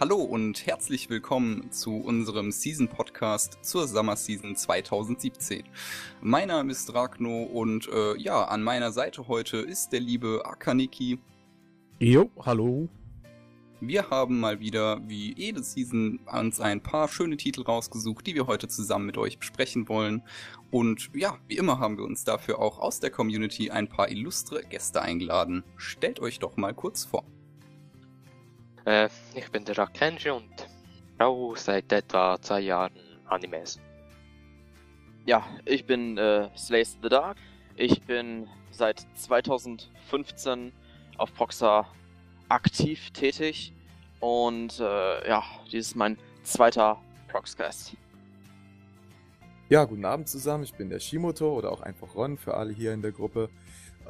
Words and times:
Hallo 0.00 0.16
und 0.16 0.64
herzlich 0.64 1.10
willkommen 1.10 1.70
zu 1.72 1.96
unserem 1.96 2.52
Season 2.52 2.88
Podcast 2.88 3.58
zur 3.60 3.86
Summer 3.86 4.16
Season 4.16 4.56
2017. 4.56 5.64
Mein 6.22 6.48
Name 6.48 6.72
ist 6.72 6.94
Ragno 6.94 7.42
und 7.42 7.86
äh, 7.92 8.16
ja, 8.16 8.44
an 8.44 8.62
meiner 8.62 8.92
Seite 8.92 9.28
heute 9.28 9.58
ist 9.58 9.92
der 9.92 10.00
liebe 10.00 10.40
Akaniki. 10.46 11.18
Jo, 11.98 12.30
hallo. 12.40 12.88
Wir 13.82 14.08
haben 14.08 14.40
mal 14.40 14.58
wieder, 14.58 15.06
wie 15.06 15.34
jede 15.36 15.62
Season, 15.62 16.18
uns 16.32 16.62
ein 16.62 16.82
paar 16.82 17.06
schöne 17.06 17.36
Titel 17.36 17.60
rausgesucht, 17.60 18.26
die 18.26 18.34
wir 18.34 18.46
heute 18.46 18.68
zusammen 18.68 19.04
mit 19.04 19.18
euch 19.18 19.38
besprechen 19.38 19.86
wollen. 19.90 20.22
Und 20.70 21.10
ja, 21.14 21.36
wie 21.46 21.58
immer 21.58 21.78
haben 21.78 21.98
wir 21.98 22.04
uns 22.04 22.24
dafür 22.24 22.58
auch 22.58 22.78
aus 22.78 23.00
der 23.00 23.10
Community 23.10 23.70
ein 23.70 23.86
paar 23.86 24.08
illustre 24.08 24.62
Gäste 24.64 25.02
eingeladen. 25.02 25.62
Stellt 25.76 26.20
euch 26.20 26.38
doch 26.38 26.56
mal 26.56 26.72
kurz 26.72 27.04
vor. 27.04 27.26
Äh, 28.84 29.08
ich 29.34 29.50
bin 29.50 29.64
der 29.64 29.78
Rakenji 29.78 30.30
und 30.30 30.68
schaue 31.18 31.56
seit 31.56 31.92
etwa 31.92 32.40
zwei 32.40 32.60
Jahren 32.60 32.92
Animes. 33.26 33.78
Ja, 35.26 35.44
ich 35.64 35.84
bin 35.86 36.16
äh, 36.18 36.48
Slays 36.56 36.98
the 37.02 37.08
Dark. 37.08 37.36
Ich 37.76 38.02
bin 38.02 38.48
seit 38.70 39.06
2015 39.14 40.72
auf 41.18 41.34
Proxa 41.34 41.86
aktiv 42.48 43.10
tätig 43.10 43.72
und 44.20 44.80
äh, 44.80 45.28
ja, 45.28 45.42
dies 45.70 45.88
ist 45.88 45.96
mein 45.96 46.16
zweiter 46.42 46.98
Proxcast. 47.28 47.96
Ja, 49.68 49.84
guten 49.84 50.04
Abend 50.04 50.28
zusammen. 50.28 50.64
Ich 50.64 50.74
bin 50.74 50.90
der 50.90 50.98
Shimoto 50.98 51.56
oder 51.56 51.70
auch 51.70 51.80
einfach 51.80 52.14
Ron 52.16 52.36
für 52.36 52.54
alle 52.54 52.72
hier 52.72 52.92
in 52.92 53.02
der 53.02 53.12
Gruppe. 53.12 53.48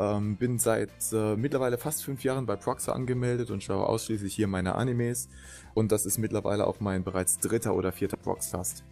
Ähm, 0.01 0.37
bin 0.37 0.59
seit 0.59 1.13
äh, 1.13 1.37
mittlerweile 1.37 1.77
fast 1.77 2.03
fünf 2.03 2.25
Jahren 2.25 2.47
bei 2.47 2.57
Proxer 2.57 2.95
angemeldet 2.95 3.51
und 3.51 3.63
schaue 3.63 3.87
ausschließlich 3.87 4.35
hier 4.35 4.47
meine 4.47 4.75
Animes. 4.75 5.29
Und 5.75 5.93
das 5.93 6.07
ist 6.07 6.17
mittlerweile 6.17 6.67
auch 6.67 6.81
mein 6.81 7.05
bereits 7.05 7.39
dritter 7.39 7.75
oder 7.75 7.93
vierter 7.93 8.17
Proxcast. 8.17 8.83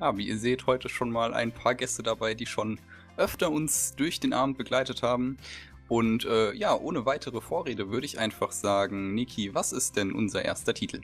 Ja, 0.00 0.16
wie 0.16 0.26
ihr 0.26 0.38
seht, 0.38 0.66
heute 0.66 0.88
schon 0.88 1.10
mal 1.10 1.34
ein 1.34 1.52
paar 1.52 1.74
Gäste 1.74 2.02
dabei, 2.02 2.32
die 2.32 2.46
schon 2.46 2.80
öfter 3.18 3.50
uns 3.50 3.94
durch 3.94 4.18
den 4.18 4.32
Abend 4.32 4.56
begleitet 4.56 5.02
haben. 5.02 5.36
Und 5.86 6.24
äh, 6.24 6.54
ja, 6.54 6.74
ohne 6.74 7.04
weitere 7.04 7.42
Vorrede 7.42 7.90
würde 7.90 8.06
ich 8.06 8.18
einfach 8.18 8.52
sagen, 8.52 9.14
Niki, 9.14 9.54
was 9.54 9.72
ist 9.72 9.96
denn 9.96 10.12
unser 10.12 10.46
erster 10.46 10.72
Titel? 10.72 11.02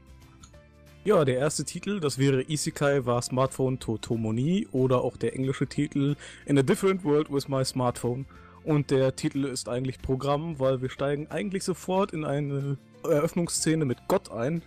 Ja, 1.04 1.26
der 1.26 1.36
erste 1.36 1.64
Titel, 1.64 2.00
das 2.00 2.16
wäre 2.16 2.48
Isekai 2.48 3.04
war 3.04 3.20
Smartphone 3.20 3.78
Totomoni 3.78 4.68
oder 4.72 5.02
auch 5.02 5.18
der 5.18 5.34
englische 5.34 5.66
Titel 5.66 6.16
In 6.46 6.58
a 6.58 6.62
Different 6.62 7.04
World 7.04 7.30
with 7.30 7.48
My 7.48 7.62
Smartphone. 7.62 8.24
Und 8.64 8.90
der 8.90 9.16
Titel 9.16 9.44
ist 9.44 9.68
eigentlich 9.68 10.00
Programm, 10.00 10.58
weil 10.58 10.82
wir 10.82 10.90
steigen 10.90 11.26
eigentlich 11.30 11.64
sofort 11.64 12.12
in 12.12 12.24
eine 12.24 12.78
Eröffnungsszene 13.02 13.84
mit 13.84 13.98
Gott 14.08 14.30
ein, 14.30 14.62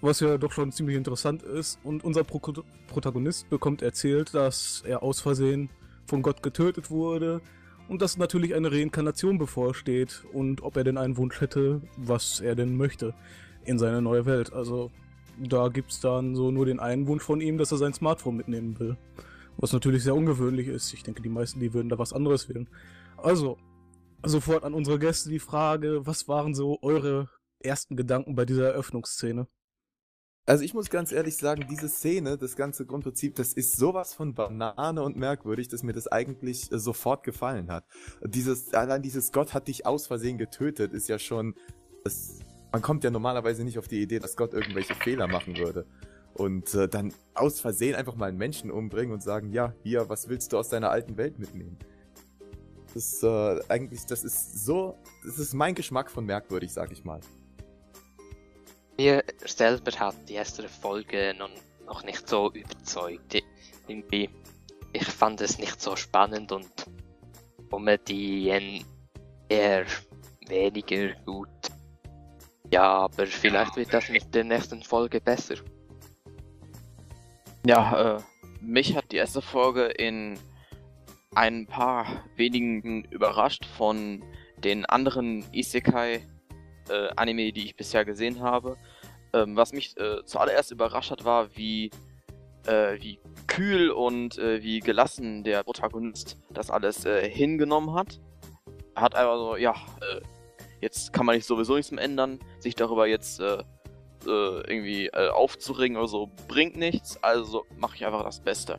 was 0.00 0.20
ja 0.20 0.38
doch 0.38 0.52
schon 0.52 0.72
ziemlich 0.72 0.96
interessant 0.96 1.42
ist. 1.42 1.78
Und 1.84 2.04
unser 2.04 2.24
Pro 2.24 2.40
Protagonist 2.88 3.50
bekommt 3.50 3.82
erzählt, 3.82 4.32
dass 4.34 4.82
er 4.86 5.02
aus 5.02 5.20
Versehen 5.20 5.68
von 6.06 6.22
Gott 6.22 6.42
getötet 6.42 6.90
wurde 6.90 7.40
und 7.88 8.00
dass 8.00 8.16
natürlich 8.16 8.54
eine 8.54 8.72
Reinkarnation 8.72 9.38
bevorsteht 9.38 10.24
und 10.32 10.62
ob 10.62 10.76
er 10.76 10.84
denn 10.84 10.98
einen 10.98 11.16
Wunsch 11.16 11.40
hätte, 11.40 11.82
was 11.96 12.40
er 12.40 12.54
denn 12.54 12.76
möchte 12.76 13.14
in 13.64 13.78
seine 13.78 14.00
neue 14.00 14.26
Welt. 14.26 14.52
Also 14.52 14.90
da 15.38 15.68
gibt's 15.68 16.00
dann 16.00 16.34
so 16.36 16.50
nur 16.50 16.66
den 16.66 16.80
einen 16.80 17.06
Wunsch 17.06 17.22
von 17.22 17.40
ihm, 17.40 17.58
dass 17.58 17.72
er 17.72 17.78
sein 17.78 17.92
Smartphone 17.92 18.36
mitnehmen 18.36 18.78
will. 18.78 18.96
Was 19.56 19.72
natürlich 19.72 20.02
sehr 20.02 20.14
ungewöhnlich 20.14 20.68
ist. 20.68 20.92
Ich 20.92 21.02
denke, 21.02 21.22
die 21.22 21.28
meisten, 21.28 21.60
die 21.60 21.72
würden 21.72 21.88
da 21.88 21.98
was 21.98 22.12
anderes 22.12 22.48
wählen. 22.48 22.68
Also, 23.16 23.56
sofort 24.24 24.64
an 24.64 24.74
unsere 24.74 24.98
Gäste 24.98 25.30
die 25.30 25.38
Frage, 25.38 26.06
was 26.06 26.28
waren 26.28 26.54
so 26.54 26.78
eure 26.82 27.28
ersten 27.60 27.96
Gedanken 27.96 28.34
bei 28.34 28.44
dieser 28.44 28.72
Eröffnungsszene? 28.72 29.46
Also 30.46 30.62
ich 30.62 30.74
muss 30.74 30.90
ganz 30.90 31.10
ehrlich 31.10 31.38
sagen, 31.38 31.66
diese 31.70 31.88
Szene, 31.88 32.36
das 32.36 32.54
ganze 32.54 32.84
Grundprinzip, 32.84 33.34
das 33.34 33.54
ist 33.54 33.78
sowas 33.78 34.12
von 34.12 34.34
Banane 34.34 35.02
und 35.02 35.16
merkwürdig, 35.16 35.68
dass 35.68 35.82
mir 35.82 35.94
das 35.94 36.06
eigentlich 36.06 36.70
äh, 36.70 36.78
sofort 36.78 37.24
gefallen 37.24 37.70
hat. 37.70 37.86
Dieses, 38.22 38.74
allein 38.74 39.00
dieses 39.00 39.32
Gott 39.32 39.54
hat 39.54 39.68
dich 39.68 39.86
aus 39.86 40.06
Versehen 40.06 40.36
getötet, 40.36 40.92
ist 40.92 41.08
ja 41.08 41.18
schon, 41.18 41.54
das, 42.04 42.40
man 42.72 42.82
kommt 42.82 43.04
ja 43.04 43.10
normalerweise 43.10 43.64
nicht 43.64 43.78
auf 43.78 43.88
die 43.88 44.02
Idee, 44.02 44.18
dass 44.18 44.36
Gott 44.36 44.52
irgendwelche 44.52 44.94
Fehler 44.94 45.28
machen 45.28 45.56
würde. 45.56 45.86
Und 46.34 46.74
äh, 46.74 46.88
dann 46.88 47.14
aus 47.34 47.60
Versehen 47.60 47.94
einfach 47.94 48.16
mal 48.16 48.26
einen 48.26 48.38
Menschen 48.38 48.70
umbringen 48.70 49.12
und 49.12 49.22
sagen, 49.22 49.52
ja, 49.52 49.72
hier, 49.82 50.08
was 50.08 50.28
willst 50.28 50.52
du 50.52 50.58
aus 50.58 50.68
deiner 50.68 50.90
alten 50.90 51.16
Welt 51.16 51.38
mitnehmen? 51.38 51.78
Das 52.92 53.22
äh, 53.22 53.60
eigentlich, 53.68 54.06
das 54.06 54.24
ist 54.24 54.64
so, 54.64 54.96
das 55.24 55.38
ist 55.38 55.54
mein 55.54 55.74
Geschmack 55.74 56.10
von 56.10 56.24
merkwürdig, 56.24 56.72
sag 56.72 56.92
ich 56.92 57.04
mal. 57.04 57.20
Mir 58.96 59.24
selber 59.44 59.92
hat 59.98 60.16
die 60.28 60.34
erste 60.34 60.68
Folge 60.68 61.34
noch, 61.36 61.50
noch 61.86 62.04
nicht 62.04 62.28
so 62.28 62.52
überzeugt. 62.52 63.42
Irgendwie, 63.88 64.30
ich 64.92 65.04
fand 65.04 65.40
es 65.40 65.58
nicht 65.58 65.80
so 65.80 65.96
spannend 65.96 66.52
und 66.52 66.70
Comedy 67.70 68.48
eher 69.48 69.86
weniger 70.46 71.12
gut. 71.26 71.48
Ja, 72.70 72.98
aber 73.00 73.26
vielleicht 73.26 73.76
wird 73.76 73.92
das 73.92 74.08
mit 74.08 74.32
der 74.34 74.44
nächsten 74.44 74.82
Folge 74.82 75.20
besser. 75.20 75.56
Ja, 77.66 78.16
äh, 78.16 78.22
mich 78.60 78.94
hat 78.94 79.10
die 79.10 79.16
erste 79.16 79.40
Folge 79.40 79.86
in 79.86 80.38
ein 81.34 81.66
paar 81.66 82.06
wenigen 82.36 83.04
überrascht 83.04 83.64
von 83.64 84.22
den 84.58 84.84
anderen 84.84 85.44
Isekai 85.50 86.26
äh, 86.90 87.52
die 87.52 87.64
ich 87.64 87.74
bisher 87.74 88.04
gesehen 88.04 88.40
habe. 88.40 88.76
Ähm, 89.32 89.56
was 89.56 89.72
mich 89.72 89.96
äh, 89.96 90.24
zuallererst 90.26 90.72
überrascht 90.72 91.10
hat, 91.10 91.24
war, 91.24 91.56
wie, 91.56 91.90
äh, 92.66 93.00
wie 93.00 93.18
kühl 93.46 93.90
und 93.90 94.36
äh, 94.38 94.62
wie 94.62 94.80
gelassen 94.80 95.42
der 95.42 95.62
Protagonist 95.62 96.36
das 96.50 96.70
alles 96.70 97.06
äh, 97.06 97.28
hingenommen 97.30 97.94
hat. 97.94 98.20
Hat 98.94 99.14
einfach 99.14 99.38
so, 99.38 99.56
ja, 99.56 99.72
äh, 99.72 100.20
jetzt 100.82 101.14
kann 101.14 101.24
man 101.24 101.36
nicht 101.36 101.46
sowieso 101.46 101.76
nichts 101.76 101.90
mehr 101.90 102.04
ändern, 102.04 102.38
sich 102.58 102.74
darüber 102.74 103.06
jetzt 103.06 103.40
irgendwie 104.26 105.12
aufzuregen 105.12 105.96
oder 105.96 106.08
so, 106.08 106.30
bringt 106.48 106.76
nichts, 106.76 107.22
also 107.22 107.66
mache 107.76 107.96
ich 107.96 108.06
einfach 108.06 108.24
das 108.24 108.40
Beste. 108.40 108.78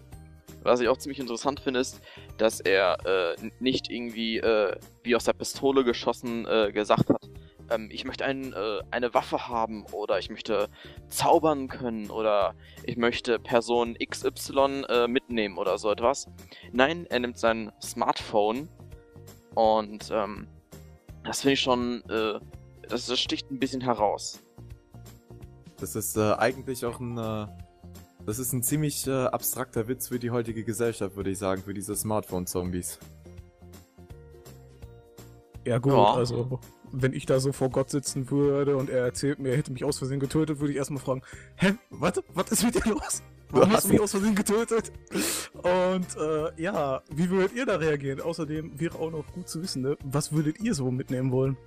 Was 0.64 0.80
ich 0.80 0.88
auch 0.88 0.98
ziemlich 0.98 1.20
interessant 1.20 1.60
finde, 1.60 1.80
ist, 1.80 2.02
dass 2.38 2.60
er 2.60 2.98
äh, 3.06 3.36
nicht 3.60 3.92
irgendwie 3.92 4.38
äh, 4.38 4.76
wie 5.04 5.16
aus 5.16 5.26
der 5.26 5.34
Pistole 5.34 5.84
geschossen 5.84 6.48
äh, 6.48 6.72
gesagt 6.72 7.10
hat, 7.10 7.30
ähm, 7.70 7.90
ich 7.92 8.06
möchte 8.06 8.26
ein, 8.26 8.54
äh, 8.54 8.80
eine 8.92 9.14
Waffe 9.14 9.48
haben 9.48 9.86
oder 9.92 10.20
ich 10.20 10.30
möchte 10.30 10.70
zaubern 11.08 11.68
können 11.68 12.10
oder 12.10 12.56
ich 12.84 12.98
möchte 12.98 13.40
Person 13.40 13.96
XY 13.96 14.86
äh, 14.90 15.08
mitnehmen 15.08 15.58
oder 15.58 15.78
so 15.78 15.92
etwas. 15.92 16.28
Nein, 16.72 17.06
er 17.10 17.20
nimmt 17.20 17.38
sein 17.38 17.72
Smartphone 17.82 18.70
und 19.54 20.10
ähm, 20.12 20.48
das 21.24 21.42
finde 21.42 21.54
ich 21.54 21.62
schon, 21.62 22.04
äh, 22.10 22.40
das, 22.88 23.08
das, 23.08 23.20
sticht 23.20 23.50
ein 23.50 23.60
bisschen 23.60 23.82
heraus. 23.82 24.44
Das 25.80 25.96
ist 25.96 26.18
eigentlich 26.18 26.86
auch 26.86 27.00
ein 27.00 27.48
das 28.26 28.40
ist 28.40 28.54
ein 28.54 28.64
ziemlich 28.64 29.06
äh, 29.06 29.26
abstrakter 29.26 29.88
Witz 29.88 30.08
für 30.08 30.18
die 30.18 30.32
heutige 30.32 30.64
Gesellschaft, 30.64 31.16
würde 31.16 31.30
ich 31.30 31.38
sagen, 31.38 31.62
für 31.62 31.76
diese 31.76 31.96
Smartphone-Zombies. 31.96 32.98
Ja 35.64 35.78
gut, 35.78 35.94
ja. 35.94 36.14
also 36.14 36.60
wenn 36.92 37.14
ich 37.14 37.26
da 37.26 37.40
so 37.40 37.52
vor 37.52 37.70
Gott 37.70 37.90
sitzen 37.92 38.30
würde 38.32 38.78
und 38.78 38.90
er 38.90 39.06
erzählt 39.06 39.40
mir, 39.40 39.50
er 39.50 39.58
hätte 39.58 39.72
mich 39.72 39.84
aus 39.84 40.00
Versehen 40.00 40.20
getötet, 40.20 40.60
würde 40.60 40.72
ich 40.72 40.78
erstmal 40.78 41.02
fragen, 41.02 41.22
hä, 41.56 41.74
warte, 41.90 42.24
was 42.34 42.52
ist 42.52 42.64
mit 42.64 42.76
dir 42.76 42.92
los? 42.92 43.22
Warum 43.50 43.72
hast 43.72 43.86
du 43.86 43.94
mich 43.94 44.02
aus 44.02 44.12
Versehen 44.12 44.36
getötet? 44.36 44.92
Und 45.54 46.08
äh, 46.18 46.62
ja, 46.62 47.02
wie 47.12 47.30
würdet 47.30 47.54
ihr 47.56 47.66
da 47.66 47.76
reagieren? 47.76 48.22
Außerdem 48.22 48.80
wäre 48.80 48.98
auch 48.98 49.12
noch 49.12 49.26
gut 49.34 49.48
zu 49.50 49.62
wissen, 49.62 49.84
ne? 49.84 49.98
was 50.04 50.32
würdet 50.32 50.60
ihr 50.60 50.74
so 50.74 50.90
mitnehmen 50.90 51.32
wollen? 51.32 51.58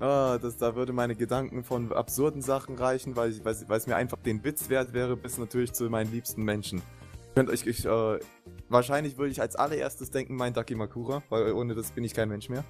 Ah, 0.00 0.38
das, 0.38 0.56
da 0.56 0.74
würde 0.74 0.92
meine 0.92 1.14
Gedanken 1.14 1.62
von 1.62 1.92
absurden 1.92 2.42
Sachen 2.42 2.76
reichen, 2.76 3.14
weil, 3.16 3.30
ich, 3.30 3.44
weil, 3.44 3.78
es 3.78 3.86
mir 3.86 3.96
einfach 3.96 4.18
den 4.18 4.42
Witz 4.42 4.68
wert 4.68 4.92
wäre, 4.92 5.16
bis 5.16 5.38
natürlich 5.38 5.72
zu 5.72 5.88
meinen 5.88 6.10
liebsten 6.10 6.42
Menschen. 6.42 6.82
Könnt 7.34 7.48
euch, 7.48 7.66
ich, 7.66 7.84
äh, 7.84 8.18
wahrscheinlich 8.68 9.18
würde 9.18 9.30
ich 9.30 9.40
als 9.40 9.56
allererstes 9.56 10.10
denken, 10.10 10.36
mein 10.36 10.52
Dakimakura, 10.52 11.22
weil 11.30 11.52
ohne 11.52 11.74
das 11.74 11.92
bin 11.92 12.04
ich 12.04 12.14
kein 12.14 12.28
Mensch 12.28 12.48
mehr. 12.48 12.64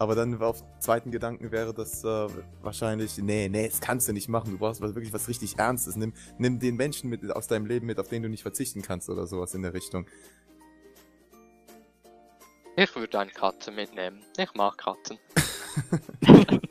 Aber 0.00 0.14
dann 0.14 0.40
auf 0.40 0.62
zweiten 0.78 1.10
Gedanken 1.10 1.50
wäre 1.50 1.74
das 1.74 2.04
äh, 2.04 2.26
wahrscheinlich, 2.62 3.18
nee, 3.18 3.48
nee, 3.48 3.68
das 3.68 3.80
kannst 3.80 4.08
du 4.08 4.12
nicht 4.12 4.28
machen. 4.28 4.52
Du 4.52 4.58
brauchst 4.58 4.80
wirklich 4.80 5.12
was 5.12 5.28
richtig 5.28 5.58
Ernstes. 5.58 5.96
Nimm, 5.96 6.12
nimm 6.38 6.60
den 6.60 6.76
Menschen 6.76 7.10
mit 7.10 7.28
aus 7.32 7.48
deinem 7.48 7.66
Leben 7.66 7.86
mit, 7.86 7.98
auf 7.98 8.08
den 8.08 8.22
du 8.22 8.28
nicht 8.28 8.42
verzichten 8.42 8.82
kannst 8.82 9.10
oder 9.10 9.26
sowas 9.26 9.54
in 9.54 9.62
der 9.62 9.74
Richtung. 9.74 10.06
Ich 12.76 12.94
würde 12.94 13.18
eine 13.18 13.30
Katze 13.32 13.72
mitnehmen. 13.72 14.22
Ich 14.36 14.54
mag 14.54 14.78
Katzen. 14.78 15.18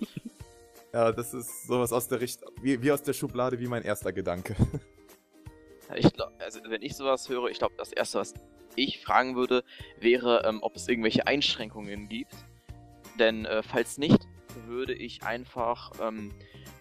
ja, 0.98 1.12
das 1.12 1.32
ist 1.32 1.68
sowas 1.68 1.94
aus 1.94 2.08
der 2.08 2.22
Richtung, 2.22 2.50
wie, 2.60 2.82
wie 2.82 2.92
aus 2.92 3.04
der 3.04 3.14
Schublade, 3.14 3.60
wie 3.60 3.68
mein 3.68 3.84
erster 3.84 4.12
Gedanke. 4.12 4.56
Ich 5.96 6.12
glaub, 6.12 6.34
also 6.40 6.60
wenn 6.68 6.82
ich 6.82 6.98
sowas 6.98 7.30
höre, 7.30 7.50
ich 7.50 7.60
glaube, 7.60 7.76
das 7.78 7.94
erste, 7.94 8.20
was 8.20 8.34
ich 8.76 9.02
fragen 9.02 9.38
würde, 9.38 9.64
wäre, 10.00 10.44
ähm, 10.46 10.60
ob 10.62 10.76
es 10.76 10.88
irgendwelche 10.88 11.28
Einschränkungen 11.28 12.10
gibt. 12.10 12.36
Denn 13.20 13.46
äh, 13.46 13.64
falls 13.64 13.98
nicht, 13.98 14.28
würde 14.66 14.94
ich 14.94 15.24
einfach 15.24 15.92
ähm, 16.02 16.34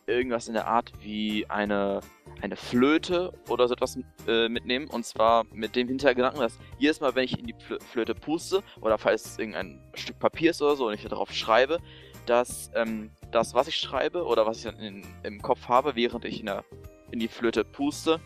irgendwas 0.07 0.49
in 0.49 0.55
der 0.55 0.67
Art 0.67 0.93
wie 1.03 1.47
eine, 1.49 2.01
eine 2.41 2.57
Flöte 2.57 3.33
oder 3.49 3.69
so 3.69 3.75
etwas 3.75 3.97
äh, 4.27 4.49
mitnehmen. 4.49 4.89
Und 4.89 5.07
zwar 5.07 5.45
mit 5.53 5.77
dem 5.77 5.87
Hintergedanken, 5.87 6.41
dass 6.41 6.59
jedes 6.79 7.01
Mal, 7.01 7.15
wenn 7.15 7.25
ich 7.25 7.39
in 7.39 7.47
die 7.47 7.55
Flöte 7.93 8.15
puste 8.15 8.63
oder 8.81 8.99
falls 8.99 9.25
es 9.25 9.39
irgendein 9.39 9.81
Stück 9.95 10.19
Papier 10.19 10.51
ist 10.51 10.63
oder 10.63 10.75
so 10.75 10.89
und 10.89 10.95
ich 10.95 11.03
darauf 11.05 11.33
schreibe, 11.33 11.79
dass 12.27 12.71
ähm, 12.75 13.11
das, 13.31 13.55
was 13.55 13.69
ich 13.69 13.77
schreibe 13.77 14.25
oder 14.25 14.47
was 14.47 14.59
ich 14.59 14.65
dann 14.65 14.79
in, 14.79 15.05
im 15.23 15.43
Kopf 15.43 15.69
habe, 15.69 15.95
während 15.97 16.25
ich 16.25 16.41
in, 16.41 16.47
der, 16.47 16.65
in 17.11 17.19
die 17.19 17.29
Flöte 17.29 17.65
puste, 17.65 18.21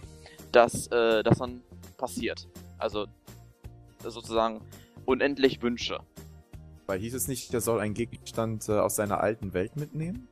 dass 0.52 0.86
äh, 0.88 1.22
das 1.22 1.38
dann 1.38 1.62
passiert. 1.96 2.48
Also 2.78 3.06
sozusagen 4.02 4.60
unendlich 5.04 5.62
Wünsche. 5.62 5.98
Weil 6.86 6.98
hieß 7.00 7.14
es 7.14 7.28
nicht, 7.28 7.52
der 7.52 7.60
soll 7.60 7.80
einen 7.80 7.94
Gegenstand 7.94 8.68
äh, 8.68 8.72
aus 8.78 8.96
seiner 8.96 9.20
alten 9.20 9.52
Welt 9.54 9.76
mitnehmen? 9.76 10.28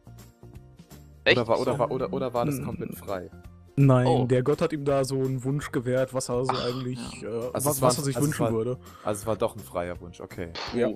Echt? 1.25 1.37
Oder 1.39 1.47
war, 1.49 1.61
oder, 1.61 1.79
war, 1.79 1.91
oder, 1.91 2.13
oder 2.13 2.35
war 2.35 2.45
das 2.47 2.61
komplett 2.63 2.97
frei? 2.97 3.31
Nein, 3.77 4.07
Oh. 4.09 4.27
der 4.27 4.43
Gott 4.43 4.61
hat 4.61 4.73
ihm 4.73 4.85
da 4.85 5.05
so 5.05 5.21
einen 5.21 5.45
Wunsch 5.45 5.71
gewährt, 5.71 6.13
was 6.13 6.29
er 6.29 6.45
so 6.45 6.51
Ach, 6.53 6.67
eigentlich, 6.67 6.99
ja. 7.23 7.29
äh, 7.29 7.51
Also 7.53 7.71
was, 7.71 7.81
war- 7.81 7.89
was 7.91 7.99
er 7.99 8.05
sich 8.05 8.17
also 8.17 8.27
wünschen 8.27 8.45
war- 8.47 8.53
würde. 8.53 8.79
Also 9.05 9.21
es 9.21 9.27
war 9.27 9.37
doch 9.37 9.55
ein 9.55 9.61
freier 9.61 10.01
Wunsch, 10.01 10.21
okay. 10.21 10.49
Ja. 10.75 10.89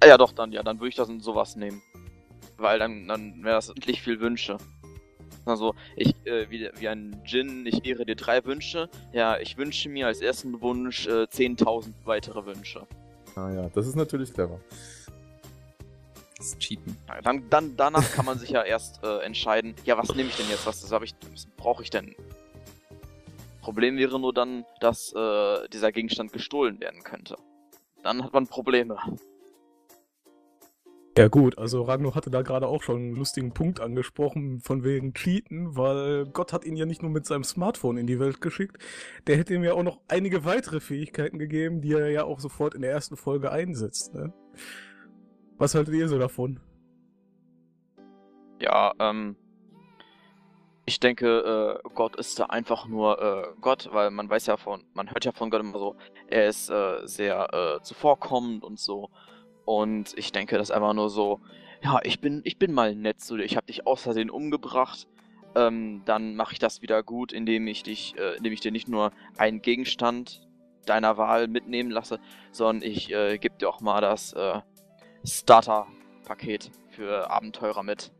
Ah 0.00 0.06
Ja, 0.06 0.18
doch, 0.18 0.32
dann, 0.32 0.52
ja, 0.52 0.62
dann 0.62 0.78
würde 0.78 0.88
ich 0.90 0.96
das 0.96 1.08
in 1.08 1.20
sowas 1.20 1.56
nehmen. 1.56 1.80
Weil 2.56 2.78
dann, 2.78 3.06
dann 3.08 3.42
wäre 3.44 3.56
das 3.56 3.68
endlich 3.68 4.02
viel 4.02 4.20
Wünsche. 4.20 4.58
Also, 5.44 5.74
ich, 5.96 6.14
äh, 6.24 6.50
wie, 6.50 6.68
wie 6.76 6.88
ein 6.88 7.22
Djinn, 7.24 7.66
ich 7.66 7.86
ehre 7.86 8.04
dir 8.04 8.16
drei 8.16 8.44
Wünsche. 8.44 8.88
Ja, 9.12 9.38
ich 9.38 9.56
wünsche 9.56 9.88
mir 9.88 10.08
als 10.08 10.20
ersten 10.20 10.60
Wunsch 10.60 11.06
äh, 11.06 11.24
10.000 11.24 11.92
weitere 12.04 12.44
Wünsche. 12.46 12.86
Ah 13.36 13.50
ja, 13.50 13.68
das 13.68 13.86
ist 13.86 13.94
natürlich 13.94 14.32
clever. 14.32 14.60
Das 16.36 16.48
ist 16.48 16.58
Cheaten. 16.58 16.96
Ja, 17.08 17.20
dann, 17.22 17.48
dann, 17.48 17.76
danach 17.76 18.12
kann 18.12 18.24
man 18.24 18.38
sich 18.38 18.50
ja 18.50 18.62
erst 18.62 19.02
äh, 19.04 19.18
entscheiden, 19.20 19.74
ja, 19.84 19.96
was 19.96 20.14
nehme 20.14 20.28
ich 20.28 20.36
denn 20.36 20.48
jetzt, 20.50 20.66
was, 20.66 20.80
das 20.80 20.90
hab 20.90 21.02
ich, 21.02 21.14
was 21.32 21.46
brauche 21.56 21.82
ich 21.82 21.90
denn? 21.90 22.14
Problem 23.60 23.96
wäre 23.96 24.18
nur 24.18 24.32
dann, 24.32 24.64
dass 24.80 25.12
äh, 25.12 25.68
dieser 25.68 25.92
Gegenstand 25.92 26.32
gestohlen 26.32 26.80
werden 26.80 27.02
könnte. 27.02 27.36
Dann 28.02 28.22
hat 28.22 28.32
man 28.32 28.46
Probleme. 28.46 28.96
Ja 31.18 31.28
gut, 31.28 31.56
also 31.56 31.82
Ragnar 31.82 32.14
hatte 32.14 32.28
da 32.28 32.42
gerade 32.42 32.68
auch 32.68 32.82
schon 32.82 32.96
einen 32.96 33.16
lustigen 33.16 33.54
Punkt 33.54 33.80
angesprochen, 33.80 34.60
von 34.60 34.84
wegen 34.84 35.14
Cheaten, 35.14 35.74
weil 35.74 36.26
Gott 36.26 36.52
hat 36.52 36.66
ihn 36.66 36.76
ja 36.76 36.84
nicht 36.84 37.00
nur 37.00 37.10
mit 37.10 37.24
seinem 37.24 37.42
Smartphone 37.42 37.96
in 37.96 38.06
die 38.06 38.20
Welt 38.20 38.42
geschickt, 38.42 38.76
der 39.26 39.38
hätte 39.38 39.54
ihm 39.54 39.64
ja 39.64 39.72
auch 39.72 39.82
noch 39.82 39.98
einige 40.08 40.44
weitere 40.44 40.78
Fähigkeiten 40.78 41.38
gegeben, 41.38 41.80
die 41.80 41.92
er 41.92 42.10
ja 42.10 42.24
auch 42.24 42.38
sofort 42.38 42.74
in 42.74 42.82
der 42.82 42.90
ersten 42.90 43.16
Folge 43.16 43.50
einsetzt. 43.50 44.12
Ne? 44.14 44.34
Was 45.56 45.74
haltet 45.74 45.94
ihr 45.94 46.06
so 46.08 46.18
davon? 46.18 46.60
Ja, 48.60 48.92
ähm. 48.98 49.36
Ich 50.88 51.00
denke, 51.00 51.80
äh, 51.84 51.88
Gott 51.94 52.14
ist 52.14 52.38
da 52.38 52.44
einfach 52.44 52.86
nur 52.86 53.20
äh, 53.20 53.60
Gott, 53.60 53.88
weil 53.90 54.12
man 54.12 54.30
weiß 54.30 54.46
ja 54.46 54.56
von, 54.56 54.84
man 54.94 55.10
hört 55.10 55.24
ja 55.24 55.32
von 55.32 55.50
Gott 55.50 55.60
immer 55.60 55.78
so, 55.78 55.96
er 56.28 56.46
ist 56.46 56.70
äh, 56.70 57.04
sehr 57.06 57.52
äh, 57.52 57.82
zuvorkommend 57.82 58.62
und 58.62 58.78
so. 58.78 59.10
Und 59.66 60.16
ich 60.16 60.32
denke, 60.32 60.56
das 60.56 60.70
ist 60.70 60.74
einfach 60.74 60.94
nur 60.94 61.10
so, 61.10 61.40
ja, 61.82 62.00
ich 62.04 62.20
bin, 62.20 62.40
ich 62.44 62.56
bin 62.56 62.72
mal 62.72 62.94
nett 62.94 63.20
zu 63.20 63.36
dir, 63.36 63.44
ich 63.44 63.56
habe 63.56 63.66
dich 63.66 63.86
aus 63.86 64.00
Versehen 64.00 64.30
umgebracht. 64.30 65.06
Ähm, 65.54 66.02
dann 66.04 66.36
mache 66.36 66.52
ich 66.52 66.58
das 66.58 66.82
wieder 66.82 67.02
gut, 67.02 67.32
indem 67.32 67.66
ich 67.66 67.82
dich, 67.82 68.16
äh, 68.16 68.36
indem 68.36 68.52
ich 68.52 68.60
dir 68.60 68.70
nicht 68.70 68.88
nur 68.88 69.10
einen 69.36 69.60
Gegenstand 69.62 70.46
deiner 70.86 71.16
Wahl 71.16 71.48
mitnehmen 71.48 71.90
lasse, 71.90 72.20
sondern 72.52 72.88
ich 72.88 73.12
äh, 73.12 73.38
gebe 73.38 73.56
dir 73.56 73.68
auch 73.68 73.80
mal 73.80 74.00
das 74.00 74.32
äh, 74.34 74.60
Starter-Paket 75.24 76.70
für 76.90 77.28
Abenteurer 77.28 77.82
mit. 77.82 78.12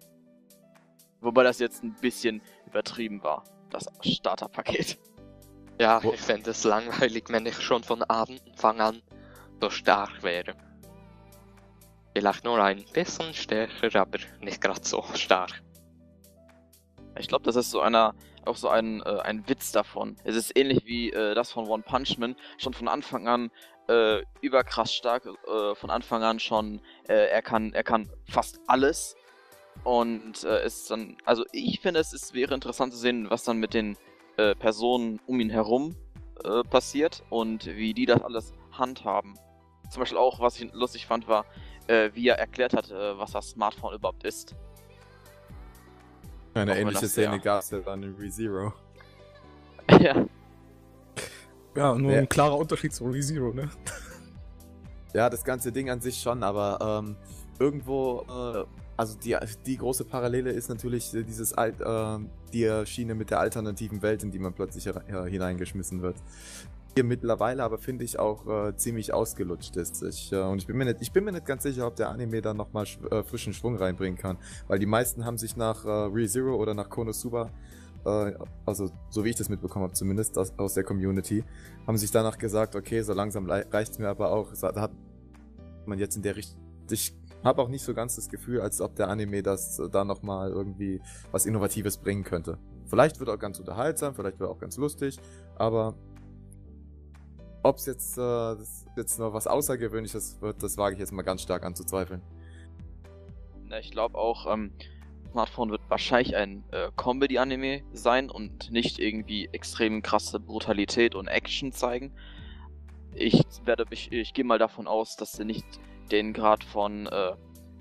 Wobei 1.21 1.45
das 1.45 1.61
jetzt 1.61 1.85
ein 1.85 1.95
bisschen 1.95 2.43
übertrieben 2.67 3.23
war, 3.23 3.45
das 3.71 3.87
Starterpaket. 4.03 4.99
Ja, 5.81 6.01
ich 6.03 6.21
fände 6.21 6.51
es 6.51 6.65
langweilig, 6.65 7.25
wenn 7.29 7.47
ich 7.47 7.61
schon 7.61 7.85
von 7.85 8.03
Anfang 8.03 8.81
an 8.81 9.03
so 9.61 9.71
stark 9.71 10.23
wäre. 10.23 10.55
Vielleicht 12.17 12.45
nur 12.45 12.59
ein 12.65 12.83
bisschen 12.95 13.35
stärker, 13.35 14.01
aber 14.01 14.19
nicht 14.41 14.63
gerade 14.63 14.81
so 14.83 15.05
stark. 15.13 15.63
Ich 17.19 17.29
glaube, 17.29 17.45
das 17.45 17.57
ist 17.57 17.71
so 17.71 17.83
einer, 17.83 18.15
auch 18.47 18.57
so 18.57 18.71
ein, 18.71 19.03
äh, 19.03 19.21
ein 19.21 19.47
Witz 19.51 19.71
davon. 19.71 20.17
Es 20.25 20.35
ist 20.35 20.57
ähnlich 20.57 20.87
wie 20.87 21.11
äh, 21.11 21.35
das 21.35 21.53
von 21.53 21.67
One 21.67 21.83
Punch 21.83 22.17
Man, 22.17 22.35
schon 22.57 22.73
von 22.73 22.89
Anfang 22.89 23.29
an 23.29 23.51
äh, 23.89 24.23
überkrass 24.41 24.95
stark, 24.95 25.27
äh, 25.27 25.75
von 25.75 25.91
Anfang 25.91 26.23
an 26.23 26.41
schon, 26.41 26.81
äh, 27.07 27.29
er 27.29 27.43
kann, 27.43 27.75
er 27.75 27.85
kann 27.85 28.09
fast 28.25 28.61
alles. 28.67 29.15
Und 29.85 30.43
äh, 30.45 30.65
ist 30.65 30.91
dann, 30.91 31.19
also 31.27 31.45
ich 31.53 31.81
finde, 31.81 32.01
es 32.01 32.15
ist, 32.15 32.33
wäre 32.33 32.55
interessant 32.55 32.95
zu 32.95 32.99
sehen, 32.99 33.29
was 33.29 33.45
dann 33.45 33.59
mit 33.59 33.75
den 33.75 33.95
Personen 34.59 35.21
um 35.27 35.39
ihn 35.41 35.51
herum 35.51 35.97
passiert 36.71 37.25
und 37.31 37.67
wie 37.67 37.93
die 37.95 38.05
das 38.05 38.23
alles 38.23 38.53
handhaben. 38.71 39.35
Zum 39.91 40.01
Beispiel 40.01 40.19
auch, 40.19 40.41
was 40.41 40.61
ich 40.61 40.71
lustig 40.75 41.07
fand, 41.07 41.27
war, 41.27 41.47
äh, 41.89 42.11
wie 42.15 42.29
er 42.29 42.39
erklärt 42.39 42.73
hat, 42.75 42.91
äh, 42.91 43.19
was 43.19 43.33
das 43.33 43.51
Smartphone 43.51 43.95
überhaupt 43.95 44.25
ist. 44.25 44.55
Eine 46.55 46.73
Auch 46.73 46.77
ähnliche 46.77 47.09
Szene 47.09 47.39
gab 47.41 47.61
es 47.63 47.71
ja 47.71 47.81
dann 47.81 48.03
in 48.03 48.15
ReZero. 48.15 48.73
ja. 50.01 50.27
Ja, 51.75 51.95
nur 51.95 52.13
Ja. 52.13 52.19
ein 52.21 52.29
klarer 52.29 52.57
Unterschied 52.57 52.95
zu 52.95 53.05
ReZero, 53.05 53.53
ne? 53.53 53.69
Ja, 55.13 55.29
das 55.31 55.45
ganze 55.45 55.71
Ding 55.73 55.91
an 55.91 56.01
sich 56.01 56.21
schon, 56.21 56.43
aber 56.43 57.03
ähm, 57.05 57.17
irgendwo, 57.59 58.23
äh, 58.29 58.65
also 58.97 59.19
die, 59.19 59.37
die 59.67 59.77
große 59.77 60.05
Parallele 60.05 60.51
ist 60.51 60.69
natürlich 60.69 61.13
äh, 61.15 61.23
dieses 61.23 61.53
Alt, 61.53 61.81
äh, 61.81 62.19
die 62.53 62.87
Schiene 62.87 63.15
mit 63.15 63.31
der 63.31 63.41
alternativen 63.41 64.01
Welt, 64.03 64.23
in 64.23 64.31
die 64.31 64.39
man 64.39 64.55
plötzlich 64.55 64.87
äh, 64.87 64.95
hineingeschmissen 65.29 66.01
wird. 66.03 66.17
Hier 66.97 67.05
mittlerweile 67.05 67.63
aber 67.63 67.77
finde 67.77 68.05
ich 68.05 68.19
auch 68.19 68.47
äh, 68.47 68.75
ziemlich 68.75 69.13
ausgelutscht 69.13 69.77
ist. 69.77 70.03
Ich, 70.03 70.33
äh, 70.33 70.41
und 70.41 70.63
ich 70.63 70.67
bin, 70.67 70.79
mir 70.79 70.87
nicht, 70.87 71.03
ich 71.03 71.13
bin 71.13 71.25
mir 71.25 71.33
nicht 71.33 71.45
ganz 71.45 71.65
sicher, 71.65 71.87
ob 71.87 71.95
der 71.95 72.09
Anime 72.09 72.41
da 72.41 72.55
nochmal 72.55 72.87
sch 72.87 72.99
äh, 73.11 73.23
frischen 73.23 73.53
Schwung 73.53 73.77
reinbringen 73.77 74.17
kann, 74.19 74.39
weil 74.67 74.79
die 74.79 74.87
meisten 74.87 75.27
haben 75.27 75.37
sich 75.37 75.57
nach 75.57 75.85
äh, 75.85 75.91
ReZero 75.91 76.57
oder 76.57 76.73
nach 76.73 76.89
Konosuba 76.89 77.51
äh, 78.07 78.33
also 78.65 78.89
so 79.11 79.25
wie 79.27 79.29
ich 79.29 79.37
das 79.37 79.51
mitbekommen 79.51 79.83
habe, 79.83 79.93
zumindest 79.93 80.39
aus, 80.39 80.55
aus 80.57 80.73
der 80.73 80.85
Community, 80.85 81.45
haben 81.87 81.99
sich 81.99 82.11
danach 82.13 82.39
gesagt, 82.39 82.75
okay, 82.75 83.03
so 83.03 83.13
langsam 83.13 83.45
reicht 83.51 83.93
es 83.93 83.99
mir 83.99 84.09
aber 84.09 84.31
auch. 84.31 84.55
Da 84.59 84.81
hat 84.81 84.93
man 85.85 85.99
jetzt 85.99 86.17
in 86.17 86.23
der 86.23 86.35
Richtung. 86.35 86.59
Ich 86.91 87.15
habe 87.45 87.61
auch 87.61 87.69
nicht 87.69 87.85
so 87.85 87.93
ganz 87.93 88.17
das 88.17 88.31
Gefühl, 88.31 88.63
als 88.63 88.81
ob 88.81 88.97
der 88.97 89.09
Anime 89.09 89.43
das 89.43 89.79
äh, 89.79 89.91
da 89.91 90.03
nochmal 90.03 90.51
irgendwie 90.51 91.03
was 91.31 91.45
Innovatives 91.45 91.99
bringen 91.99 92.25
könnte. 92.25 92.57
Vielleicht 92.87 93.19
wird 93.19 93.29
er 93.29 93.35
auch 93.35 93.39
ganz 93.39 93.59
unterhaltsam, 93.59 94.15
vielleicht 94.15 94.41
wird 94.41 94.49
er 94.49 94.53
auch 94.53 94.61
ganz 94.61 94.79
lustig, 94.79 95.19
aber 95.57 95.95
ob 97.69 97.77
es 97.77 97.87
jetzt, 97.87 98.19
äh, 98.19 98.57
jetzt 98.97 99.19
noch 99.19 99.33
was 99.33 99.47
Außergewöhnliches 99.47 100.41
wird, 100.41 100.63
das 100.63 100.77
wage 100.79 100.95
ich 100.95 101.01
jetzt 101.01 101.13
mal 101.13 101.23
ganz 101.23 101.43
stark 101.43 101.65
anzuzweifeln. 101.65 102.23
Na, 103.69 103.79
ich 103.79 103.91
glaube 103.91 104.17
auch, 104.17 104.53
ähm, 104.53 104.73
Smartphone 105.33 105.71
wird 105.71 105.83
wahrscheinlich 105.89 106.35
ein 106.37 106.65
äh, 106.71 106.91
Comedy-Anime 106.97 107.83
sein 107.93 108.31
und 108.31 108.71
nicht 108.71 108.99
irgendwie 108.99 109.49
extrem 109.53 110.01
krasse 110.01 110.41
Brutalität 110.41 111.15
und 111.15 111.29
Action 111.29 111.73
zeigen. 111.73 112.13
Ich 113.15 113.43
werde, 113.65 113.85
ich, 113.91 114.13
ich 114.13 114.33
gehe 114.33 114.45
mal 114.45 114.59
davon 114.59 114.87
aus, 114.87 115.17
dass 115.17 115.39
er 115.39 115.45
nicht 115.45 115.67
den 116.11 116.33
Grad 116.33 116.65
von 116.65 117.07
äh, 117.07 117.33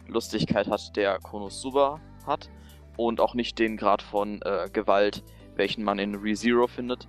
Lustigkeit 0.08 0.68
hat, 0.68 0.96
der 0.96 1.20
Konosuba 1.20 2.02
hat 2.26 2.50
und 2.98 3.20
auch 3.20 3.36
nicht 3.36 3.60
den 3.60 3.78
Grad 3.78 4.02
von 4.02 4.42
äh, 4.42 4.70
Gewalt, 4.72 5.24
welchen 5.56 5.84
man 5.84 6.00
in 6.00 6.16
ReZero 6.16 6.68
findet. 6.68 7.08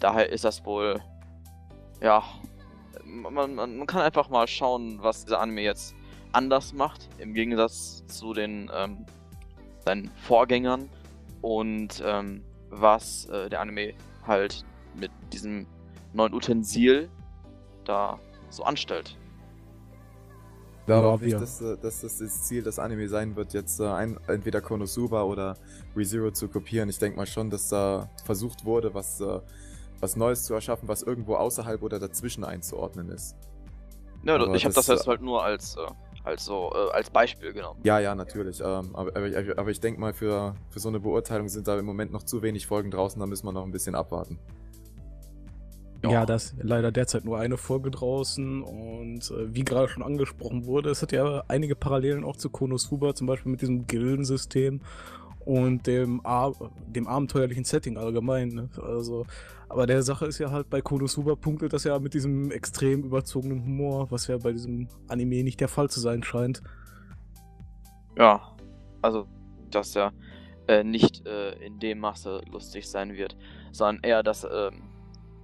Daher 0.00 0.30
ist 0.30 0.44
das 0.44 0.64
wohl, 0.64 1.02
ja, 2.02 2.24
man, 3.04 3.54
man, 3.54 3.78
man 3.78 3.86
kann 3.86 4.02
einfach 4.02 4.28
mal 4.28 4.46
schauen, 4.48 4.98
was 5.02 5.24
dieser 5.24 5.40
Anime 5.40 5.62
jetzt 5.62 5.96
anders 6.32 6.72
macht, 6.72 7.08
im 7.18 7.34
Gegensatz 7.34 8.04
zu 8.06 8.34
den 8.34 8.70
ähm, 8.74 9.06
seinen 9.80 10.10
Vorgängern 10.16 10.90
und 11.42 12.02
ähm, 12.04 12.44
was 12.70 13.26
äh, 13.26 13.50
der 13.50 13.60
Anime 13.60 13.94
halt 14.26 14.64
mit 14.94 15.12
diesem 15.32 15.66
neuen 16.12 16.34
Utensil 16.34 17.10
da 17.84 18.20
so 18.50 18.64
anstellt. 18.64 19.18
Da 20.86 21.00
Ja, 21.00 21.02
hoffe 21.02 21.26
ich, 21.26 21.36
dass, 21.36 21.60
äh, 21.60 21.76
dass 21.78 22.00
das 22.00 22.18
das 22.18 22.42
Ziel 22.44 22.62
des 22.62 22.78
Anime 22.78 23.08
sein 23.08 23.36
wird, 23.36 23.52
jetzt 23.54 23.80
äh, 23.80 23.86
ein, 23.86 24.18
entweder 24.26 24.60
Konosuba 24.60 25.22
oder 25.22 25.58
ReZero 25.96 26.32
zu 26.32 26.48
kopieren. 26.48 26.88
Ich 26.88 26.98
denke 26.98 27.16
mal 27.18 27.26
schon, 27.26 27.50
dass 27.50 27.68
da 27.68 28.10
versucht 28.24 28.64
wurde, 28.64 28.92
was, 28.94 29.20
äh, 29.20 29.40
was 30.02 30.16
Neues 30.16 30.42
zu 30.44 30.52
erschaffen, 30.52 30.88
was 30.88 31.02
irgendwo 31.02 31.36
außerhalb 31.36 31.80
oder 31.82 31.98
dazwischen 31.98 32.44
einzuordnen 32.44 33.08
ist. 33.08 33.36
Ja, 34.24 34.34
Aber 34.34 34.54
ich 34.54 34.64
habe 34.64 34.74
das 34.74 34.86
jetzt 34.88 35.06
halt 35.06 35.22
nur 35.22 35.42
als, 35.42 35.76
äh, 35.76 35.80
als, 36.24 36.44
so, 36.44 36.70
äh, 36.74 36.92
als 36.92 37.08
Beispiel 37.10 37.52
genommen. 37.52 37.80
Ja, 37.84 37.98
ja, 38.00 38.14
natürlich. 38.14 38.60
Ähm, 38.60 38.90
aber, 38.94 39.16
aber, 39.16 39.26
ich- 39.26 39.58
aber 39.58 39.70
ich 39.70 39.80
denke 39.80 40.00
mal, 40.00 40.12
für, 40.12 40.54
für 40.70 40.80
so 40.80 40.88
eine 40.88 41.00
Beurteilung 41.00 41.48
sind 41.48 41.66
da 41.66 41.78
im 41.78 41.84
Moment 41.86 42.12
noch 42.12 42.24
zu 42.24 42.42
wenig 42.42 42.66
Folgen 42.66 42.90
draußen, 42.90 43.18
da 43.18 43.26
müssen 43.26 43.46
wir 43.46 43.52
noch 43.52 43.64
ein 43.64 43.72
bisschen 43.72 43.94
abwarten. 43.94 44.38
Ja, 46.04 46.26
da 46.26 46.34
ist 46.34 46.56
leider 46.60 46.90
derzeit 46.90 47.24
nur 47.24 47.38
eine 47.38 47.56
Folge 47.56 47.92
draußen 47.92 48.62
und 48.64 49.30
äh, 49.30 49.54
wie 49.54 49.62
gerade 49.62 49.86
schon 49.88 50.02
angesprochen 50.02 50.66
wurde, 50.66 50.90
es 50.90 51.00
hat 51.00 51.12
ja 51.12 51.44
einige 51.46 51.76
Parallelen 51.76 52.24
auch 52.24 52.36
zu 52.36 52.50
Konosuba, 52.50 53.14
zum 53.14 53.28
Beispiel 53.28 53.52
mit 53.52 53.60
diesem 53.62 53.86
Gildensystem. 53.86 54.80
Und 55.44 55.86
dem, 55.86 56.22
dem 56.86 57.06
abenteuerlichen 57.06 57.64
Setting 57.64 57.96
allgemein. 57.96 58.48
Ne? 58.48 58.68
Also, 58.80 59.26
aber 59.68 59.86
der 59.86 60.02
Sache 60.02 60.26
ist 60.26 60.38
ja 60.38 60.50
halt 60.50 60.70
bei 60.70 60.80
Konosuba 60.80 61.34
punktet 61.34 61.72
das 61.72 61.84
ja 61.84 61.98
mit 61.98 62.14
diesem 62.14 62.50
extrem 62.50 63.04
überzogenen 63.04 63.64
Humor, 63.64 64.10
was 64.10 64.26
ja 64.26 64.38
bei 64.38 64.52
diesem 64.52 64.88
Anime 65.08 65.42
nicht 65.42 65.60
der 65.60 65.68
Fall 65.68 65.88
zu 65.88 66.00
sein 66.00 66.22
scheint. 66.22 66.62
Ja, 68.16 68.54
also 69.00 69.26
dass 69.70 69.96
er 69.96 70.12
äh, 70.68 70.84
nicht 70.84 71.26
äh, 71.26 71.52
in 71.64 71.78
dem 71.80 71.98
Maße 71.98 72.42
lustig 72.50 72.88
sein 72.88 73.14
wird, 73.14 73.36
sondern 73.72 74.02
eher, 74.04 74.22
dass 74.22 74.44
äh, 74.44 74.70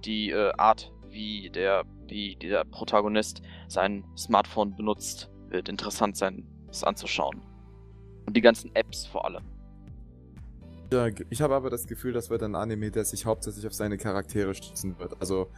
die 0.05 0.33
Art, 0.33 0.93
wie 1.09 1.49
der, 1.49 1.83
wie 2.07 2.37
der 2.37 2.63
Protagonist 2.63 3.41
sein 3.67 4.05
Smartphone 4.15 4.73
benutzt, 4.77 5.29
wird 5.49 5.67
interessant 5.67 6.15
sein, 6.15 6.47
es 6.69 6.85
anzuschauen. 6.85 7.41
Und 8.25 8.37
die 8.37 8.41
ganzen 8.41 8.73
Apps 8.75 9.05
vor 9.05 9.25
allem. 9.25 9.43
Ich 11.29 11.41
habe 11.41 11.55
aber 11.55 11.69
das 11.69 11.85
Gefühl, 11.85 12.13
das 12.13 12.29
wird 12.29 12.41
ein 12.41 12.55
Anime, 12.55 12.89
der 12.89 13.05
sich 13.05 13.25
hauptsächlich 13.25 13.67
auf 13.67 13.73
seine 13.73 13.97
Charaktere 13.97 14.55
stützen 14.55 14.97
wird. 14.97 15.21
Also, 15.21 15.51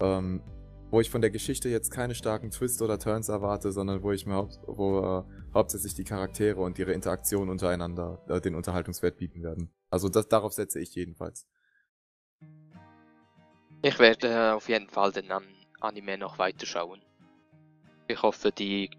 ähm, 0.00 0.42
wo 0.90 1.00
ich 1.00 1.08
von 1.08 1.20
der 1.20 1.30
Geschichte 1.30 1.68
jetzt 1.68 1.90
keine 1.90 2.14
starken 2.14 2.50
Twists 2.50 2.82
oder 2.82 2.98
Turns 2.98 3.28
erwarte, 3.28 3.72
sondern 3.72 4.02
wo 4.02 4.12
ich 4.12 4.26
mir 4.26 4.34
haupt 4.34 4.58
wo 4.66 4.98
äh, 5.00 5.54
hauptsächlich 5.54 5.94
die 5.94 6.04
Charaktere 6.04 6.60
und 6.60 6.78
ihre 6.78 6.92
Interaktion 6.92 7.48
untereinander 7.48 8.22
äh, 8.28 8.40
den 8.40 8.54
Unterhaltungswert 8.54 9.16
bieten 9.16 9.42
werden. 9.42 9.70
Also 9.88 10.08
das 10.08 10.28
darauf 10.28 10.52
setze 10.52 10.80
ich 10.80 10.94
jedenfalls. 10.94 11.46
Ich 13.82 13.98
werde 13.98 14.28
äh, 14.28 14.50
auf 14.50 14.68
jeden 14.68 14.88
Fall 14.88 15.12
den 15.12 15.30
Anime 15.80 16.18
noch 16.18 16.38
weiterschauen. 16.38 17.00
Ich 18.08 18.20
hoffe, 18.20 18.50
die 18.50 18.90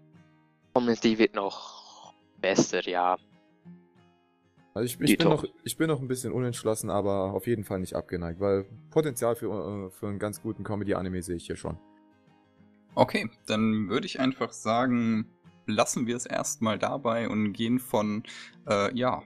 Community 0.72 1.18
wird 1.18 1.34
noch 1.34 2.14
besser, 2.40 2.88
ja. 2.88 3.16
Also 4.74 4.86
ich, 4.86 5.00
ich 5.00 5.18
bin, 5.18 5.28
noch, 5.28 5.44
ich 5.64 5.76
bin 5.76 5.88
noch 5.88 6.00
ein 6.00 6.08
bisschen 6.08 6.32
unentschlossen, 6.32 6.88
aber 6.88 7.34
auf 7.34 7.46
jeden 7.46 7.64
Fall 7.64 7.80
nicht 7.80 7.94
abgeneigt, 7.94 8.40
weil 8.40 8.64
Potenzial 8.90 9.36
für, 9.36 9.46
äh, 9.88 9.90
für 9.90 10.08
einen 10.08 10.18
ganz 10.18 10.40
guten 10.40 10.64
Comedy-Anime 10.64 11.22
sehe 11.22 11.36
ich 11.36 11.46
hier 11.46 11.56
schon. 11.56 11.78
Okay, 12.94 13.30
dann 13.46 13.88
würde 13.88 14.06
ich 14.06 14.20
einfach 14.20 14.52
sagen, 14.52 15.26
lassen 15.66 16.06
wir 16.06 16.16
es 16.16 16.26
erstmal 16.26 16.78
dabei 16.78 17.28
und 17.28 17.52
gehen 17.52 17.78
von, 17.78 18.22
äh, 18.66 18.94
ja, 18.96 19.22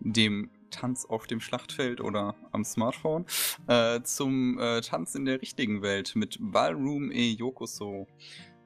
dem 0.00 0.50
Tanz 0.70 1.06
auf 1.06 1.26
dem 1.26 1.40
Schlachtfeld 1.40 2.00
oder 2.00 2.34
am 2.52 2.64
Smartphone 2.64 3.26
äh, 3.66 4.02
zum 4.02 4.58
äh, 4.58 4.80
Tanz 4.80 5.14
in 5.14 5.24
der 5.24 5.40
richtigen 5.40 5.82
Welt 5.82 6.14
mit 6.14 6.38
Ballroom 6.40 7.10
e 7.10 7.30
Yokoso. 7.30 8.06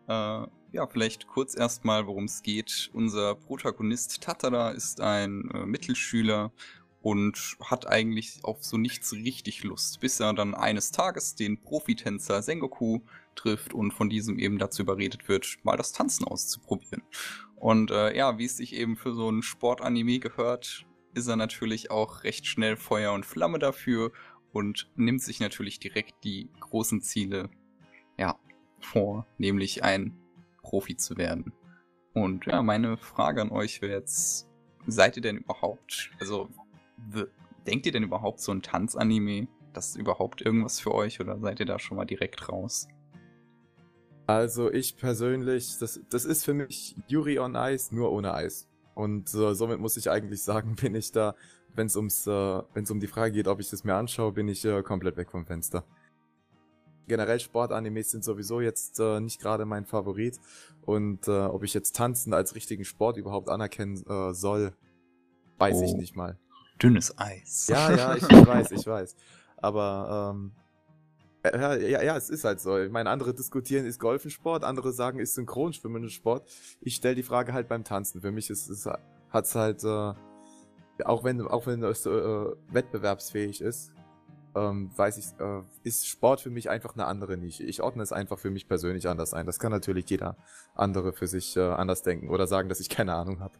Äh, 0.08 0.46
ja, 0.72 0.86
vielleicht 0.86 1.26
kurz 1.26 1.54
erstmal, 1.54 2.06
worum 2.06 2.24
es 2.24 2.42
geht. 2.42 2.90
Unser 2.92 3.34
Protagonist 3.34 4.22
Tatara 4.22 4.70
ist 4.70 5.00
ein 5.00 5.50
äh, 5.52 5.66
Mittelschüler 5.66 6.52
und 7.02 7.56
hat 7.60 7.86
eigentlich 7.86 8.38
auf 8.42 8.64
so 8.64 8.78
nichts 8.78 9.12
richtig 9.12 9.64
Lust, 9.64 10.00
bis 10.00 10.20
er 10.20 10.32
dann 10.32 10.54
eines 10.54 10.92
Tages 10.92 11.34
den 11.34 11.60
Profitänzer 11.60 12.42
Sengoku 12.42 13.00
trifft 13.34 13.74
und 13.74 13.92
von 13.92 14.08
diesem 14.08 14.38
eben 14.38 14.58
dazu 14.58 14.82
überredet 14.82 15.28
wird, 15.28 15.58
mal 15.62 15.76
das 15.76 15.92
Tanzen 15.92 16.24
auszuprobieren. 16.24 17.02
Und 17.56 17.90
äh, 17.90 18.16
ja, 18.16 18.38
wie 18.38 18.44
es 18.44 18.56
sich 18.56 18.74
eben 18.74 18.96
für 18.96 19.14
so 19.14 19.30
ein 19.30 19.42
Sportanime 19.42 20.20
gehört, 20.20 20.86
ist 21.14 21.26
er 21.26 21.36
natürlich 21.36 21.90
auch 21.90 22.24
recht 22.24 22.46
schnell 22.46 22.76
Feuer 22.76 23.12
und 23.12 23.26
Flamme 23.26 23.58
dafür 23.58 24.12
und 24.52 24.90
nimmt 24.96 25.22
sich 25.22 25.40
natürlich 25.40 25.80
direkt 25.80 26.24
die 26.24 26.50
großen 26.60 27.02
Ziele 27.02 27.50
ja, 28.18 28.38
vor, 28.84 29.26
nämlich 29.38 29.84
ein 29.84 30.16
Profi 30.62 30.96
zu 30.96 31.16
werden. 31.16 31.52
Und 32.14 32.46
ja, 32.46 32.62
meine 32.62 32.96
Frage 32.96 33.40
an 33.40 33.50
euch 33.50 33.80
wäre 33.82 33.92
jetzt, 33.92 34.48
seid 34.86 35.16
ihr 35.16 35.22
denn 35.22 35.38
überhaupt, 35.38 36.10
also 36.20 36.48
denkt 37.66 37.86
ihr 37.86 37.92
denn 37.92 38.02
überhaupt 38.02 38.40
so 38.40 38.52
ein 38.52 38.62
Tanzanime, 38.62 39.48
das 39.72 39.90
ist 39.90 39.96
überhaupt 39.96 40.42
irgendwas 40.42 40.80
für 40.80 40.94
euch 40.94 41.20
oder 41.20 41.38
seid 41.38 41.60
ihr 41.60 41.66
da 41.66 41.78
schon 41.78 41.96
mal 41.96 42.04
direkt 42.04 42.48
raus? 42.48 42.88
Also 44.26 44.70
ich 44.70 44.96
persönlich, 44.96 45.78
das, 45.78 46.00
das 46.10 46.24
ist 46.24 46.44
für 46.44 46.54
mich 46.54 46.96
Yuri 47.08 47.38
on 47.38 47.54
Ice, 47.54 47.94
nur 47.94 48.12
ohne 48.12 48.34
Eis. 48.34 48.68
Und 48.94 49.34
äh, 49.34 49.54
somit 49.54 49.80
muss 49.80 49.96
ich 49.96 50.10
eigentlich 50.10 50.42
sagen, 50.42 50.76
bin 50.80 50.94
ich 50.94 51.12
da, 51.12 51.34
wenn 51.74 51.86
es 51.86 51.96
äh, 52.26 52.62
um 52.90 53.00
die 53.00 53.06
Frage 53.06 53.32
geht, 53.32 53.48
ob 53.48 53.58
ich 53.60 53.70
das 53.70 53.84
mir 53.84 53.94
anschaue, 53.94 54.32
bin 54.32 54.48
ich 54.48 54.64
äh, 54.64 54.82
komplett 54.82 55.16
weg 55.16 55.30
vom 55.30 55.46
Fenster 55.46 55.84
generell 57.06 57.40
Sportanimes 57.40 58.10
sind 58.10 58.24
sowieso 58.24 58.60
jetzt 58.60 59.00
äh, 59.00 59.20
nicht 59.20 59.40
gerade 59.40 59.64
mein 59.64 59.86
Favorit. 59.86 60.38
Und 60.82 61.28
äh, 61.28 61.30
ob 61.30 61.62
ich 61.62 61.74
jetzt 61.74 61.96
Tanzen 61.96 62.34
als 62.34 62.54
richtigen 62.54 62.84
Sport 62.84 63.16
überhaupt 63.16 63.48
anerkennen 63.48 64.04
äh, 64.06 64.34
soll, 64.34 64.72
weiß 65.58 65.76
oh. 65.78 65.84
ich 65.84 65.94
nicht 65.94 66.16
mal. 66.16 66.38
Dünnes 66.82 67.16
Eis. 67.18 67.68
Ja, 67.68 67.90
ja, 67.96 68.16
ich, 68.16 68.22
ich 68.22 68.46
weiß, 68.46 68.70
ich 68.72 68.86
weiß. 68.86 69.14
Aber 69.58 70.34
ähm, 70.34 70.52
ja, 71.44 71.74
ja, 71.74 72.02
ja, 72.02 72.16
es 72.16 72.30
ist 72.30 72.44
halt 72.44 72.60
so. 72.60 72.78
Ich 72.78 72.90
meine, 72.90 73.10
andere 73.10 73.34
diskutieren, 73.34 73.86
ist 73.86 73.98
Golfen 73.98 74.30
Sport, 74.30 74.64
andere 74.64 74.92
sagen, 74.92 75.18
ist 75.18 75.34
Synchronschwimmen 75.34 76.08
Sport. 76.08 76.48
Ich 76.80 76.96
stelle 76.96 77.14
die 77.14 77.22
Frage 77.22 77.52
halt 77.52 77.68
beim 77.68 77.84
Tanzen. 77.84 78.20
Für 78.20 78.30
mich 78.30 78.50
ist 78.50 78.68
es 78.68 78.88
hat's 79.30 79.54
halt 79.54 79.82
äh, 79.82 80.12
auch 81.04 81.24
wenn 81.24 81.40
auch 81.42 81.66
wenn 81.66 81.82
es 81.82 82.06
äh, 82.06 82.46
wettbewerbsfähig 82.70 83.60
ist, 83.60 83.92
ähm, 84.54 84.90
weiß 84.96 85.18
ich, 85.18 85.40
äh, 85.40 85.62
ist 85.82 86.06
Sport 86.06 86.40
für 86.40 86.50
mich 86.50 86.68
einfach 86.68 86.94
eine 86.94 87.06
andere 87.06 87.36
Nische. 87.36 87.64
Ich 87.64 87.82
ordne 87.82 88.02
es 88.02 88.12
einfach 88.12 88.38
für 88.38 88.50
mich 88.50 88.68
persönlich 88.68 89.08
anders 89.08 89.34
ein. 89.34 89.46
Das 89.46 89.58
kann 89.58 89.72
natürlich 89.72 90.08
jeder 90.10 90.36
andere 90.74 91.12
für 91.12 91.26
sich 91.26 91.56
äh, 91.56 91.60
anders 91.60 92.02
denken 92.02 92.28
oder 92.28 92.46
sagen, 92.46 92.68
dass 92.68 92.80
ich 92.80 92.88
keine 92.88 93.14
Ahnung 93.14 93.40
habe. 93.40 93.54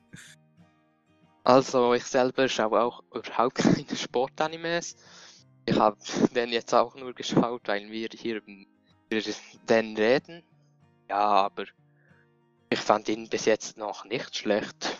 Also 1.45 1.95
ich 1.95 2.05
selber 2.05 2.49
schaue 2.49 2.81
auch 2.81 3.03
überhaupt 3.13 3.55
keine 3.57 3.97
Sportanimes. 3.97 4.97
Ich 5.65 5.79
habe 5.79 5.97
den 6.35 6.51
jetzt 6.51 6.75
auch 6.75 6.95
nur 6.95 7.15
geschaut, 7.15 7.63
weil 7.67 7.91
wir 7.91 8.09
hier 8.13 8.37
über 8.37 9.21
den 9.69 9.97
reden. 9.97 10.43
Ja, 11.09 11.19
aber 11.19 11.65
ich 12.71 12.79
fand 12.79 13.09
ihn 13.09 13.29
bis 13.29 13.45
jetzt 13.45 13.77
noch 13.77 14.05
nicht 14.05 14.37
schlecht. 14.37 14.99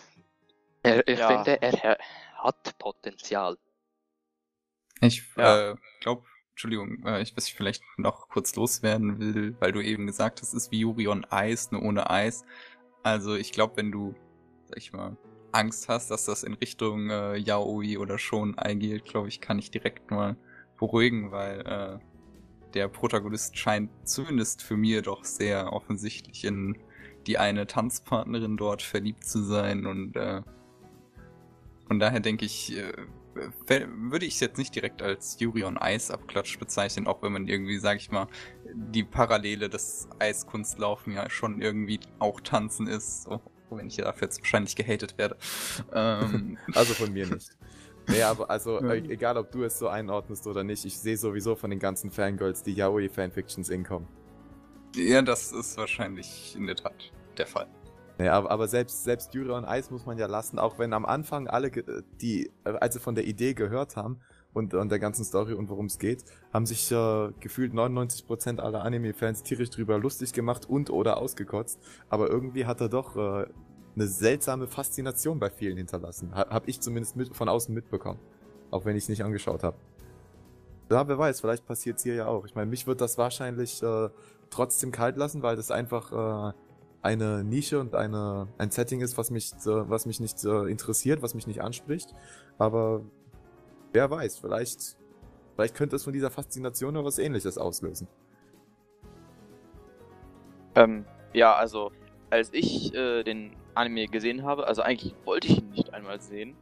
Er, 0.83 1.07
ich 1.07 1.19
ja. 1.19 1.27
finde, 1.27 1.61
er 1.61 1.97
hat 2.35 2.77
Potenzial. 2.77 3.57
Ich 5.01 5.23
ja. 5.35 5.71
äh, 5.71 5.75
glaube, 6.01 6.23
Entschuldigung, 6.51 7.03
äh, 7.05 7.21
ich 7.21 7.35
weiß 7.35 7.47
ich 7.47 7.55
vielleicht 7.55 7.83
noch 7.97 8.29
kurz 8.29 8.55
loswerden 8.55 9.19
will, 9.19 9.55
weil 9.59 9.71
du 9.71 9.81
eben 9.81 10.07
gesagt 10.07 10.41
hast, 10.41 10.49
es 10.49 10.65
ist 10.65 10.71
wie 10.71 10.79
Yuri 10.79 11.07
on 11.07 11.25
Eis, 11.25 11.71
nur 11.71 11.81
ohne 11.81 12.09
Eis. 12.09 12.45
Also 13.01 13.35
ich 13.35 13.51
glaube, 13.51 13.77
wenn 13.77 13.91
du, 13.91 14.15
sag 14.65 14.77
ich 14.77 14.93
mal, 14.93 15.17
Angst 15.51 15.89
hast, 15.89 16.09
dass 16.09 16.25
das 16.25 16.43
in 16.43 16.53
Richtung 16.53 17.09
äh, 17.09 17.35
Yaoi 17.35 17.97
oder 17.97 18.17
schon 18.17 18.55
geht, 18.55 19.05
glaube 19.05 19.27
ich, 19.27 19.41
kann 19.41 19.59
ich 19.59 19.71
direkt 19.71 20.09
mal 20.09 20.35
beruhigen, 20.79 21.31
weil 21.31 21.61
äh, 21.61 21.99
der 22.73 22.87
Protagonist 22.87 23.57
scheint 23.57 23.89
zumindest 24.03 24.63
für 24.63 24.77
mir 24.77 25.01
doch 25.01 25.23
sehr 25.23 25.73
offensichtlich 25.73 26.43
in 26.45 26.77
die 27.27 27.37
eine 27.37 27.67
Tanzpartnerin 27.67 28.57
dort 28.57 28.81
verliebt 28.81 29.23
zu 29.23 29.43
sein 29.43 29.85
und 29.85 30.15
äh, 30.15 30.41
von 31.87 31.99
daher 31.99 32.19
denke 32.19 32.45
ich, 32.45 32.75
äh, 32.75 32.91
würde 33.35 34.25
ich 34.25 34.35
es 34.35 34.39
jetzt 34.39 34.57
nicht 34.57 34.75
direkt 34.75 35.01
als 35.01 35.39
Yuri 35.39 35.63
on 35.63 35.79
Ice 35.81 36.13
Abklatsch 36.13 36.57
bezeichnen, 36.59 37.07
auch 37.07 37.21
wenn 37.21 37.33
man 37.33 37.47
irgendwie, 37.47 37.77
sag 37.77 37.97
ich 37.97 38.11
mal, 38.11 38.27
die 38.73 39.03
Parallele 39.03 39.69
des 39.69 40.07
Eiskunstlaufen 40.19 41.13
ja 41.13 41.29
schon 41.29 41.61
irgendwie 41.61 41.99
auch 42.19 42.41
tanzen 42.41 42.87
ist, 42.87 43.23
so, 43.23 43.41
wenn 43.69 43.87
ich 43.87 43.97
dafür 43.97 44.27
jetzt 44.27 44.39
wahrscheinlich 44.39 44.75
gehatet 44.75 45.17
werde. 45.17 45.37
Ähm. 45.93 46.57
also 46.73 46.93
von 46.93 47.11
mir 47.13 47.27
nicht. 47.27 47.49
Nee, 48.07 48.21
aber 48.21 48.49
also, 48.49 48.79
äh, 48.83 48.97
egal 48.97 49.37
ob 49.37 49.51
du 49.51 49.63
es 49.63 49.79
so 49.79 49.87
einordnest 49.87 50.45
oder 50.47 50.63
nicht, 50.63 50.85
ich 50.85 50.97
sehe 50.97 51.17
sowieso 51.17 51.55
von 51.55 51.69
den 51.69 51.79
ganzen 51.79 52.11
Fangirls 52.11 52.63
die 52.63 52.73
Yaoi-Fanfictions 52.73 53.69
inkommen. 53.69 54.07
Ja, 54.95 55.21
das 55.21 55.51
ist 55.51 55.77
wahrscheinlich 55.77 56.55
in 56.55 56.67
der 56.67 56.75
Tat 56.75 57.11
der 57.37 57.47
Fall. 57.47 57.67
Ja, 58.19 58.33
aber, 58.33 58.51
aber 58.51 58.67
selbst, 58.67 59.03
selbst 59.03 59.33
Jura 59.33 59.57
und 59.57 59.65
Eis 59.65 59.89
muss 59.89 60.05
man 60.05 60.17
ja 60.17 60.27
lassen, 60.27 60.59
auch 60.59 60.77
wenn 60.77 60.93
am 60.93 61.05
Anfang 61.05 61.47
alle, 61.47 61.71
die, 62.21 62.51
als 62.63 62.93
sie 62.93 62.99
von 62.99 63.15
der 63.15 63.25
Idee 63.25 63.53
gehört 63.53 63.95
haben 63.95 64.19
und, 64.53 64.73
und 64.73 64.89
der 64.89 64.99
ganzen 64.99 65.25
Story 65.25 65.53
und 65.53 65.69
worum 65.69 65.87
es 65.87 65.97
geht, 65.97 66.23
haben 66.53 66.65
sich 66.65 66.91
äh, 66.91 67.31
gefühlt 67.39 67.73
99% 67.73 68.59
aller 68.59 68.83
Anime-Fans 68.83 69.43
tierisch 69.43 69.71
drüber 69.71 69.97
lustig 69.97 70.33
gemacht 70.33 70.69
und 70.69 70.89
oder 70.89 71.17
ausgekotzt. 71.17 71.79
Aber 72.09 72.29
irgendwie 72.29 72.65
hat 72.65 72.81
er 72.81 72.89
doch 72.89 73.15
äh, 73.15 73.47
eine 73.95 74.07
seltsame 74.07 74.67
Faszination 74.67 75.39
bei 75.39 75.49
vielen 75.49 75.77
hinterlassen. 75.77 76.33
Ha, 76.35 76.47
hab 76.49 76.67
ich 76.67 76.81
zumindest 76.81 77.15
mit, 77.15 77.35
von 77.35 77.49
außen 77.49 77.73
mitbekommen. 77.73 78.19
Auch 78.69 78.85
wenn 78.85 78.95
ich 78.95 79.03
es 79.03 79.09
nicht 79.09 79.23
angeschaut 79.23 79.63
habe. 79.63 79.77
Ja, 80.91 81.07
wer 81.07 81.17
weiß, 81.17 81.41
vielleicht 81.41 81.65
passiert's 81.65 82.03
hier 82.03 82.13
ja 82.13 82.27
auch. 82.27 82.45
Ich 82.45 82.53
meine, 82.53 82.69
mich 82.69 82.85
wird 82.85 83.01
das 83.01 83.17
wahrscheinlich 83.17 83.81
äh, 83.81 84.09
trotzdem 84.51 84.91
kalt 84.91 85.17
lassen, 85.17 85.41
weil 85.41 85.55
das 85.55 85.71
einfach 85.71 86.51
äh, 86.51 86.53
eine 87.03 87.43
Nische 87.43 87.79
und 87.79 87.95
eine, 87.95 88.47
ein 88.57 88.71
Setting 88.71 89.01
ist, 89.01 89.17
was 89.17 89.29
mich, 89.29 89.51
äh, 89.65 89.89
was 89.89 90.05
mich 90.05 90.19
nicht 90.19 90.43
äh, 90.45 90.71
interessiert, 90.71 91.21
was 91.21 91.35
mich 91.35 91.45
nicht 91.45 91.61
anspricht. 91.61 92.15
Aber 92.57 93.01
wer 93.91 94.09
weiß, 94.09 94.39
vielleicht, 94.39 94.97
vielleicht 95.55 95.75
könnte 95.75 95.97
es 95.97 96.05
von 96.05 96.13
dieser 96.13 96.31
Faszination 96.31 96.93
noch 96.93 97.03
was 97.03 97.19
ähnliches 97.19 97.57
auslösen. 97.57 98.07
Ähm, 100.75 101.05
ja, 101.33 101.53
also, 101.53 101.91
als 102.29 102.49
ich 102.53 102.93
äh, 102.95 103.23
den 103.23 103.55
Anime 103.75 104.07
gesehen 104.07 104.43
habe, 104.43 104.65
also 104.65 104.81
eigentlich 104.81 105.13
wollte 105.25 105.47
ich 105.47 105.59
ihn 105.59 105.69
nicht 105.71 105.93
einmal 105.93 106.21
sehen, 106.21 106.55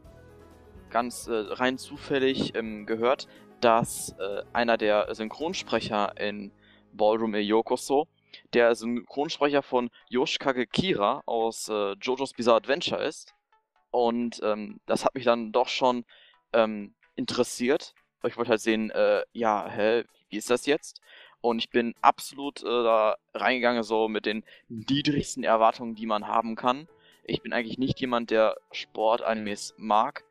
ganz 0.90 1.28
äh, 1.28 1.34
rein 1.34 1.78
zufällig 1.78 2.54
ähm, 2.56 2.84
gehört, 2.84 3.28
dass 3.60 4.16
äh, 4.18 4.42
einer 4.52 4.76
der 4.76 5.14
Synchronsprecher 5.14 6.20
in 6.20 6.50
Ballroom 6.92 7.34
e 7.36 7.40
Yokoso 7.40 8.08
der 8.52 8.74
Synchronsprecher 8.74 9.62
von 9.62 9.90
Yoshikage 10.08 10.66
Kira 10.66 11.22
aus 11.26 11.68
äh, 11.68 11.92
JoJo's 11.92 12.32
Bizarre 12.32 12.58
Adventure 12.58 13.02
ist. 13.02 13.34
Und 13.90 14.40
ähm, 14.42 14.80
das 14.86 15.04
hat 15.04 15.14
mich 15.14 15.24
dann 15.24 15.52
doch 15.52 15.68
schon 15.68 16.04
ähm, 16.52 16.94
interessiert. 17.14 17.94
Ich 18.24 18.36
wollte 18.36 18.50
halt 18.50 18.60
sehen, 18.60 18.90
äh, 18.90 19.22
ja, 19.32 19.68
hä, 19.68 20.04
wie 20.30 20.36
ist 20.36 20.50
das 20.50 20.66
jetzt? 20.66 21.00
Und 21.40 21.58
ich 21.58 21.70
bin 21.70 21.94
absolut 22.00 22.62
äh, 22.62 22.66
da 22.66 23.16
reingegangen, 23.34 23.82
so 23.82 24.08
mit 24.08 24.26
den 24.26 24.44
niedrigsten 24.68 25.42
Erwartungen, 25.42 25.94
die 25.94 26.06
man 26.06 26.28
haben 26.28 26.54
kann. 26.54 26.88
Ich 27.24 27.42
bin 27.42 27.52
eigentlich 27.52 27.78
nicht 27.78 28.00
jemand, 28.00 28.30
der 28.30 28.56
Sport-Animes 28.70 29.74
mag. 29.76 30.24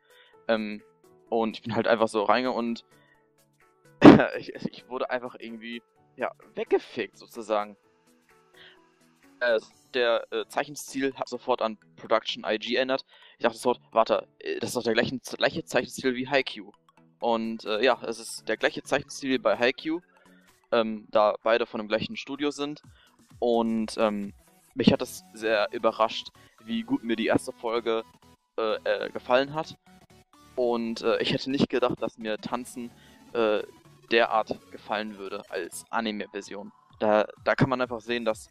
Ähm, 0.48 0.82
und 1.28 1.56
ich 1.56 1.62
bin 1.62 1.74
halt 1.74 1.86
einfach 1.86 2.08
so 2.08 2.24
reingegangen 2.24 2.58
und 2.58 2.84
ich, 4.38 4.54
ich, 4.54 4.88
wurde 4.88 5.10
einfach 5.10 5.36
irgendwie, 5.38 5.82
ja, 6.16 6.32
weggefickt 6.54 7.16
sozusagen. 7.16 7.76
Äh, 9.42 9.60
der 9.92 10.26
äh, 10.32 10.46
Zeichenstil 10.46 11.14
hat 11.16 11.28
sofort 11.28 11.60
an 11.60 11.76
Production 11.96 12.44
IG 12.46 12.76
ändert. 12.76 13.04
Ich 13.36 13.42
dachte 13.42 13.58
sofort, 13.58 13.80
warte, 13.90 14.28
äh, 14.38 14.58
das 14.60 14.70
ist 14.70 14.76
doch 14.76 14.84
der 14.84 14.94
gleiche, 14.94 15.18
gleiche 15.36 15.64
Zeichenstil 15.64 16.14
wie 16.14 16.28
Haikyuu. 16.28 16.70
Und 17.18 17.64
äh, 17.64 17.84
ja, 17.84 18.00
es 18.02 18.18
ist 18.18 18.48
der 18.48 18.56
gleiche 18.56 18.82
Zeichenstil 18.84 19.30
wie 19.30 19.38
bei 19.38 19.58
Haikyuu 19.58 20.00
ähm, 20.70 21.08
da 21.10 21.34
beide 21.42 21.66
von 21.66 21.78
dem 21.78 21.88
gleichen 21.88 22.16
Studio 22.16 22.52
sind. 22.52 22.82
Und 23.40 23.96
ähm, 23.98 24.32
mich 24.74 24.92
hat 24.92 25.02
es 25.02 25.24
sehr 25.34 25.68
überrascht, 25.72 26.28
wie 26.64 26.82
gut 26.82 27.02
mir 27.02 27.16
die 27.16 27.26
erste 27.26 27.52
Folge 27.52 28.04
äh, 28.58 28.76
äh, 28.84 29.10
gefallen 29.10 29.54
hat. 29.54 29.76
Und 30.54 31.02
äh, 31.02 31.20
ich 31.20 31.32
hätte 31.32 31.50
nicht 31.50 31.68
gedacht, 31.68 32.00
dass 32.00 32.18
mir 32.18 32.38
Tanzen 32.38 32.90
derart 34.10 34.58
gefallen 34.70 35.16
würde 35.16 35.42
als 35.48 35.86
Anime-Version. 35.88 36.70
Da, 36.98 37.26
da 37.44 37.54
kann 37.54 37.70
man 37.70 37.80
einfach 37.80 38.02
sehen, 38.02 38.26
dass 38.26 38.50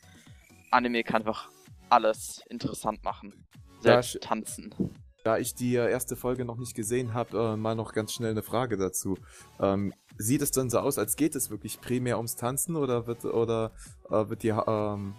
Anime 0.72 1.04
kann 1.04 1.22
einfach 1.22 1.50
alles 1.90 2.42
interessant 2.50 3.04
machen. 3.04 3.46
Selbst 3.80 4.22
Tanzen. 4.22 4.74
Da 5.24 5.38
ich 5.38 5.54
die 5.54 5.74
erste 5.76 6.16
Folge 6.16 6.46
noch 6.46 6.58
nicht 6.58 6.76
gesehen 6.76 7.14
habe, 7.14 7.38
äh, 7.38 7.58
mal 7.58 7.76
noch 7.76 7.94
ganz 7.94 8.14
schnell 8.14 8.32
eine 8.32 8.42
Frage 8.42 8.78
dazu. 8.78 9.18
Ähm, 9.60 9.94
sieht 10.18 10.42
es 10.42 10.52
dann 10.52 10.70
so 10.70 10.80
aus, 10.80 10.98
als 10.98 11.16
geht 11.16 11.36
es 11.36 11.52
wirklich 11.52 11.80
primär 11.80 12.18
ums 12.18 12.36
Tanzen 12.36 12.76
oder 12.76 13.06
wird 13.06 13.26
oder 13.26 13.72
äh, 14.10 14.30
wird 14.30 14.42
die 14.42 14.50
ähm, 14.50 15.14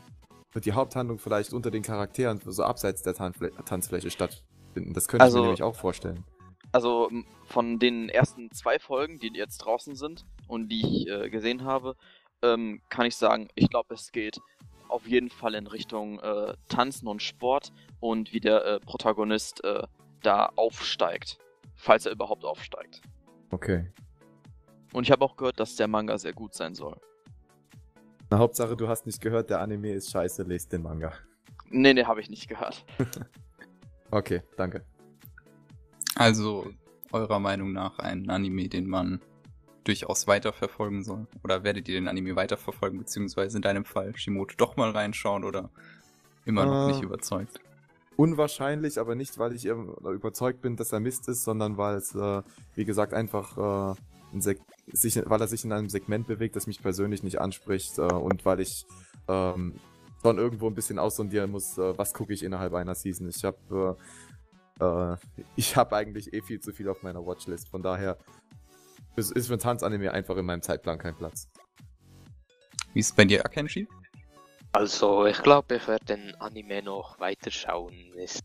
wird 0.52 0.66
die 0.66 0.72
Haupthandlung 0.72 1.18
vielleicht 1.18 1.52
unter 1.52 1.70
den 1.70 1.82
Charakteren 1.82 2.40
so 2.44 2.62
abseits 2.62 3.02
der 3.02 3.14
Tanzfl 3.14 3.50
Tanzfläche 3.64 4.10
stattfinden? 4.10 4.92
Das 4.92 5.08
könnte 5.08 5.24
also, 5.24 5.38
ich 5.38 5.42
mir 5.42 5.50
also 5.50 5.62
nämlich 5.62 5.62
auch 5.62 5.76
vorstellen. 5.76 6.24
Also 6.72 7.10
von 7.46 7.78
den 7.78 8.08
ersten 8.08 8.50
zwei 8.52 8.78
Folgen, 8.78 9.18
die 9.18 9.30
jetzt 9.34 9.58
draußen 9.58 9.94
sind 9.94 10.24
und 10.48 10.68
die 10.68 10.80
ich 10.80 11.08
äh, 11.08 11.30
gesehen 11.30 11.64
habe, 11.64 11.96
ähm, 12.42 12.80
kann 12.88 13.06
ich 13.06 13.16
sagen, 13.16 13.48
ich 13.54 13.68
glaube, 13.68 13.94
es 13.94 14.10
geht 14.10 14.40
auf 14.92 15.06
jeden 15.06 15.30
Fall 15.30 15.54
in 15.54 15.66
Richtung 15.66 16.20
äh, 16.20 16.54
Tanzen 16.68 17.08
und 17.08 17.22
Sport 17.22 17.72
und 18.00 18.32
wie 18.32 18.40
der 18.40 18.64
äh, 18.64 18.80
Protagonist 18.80 19.64
äh, 19.64 19.82
da 20.22 20.46
aufsteigt, 20.56 21.38
falls 21.74 22.06
er 22.06 22.12
überhaupt 22.12 22.44
aufsteigt. 22.44 23.00
Okay. 23.50 23.90
Und 24.92 25.04
ich 25.04 25.10
habe 25.10 25.24
auch 25.24 25.36
gehört, 25.36 25.58
dass 25.58 25.76
der 25.76 25.88
Manga 25.88 26.18
sehr 26.18 26.32
gut 26.32 26.54
sein 26.54 26.74
soll. 26.74 26.96
Na, 28.30 28.38
Hauptsache, 28.38 28.76
du 28.76 28.88
hast 28.88 29.06
nicht 29.06 29.20
gehört, 29.20 29.50
der 29.50 29.60
Anime 29.60 29.92
ist 29.92 30.10
scheiße, 30.10 30.42
lest 30.44 30.72
den 30.72 30.82
Manga. 30.82 31.12
Nee, 31.70 31.94
nee, 31.94 32.04
habe 32.04 32.20
ich 32.20 32.28
nicht 32.28 32.48
gehört. 32.48 32.84
okay, 34.10 34.42
danke. 34.56 34.84
Also, 36.14 36.70
eurer 37.12 37.40
Meinung 37.40 37.72
nach 37.72 37.98
ein 37.98 38.28
Anime, 38.28 38.68
den 38.68 38.86
man 38.86 39.22
durchaus 39.84 40.26
weiterverfolgen 40.26 41.02
soll? 41.04 41.26
Oder 41.42 41.64
werdet 41.64 41.88
ihr 41.88 41.94
den 41.94 42.08
Anime 42.08 42.36
weiterverfolgen, 42.36 42.98
beziehungsweise 42.98 43.58
in 43.58 43.62
deinem 43.62 43.84
Fall 43.84 44.16
Shimoto 44.16 44.54
doch 44.56 44.76
mal 44.76 44.90
reinschauen 44.90 45.44
oder 45.44 45.70
immer 46.44 46.64
noch 46.64 46.88
äh, 46.88 46.92
nicht 46.92 47.02
überzeugt? 47.02 47.60
Unwahrscheinlich, 48.16 48.98
aber 48.98 49.14
nicht, 49.14 49.38
weil 49.38 49.54
ich 49.54 49.64
überzeugt 49.64 50.60
bin, 50.60 50.76
dass 50.76 50.92
er 50.92 51.00
Mist 51.00 51.28
ist, 51.28 51.44
sondern 51.44 51.78
weil 51.78 51.96
es, 51.96 52.14
äh, 52.14 52.42
wie 52.74 52.84
gesagt, 52.84 53.14
einfach 53.14 53.94
äh, 54.34 54.40
sich, 54.40 54.58
weil 55.24 55.40
er 55.40 55.48
sich 55.48 55.64
in 55.64 55.72
einem 55.72 55.88
Segment 55.88 56.26
bewegt, 56.26 56.56
das 56.56 56.66
mich 56.66 56.82
persönlich 56.82 57.22
nicht 57.22 57.40
anspricht 57.40 57.98
äh, 57.98 58.02
und 58.02 58.44
weil 58.44 58.60
ich 58.60 58.84
ähm, 59.28 59.74
schon 60.20 60.38
irgendwo 60.38 60.68
ein 60.68 60.74
bisschen 60.74 60.98
aussondieren 60.98 61.50
muss, 61.50 61.78
äh, 61.78 61.96
was 61.96 62.12
gucke 62.12 62.32
ich 62.32 62.42
innerhalb 62.42 62.74
einer 62.74 62.94
Season. 62.94 63.28
Ich 63.28 63.44
habe 63.44 63.96
äh, 64.80 65.16
ich 65.56 65.76
habe 65.76 65.96
eigentlich 65.96 66.32
eh 66.32 66.42
viel 66.42 66.60
zu 66.60 66.72
viel 66.72 66.88
auf 66.88 67.02
meiner 67.02 67.24
Watchlist, 67.24 67.68
von 67.68 67.82
daher 67.82 68.18
ist, 69.16 69.32
ist 69.32 69.46
für 69.48 69.54
ein 69.54 69.58
Tanzanime 69.58 70.12
einfach 70.12 70.36
in 70.36 70.46
meinem 70.46 70.62
Zeitplan 70.62 70.98
kein 70.98 71.16
Platz. 71.16 71.48
Wie 72.92 73.00
ist 73.00 73.10
es 73.10 73.16
bei 73.16 73.24
dir, 73.24 73.44
Akenshi? 73.44 73.88
Also, 74.72 75.26
ich 75.26 75.42
glaube, 75.42 75.76
ich 75.76 75.86
werde 75.86 76.04
den 76.04 76.34
Anime 76.36 76.82
noch 76.82 77.18
weiterschauen. 77.20 77.92
Ich 78.18 78.40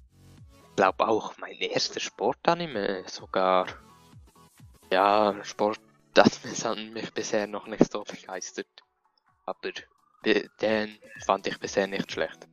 glaube 0.76 1.08
auch 1.08 1.38
mein 1.38 1.56
erster 1.56 2.00
Sportanime 2.00 3.04
sogar. 3.08 3.68
Ja, 4.92 5.36
Sport, 5.44 5.80
das 6.14 6.42
hat 6.66 6.78
mich 6.78 7.14
bisher 7.14 7.48
noch 7.48 7.68
nicht 7.68 7.92
so 7.92 8.04
begeistert. 8.04 8.68
Aber 9.46 9.72
den 10.26 10.98
fand 11.26 11.48
ich 11.48 11.58
bisher 11.60 11.88
nicht 11.88 12.12
schlecht. 12.12 12.48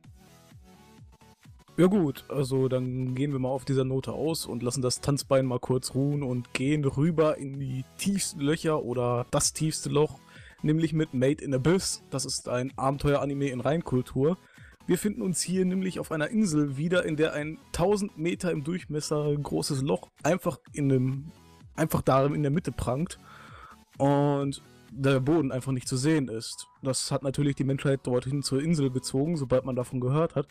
Ja 1.77 1.87
gut, 1.87 2.23
also 2.29 2.69
dann 2.69 3.15
gehen 3.15 3.33
wir 3.33 3.39
mal 3.39 3.49
auf 3.49 3.65
dieser 3.65 3.83
Note 3.83 4.13
aus 4.13 4.45
und 4.45 4.63
lassen 4.63 4.81
das 4.81 5.01
Tanzbein 5.01 5.45
mal 5.45 5.59
kurz 5.59 5.93
ruhen 5.93 6.23
und 6.23 6.53
gehen 6.53 6.85
rüber 6.85 7.37
in 7.37 7.59
die 7.59 7.83
tiefsten 7.97 8.39
Löcher 8.39 8.81
oder 8.81 9.25
das 9.29 9.51
tiefste 9.51 9.89
Loch, 9.89 10.19
nämlich 10.61 10.93
mit 10.93 11.13
Made 11.13 11.43
in 11.43 11.53
Abyss. 11.53 12.01
Das 12.11 12.23
ist 12.23 12.47
ein 12.47 12.71
Abenteuer-Anime 12.77 13.49
in 13.49 13.59
Reinkultur. 13.59 14.37
Wir 14.87 14.97
finden 14.97 15.21
uns 15.21 15.41
hier 15.41 15.65
nämlich 15.65 15.99
auf 15.99 16.13
einer 16.13 16.29
Insel 16.29 16.77
wieder, 16.77 17.03
in 17.03 17.17
der 17.17 17.33
ein 17.33 17.57
1000 17.73 18.17
Meter 18.17 18.51
im 18.51 18.63
Durchmesser 18.63 19.35
großes 19.35 19.81
Loch 19.81 20.07
einfach 20.23 20.59
in 20.71 20.89
einem, 20.89 21.31
einfach 21.75 22.01
da 22.01 22.25
in 22.25 22.41
der 22.41 22.51
Mitte 22.51 22.71
prangt 22.71 23.19
und 23.97 24.63
der 24.91 25.19
Boden 25.19 25.51
einfach 25.51 25.73
nicht 25.73 25.89
zu 25.89 25.97
sehen 25.97 26.29
ist. 26.29 26.67
Das 26.81 27.11
hat 27.11 27.23
natürlich 27.23 27.55
die 27.55 27.65
Menschheit 27.65 27.99
dorthin 28.07 28.43
zur 28.43 28.61
Insel 28.61 28.91
gezogen, 28.91 29.35
sobald 29.35 29.65
man 29.65 29.75
davon 29.75 29.99
gehört 29.99 30.35
hat. 30.35 30.47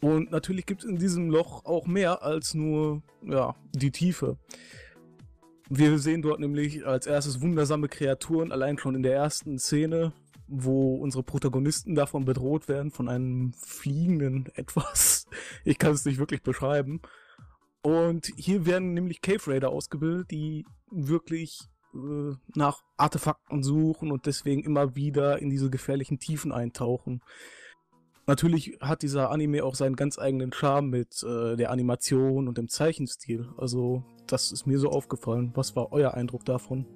Und 0.00 0.30
natürlich 0.30 0.66
gibt 0.66 0.84
es 0.84 0.90
in 0.90 0.96
diesem 0.96 1.30
Loch 1.30 1.64
auch 1.64 1.86
mehr 1.86 2.22
als 2.22 2.54
nur 2.54 3.02
ja, 3.22 3.54
die 3.72 3.90
Tiefe. 3.90 4.36
Wir 5.70 5.98
sehen 5.98 6.20
dort 6.20 6.40
nämlich 6.40 6.86
als 6.86 7.06
erstes 7.06 7.40
wundersame 7.40 7.88
Kreaturen, 7.88 8.52
allein 8.52 8.76
schon 8.78 8.94
in 8.94 9.02
der 9.02 9.14
ersten 9.14 9.58
Szene, 9.58 10.12
wo 10.46 10.96
unsere 10.96 11.22
Protagonisten 11.22 11.94
davon 11.94 12.26
bedroht 12.26 12.68
werden, 12.68 12.90
von 12.90 13.08
einem 13.08 13.54
fliegenden 13.54 14.50
etwas. 14.54 15.26
Ich 15.64 15.78
kann 15.78 15.92
es 15.92 16.04
nicht 16.04 16.18
wirklich 16.18 16.42
beschreiben. 16.42 17.00
Und 17.82 18.30
hier 18.36 18.66
werden 18.66 18.94
nämlich 18.94 19.20
Cave 19.20 19.46
Raider 19.46 19.70
ausgebildet, 19.70 20.30
die 20.30 20.64
wirklich 20.90 21.60
äh, 21.94 22.34
nach 22.54 22.82
Artefakten 22.96 23.62
suchen 23.62 24.10
und 24.10 24.26
deswegen 24.26 24.64
immer 24.64 24.96
wieder 24.96 25.38
in 25.38 25.50
diese 25.50 25.70
gefährlichen 25.70 26.18
Tiefen 26.18 26.52
eintauchen. 26.52 27.20
Natürlich 28.26 28.78
hat 28.80 29.02
dieser 29.02 29.30
Anime 29.30 29.64
auch 29.64 29.74
seinen 29.74 29.96
ganz 29.96 30.18
eigenen 30.18 30.52
Charme 30.52 30.88
mit 30.88 31.22
äh, 31.22 31.56
der 31.56 31.70
Animation 31.70 32.48
und 32.48 32.56
dem 32.56 32.68
Zeichenstil. 32.68 33.50
Also, 33.58 34.02
das 34.26 34.50
ist 34.50 34.66
mir 34.66 34.78
so 34.78 34.88
aufgefallen. 34.88 35.52
Was 35.54 35.76
war 35.76 35.92
euer 35.92 36.14
Eindruck 36.14 36.44
davon? 36.46 36.86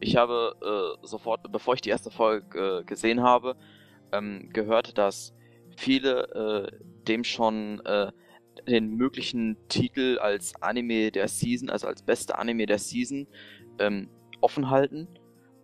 Ich 0.00 0.16
habe 0.16 0.56
äh, 0.60 1.06
sofort, 1.06 1.50
bevor 1.50 1.74
ich 1.74 1.80
die 1.80 1.90
erste 1.90 2.10
Folge 2.10 2.80
äh, 2.80 2.84
gesehen 2.84 3.22
habe, 3.22 3.56
ähm, 4.12 4.50
gehört, 4.52 4.98
dass 4.98 5.32
viele 5.76 6.68
äh, 6.72 6.78
dem 7.06 7.24
schon 7.24 7.80
äh, 7.86 8.12
den 8.68 8.96
möglichen 8.96 9.56
Titel 9.68 10.18
als 10.18 10.54
Anime 10.60 11.10
der 11.10 11.28
Season, 11.28 11.70
also 11.70 11.86
als 11.86 12.02
beste 12.02 12.38
Anime 12.38 12.66
der 12.66 12.78
Season, 12.78 13.26
ähm, 13.78 14.10
offen 14.40 14.68
halten. 14.68 15.08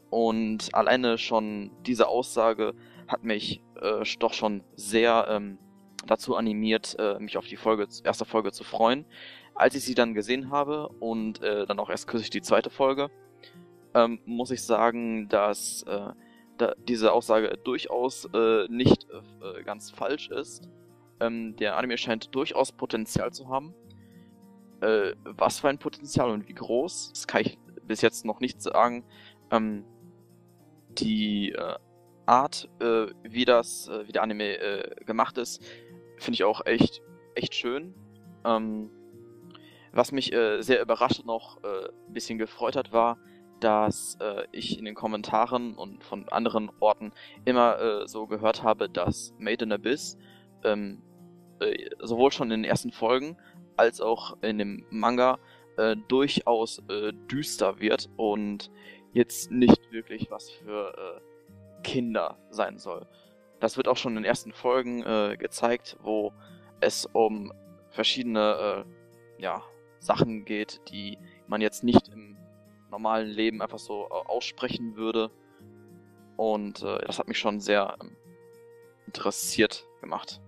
Und 0.08 0.74
alleine 0.74 1.18
schon 1.18 1.70
diese 1.84 2.08
Aussage 2.08 2.74
hat 3.08 3.24
mich 3.24 3.62
äh, 3.80 4.04
doch 4.18 4.32
schon 4.32 4.62
sehr 4.76 5.26
ähm, 5.28 5.58
dazu 6.06 6.36
animiert, 6.36 6.96
äh, 6.98 7.18
mich 7.18 7.36
auf 7.36 7.46
die 7.46 7.56
Folge, 7.56 7.88
erste 8.04 8.24
Folge 8.24 8.52
zu 8.52 8.64
freuen. 8.64 9.04
Als 9.54 9.74
ich 9.74 9.84
sie 9.84 9.94
dann 9.94 10.14
gesehen 10.14 10.50
habe 10.50 10.88
und 11.00 11.42
äh, 11.42 11.66
dann 11.66 11.80
auch 11.80 11.90
erst 11.90 12.06
kürzlich 12.06 12.30
die 12.30 12.42
zweite 12.42 12.70
Folge, 12.70 13.10
ähm, 13.94 14.20
muss 14.24 14.50
ich 14.50 14.62
sagen, 14.62 15.28
dass 15.28 15.82
äh, 15.84 16.10
da 16.58 16.74
diese 16.86 17.12
Aussage 17.12 17.58
durchaus 17.64 18.26
äh, 18.32 18.66
nicht 18.68 19.06
äh, 19.10 19.62
ganz 19.64 19.90
falsch 19.90 20.28
ist. 20.28 20.68
Ähm, 21.20 21.56
der 21.56 21.76
Anime 21.76 21.98
scheint 21.98 22.34
durchaus 22.34 22.72
Potenzial 22.72 23.32
zu 23.32 23.48
haben. 23.48 23.74
Äh, 24.80 25.14
was 25.24 25.60
für 25.60 25.68
ein 25.68 25.78
Potenzial 25.78 26.30
und 26.30 26.48
wie 26.48 26.54
groß, 26.54 27.12
das 27.12 27.26
kann 27.26 27.40
ich 27.40 27.58
bis 27.82 28.00
jetzt 28.00 28.24
noch 28.24 28.40
nicht 28.40 28.62
sagen. 28.62 29.04
Ähm, 29.50 29.84
die 30.90 31.52
äh, 31.52 31.74
Art, 32.28 32.68
äh, 32.80 33.06
wie 33.22 33.44
das, 33.44 33.88
äh, 33.88 34.06
wie 34.06 34.12
der 34.12 34.22
Anime 34.22 34.58
äh, 34.58 35.04
gemacht 35.04 35.38
ist, 35.38 35.62
finde 36.18 36.34
ich 36.34 36.44
auch 36.44 36.66
echt, 36.66 37.00
echt 37.34 37.54
schön. 37.54 37.94
Ähm, 38.44 38.90
Was 39.92 40.12
mich 40.12 40.32
äh, 40.32 40.60
sehr 40.60 40.82
überrascht 40.82 41.20
und 41.20 41.30
auch 41.30 41.62
äh, 41.64 41.88
ein 42.06 42.12
bisschen 42.12 42.38
gefreut 42.38 42.76
hat, 42.76 42.92
war, 42.92 43.16
dass 43.60 44.16
äh, 44.20 44.44
ich 44.52 44.78
in 44.78 44.84
den 44.84 44.94
Kommentaren 44.94 45.74
und 45.74 46.04
von 46.04 46.28
anderen 46.28 46.70
Orten 46.80 47.12
immer 47.44 48.06
so 48.06 48.26
gehört 48.26 48.62
habe, 48.62 48.88
dass 48.88 49.34
Made 49.38 49.64
in 49.64 49.72
Abyss 49.72 50.18
ähm, 50.62 51.02
äh, 51.60 51.88
sowohl 52.00 52.30
schon 52.30 52.50
in 52.50 52.62
den 52.62 52.70
ersten 52.70 52.92
Folgen 52.92 53.36
als 53.76 54.00
auch 54.00 54.36
in 54.42 54.58
dem 54.58 54.84
Manga 54.90 55.38
durchaus 56.08 56.82
düster 57.30 57.78
wird 57.78 58.10
und 58.16 58.68
jetzt 59.12 59.52
nicht 59.52 59.92
wirklich 59.92 60.28
was 60.28 60.50
für 60.50 61.22
Kinder 61.82 62.38
sein 62.50 62.78
soll. 62.78 63.06
Das 63.60 63.76
wird 63.76 63.88
auch 63.88 63.96
schon 63.96 64.12
in 64.12 64.22
den 64.22 64.24
ersten 64.24 64.52
Folgen 64.52 65.02
äh, 65.02 65.36
gezeigt, 65.36 65.96
wo 66.00 66.32
es 66.80 67.06
um 67.06 67.52
verschiedene 67.90 68.84
äh, 69.38 69.42
ja, 69.42 69.62
Sachen 69.98 70.44
geht, 70.44 70.80
die 70.90 71.18
man 71.46 71.60
jetzt 71.60 71.82
nicht 71.82 72.08
im 72.08 72.36
normalen 72.90 73.28
Leben 73.28 73.62
einfach 73.62 73.78
so 73.78 74.06
äh, 74.06 74.12
aussprechen 74.12 74.96
würde. 74.96 75.30
Und 76.36 76.82
äh, 76.82 77.04
das 77.06 77.18
hat 77.18 77.28
mich 77.28 77.38
schon 77.38 77.60
sehr 77.60 77.96
ähm, 78.00 78.16
interessiert 79.06 79.86
gemacht. 80.00 80.40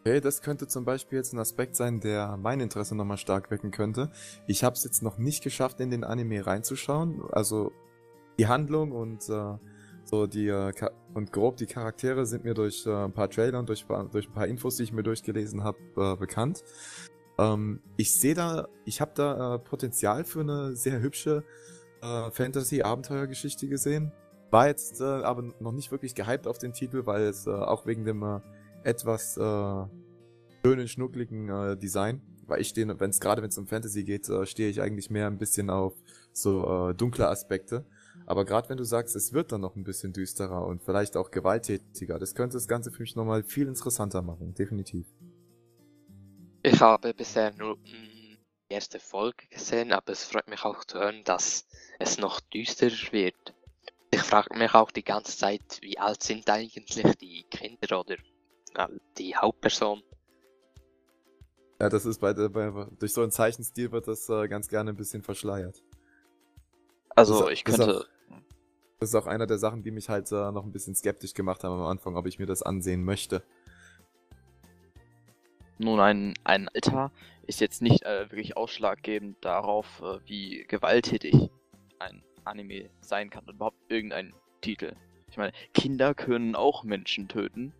Okay, 0.00 0.20
das 0.20 0.40
könnte 0.40 0.66
zum 0.66 0.84
Beispiel 0.84 1.18
jetzt 1.18 1.34
ein 1.34 1.38
Aspekt 1.38 1.76
sein, 1.76 2.00
der 2.00 2.38
mein 2.38 2.60
Interesse 2.60 2.94
nochmal 2.94 3.18
stark 3.18 3.50
wecken 3.50 3.70
könnte. 3.70 4.10
Ich 4.46 4.64
habe 4.64 4.74
es 4.74 4.84
jetzt 4.84 5.02
noch 5.02 5.18
nicht 5.18 5.42
geschafft, 5.42 5.80
in 5.80 5.90
den 5.90 6.04
Anime 6.04 6.46
reinzuschauen. 6.46 7.22
Also 7.32 7.72
die 8.38 8.46
Handlung 8.46 8.92
und 8.92 9.28
äh, 9.28 9.58
so 10.04 10.26
die 10.26 10.48
äh, 10.48 10.72
und 11.14 11.32
grob 11.32 11.56
die 11.56 11.66
Charaktere 11.66 12.26
sind 12.26 12.44
mir 12.44 12.54
durch 12.54 12.86
äh, 12.86 12.90
ein 12.90 13.12
paar 13.12 13.30
Trailer 13.30 13.58
und 13.58 13.68
durch, 13.68 13.86
durch 14.12 14.28
ein 14.28 14.32
paar 14.32 14.46
Infos, 14.46 14.76
die 14.76 14.84
ich 14.84 14.92
mir 14.92 15.02
durchgelesen 15.02 15.64
habe, 15.64 15.78
äh, 15.96 16.16
bekannt. 16.16 16.62
Ähm, 17.38 17.80
ich 17.96 18.14
sehe 18.14 18.34
da, 18.34 18.68
ich 18.84 19.00
habe 19.00 19.12
da 19.14 19.54
äh, 19.54 19.58
Potenzial 19.58 20.24
für 20.24 20.40
eine 20.40 20.76
sehr 20.76 21.00
hübsche 21.00 21.44
äh, 22.02 22.30
Fantasy-Abenteuergeschichte 22.30 23.66
gesehen. 23.68 24.12
War 24.50 24.66
jetzt 24.68 25.00
äh, 25.00 25.04
aber 25.04 25.42
noch 25.60 25.72
nicht 25.72 25.90
wirklich 25.90 26.14
gehypt 26.14 26.46
auf 26.46 26.58
den 26.58 26.72
Titel, 26.72 27.06
weil 27.06 27.22
es 27.22 27.46
auch 27.46 27.86
wegen 27.86 28.04
dem 28.04 28.40
etwas 28.82 29.34
schönen, 29.34 30.88
schnuckligen 30.88 31.78
Design, 31.78 32.20
weil 32.46 32.60
ich 32.60 32.68
stehe, 32.68 32.88
wenn 32.98 33.10
es 33.10 33.20
gerade 33.20 33.42
wenn 33.42 33.50
es 33.50 33.58
um 33.58 33.66
Fantasy 33.66 34.04
geht, 34.04 34.28
stehe 34.44 34.68
ich 34.68 34.80
eigentlich 34.80 35.10
mehr 35.10 35.26
ein 35.26 35.38
bisschen 35.38 35.70
auf 35.70 35.94
so 36.32 36.92
dunkle 36.94 37.28
Aspekte. 37.28 37.84
Aber 38.30 38.44
gerade 38.44 38.68
wenn 38.68 38.76
du 38.76 38.84
sagst, 38.84 39.16
es 39.16 39.32
wird 39.32 39.50
dann 39.50 39.60
noch 39.60 39.74
ein 39.74 39.82
bisschen 39.82 40.12
düsterer 40.12 40.64
und 40.64 40.84
vielleicht 40.84 41.16
auch 41.16 41.32
gewalttätiger, 41.32 42.16
das 42.20 42.36
könnte 42.36 42.58
das 42.58 42.68
Ganze 42.68 42.92
für 42.92 43.02
mich 43.02 43.16
nochmal 43.16 43.42
viel 43.42 43.66
interessanter 43.66 44.22
machen, 44.22 44.54
definitiv. 44.54 45.04
Ich 46.62 46.80
habe 46.80 47.12
bisher 47.12 47.52
nur 47.56 47.76
die 47.78 48.38
erste 48.68 49.00
Folge 49.00 49.48
gesehen, 49.48 49.90
aber 49.90 50.12
es 50.12 50.22
freut 50.22 50.46
mich 50.46 50.64
auch 50.64 50.84
zu 50.84 51.00
hören, 51.00 51.24
dass 51.24 51.66
es 51.98 52.18
noch 52.18 52.38
düsterer 52.38 53.10
wird. 53.10 53.52
Ich 54.12 54.20
frage 54.20 54.56
mich 54.56 54.74
auch 54.74 54.92
die 54.92 55.02
ganze 55.02 55.36
Zeit, 55.36 55.80
wie 55.80 55.98
alt 55.98 56.22
sind 56.22 56.48
eigentlich 56.48 56.86
die 57.20 57.42
Kinder 57.50 57.98
oder 57.98 58.16
die 59.18 59.34
Hauptperson? 59.34 60.04
Ja, 61.80 61.88
das 61.88 62.06
ist 62.06 62.20
bei, 62.20 62.32
bei 62.32 62.86
durch 62.96 63.12
so 63.12 63.22
einen 63.22 63.32
Zeichenstil 63.32 63.90
wird 63.90 64.06
das 64.06 64.28
äh, 64.28 64.46
ganz 64.46 64.68
gerne 64.68 64.90
ein 64.90 64.96
bisschen 64.96 65.22
verschleiert. 65.22 65.82
Also 67.16 67.40
das, 67.40 67.50
ich 67.50 67.64
könnte. 67.64 68.06
Das 69.00 69.08
ist, 69.08 69.14
auch, 69.14 69.26
einer 69.26 69.46
der 69.46 69.56
Sachen, 69.56 69.82
die 69.82 69.90
mich 69.90 70.10
halt 70.10 70.30
äh, 70.30 70.52
noch 70.52 70.62
ein 70.62 70.72
bisschen 70.72 70.94
skeptisch 70.94 71.32
gemacht 71.32 71.64
haben 71.64 71.72
am 71.72 71.86
Anfang, 71.86 72.16
ob 72.16 72.26
ich 72.26 72.38
mir 72.38 72.44
das 72.44 72.62
ansehen 72.62 73.02
möchte. 73.02 73.42
Nun, 75.78 75.98
ein, 76.00 76.34
ein 76.44 76.68
Alter 76.68 77.10
ist 77.46 77.60
jetzt 77.60 77.80
nicht 77.80 78.02
äh, 78.04 78.30
wirklich 78.30 78.58
ausschlaggebend 78.58 79.42
darauf, 79.42 80.02
äh, 80.02 80.18
wie 80.26 80.66
gewalttätig 80.68 81.50
ein 81.98 82.22
Anime 82.44 82.90
sein 83.00 83.30
kann 83.30 83.44
und 83.46 83.54
überhaupt 83.54 83.78
irgendein 83.88 84.34
Titel. 84.60 84.94
Ich 85.30 85.38
meine, 85.38 85.52
Kinder 85.72 86.12
können 86.14 86.54
auch 86.54 86.84
Menschen 86.84 87.26
töten 87.26 87.72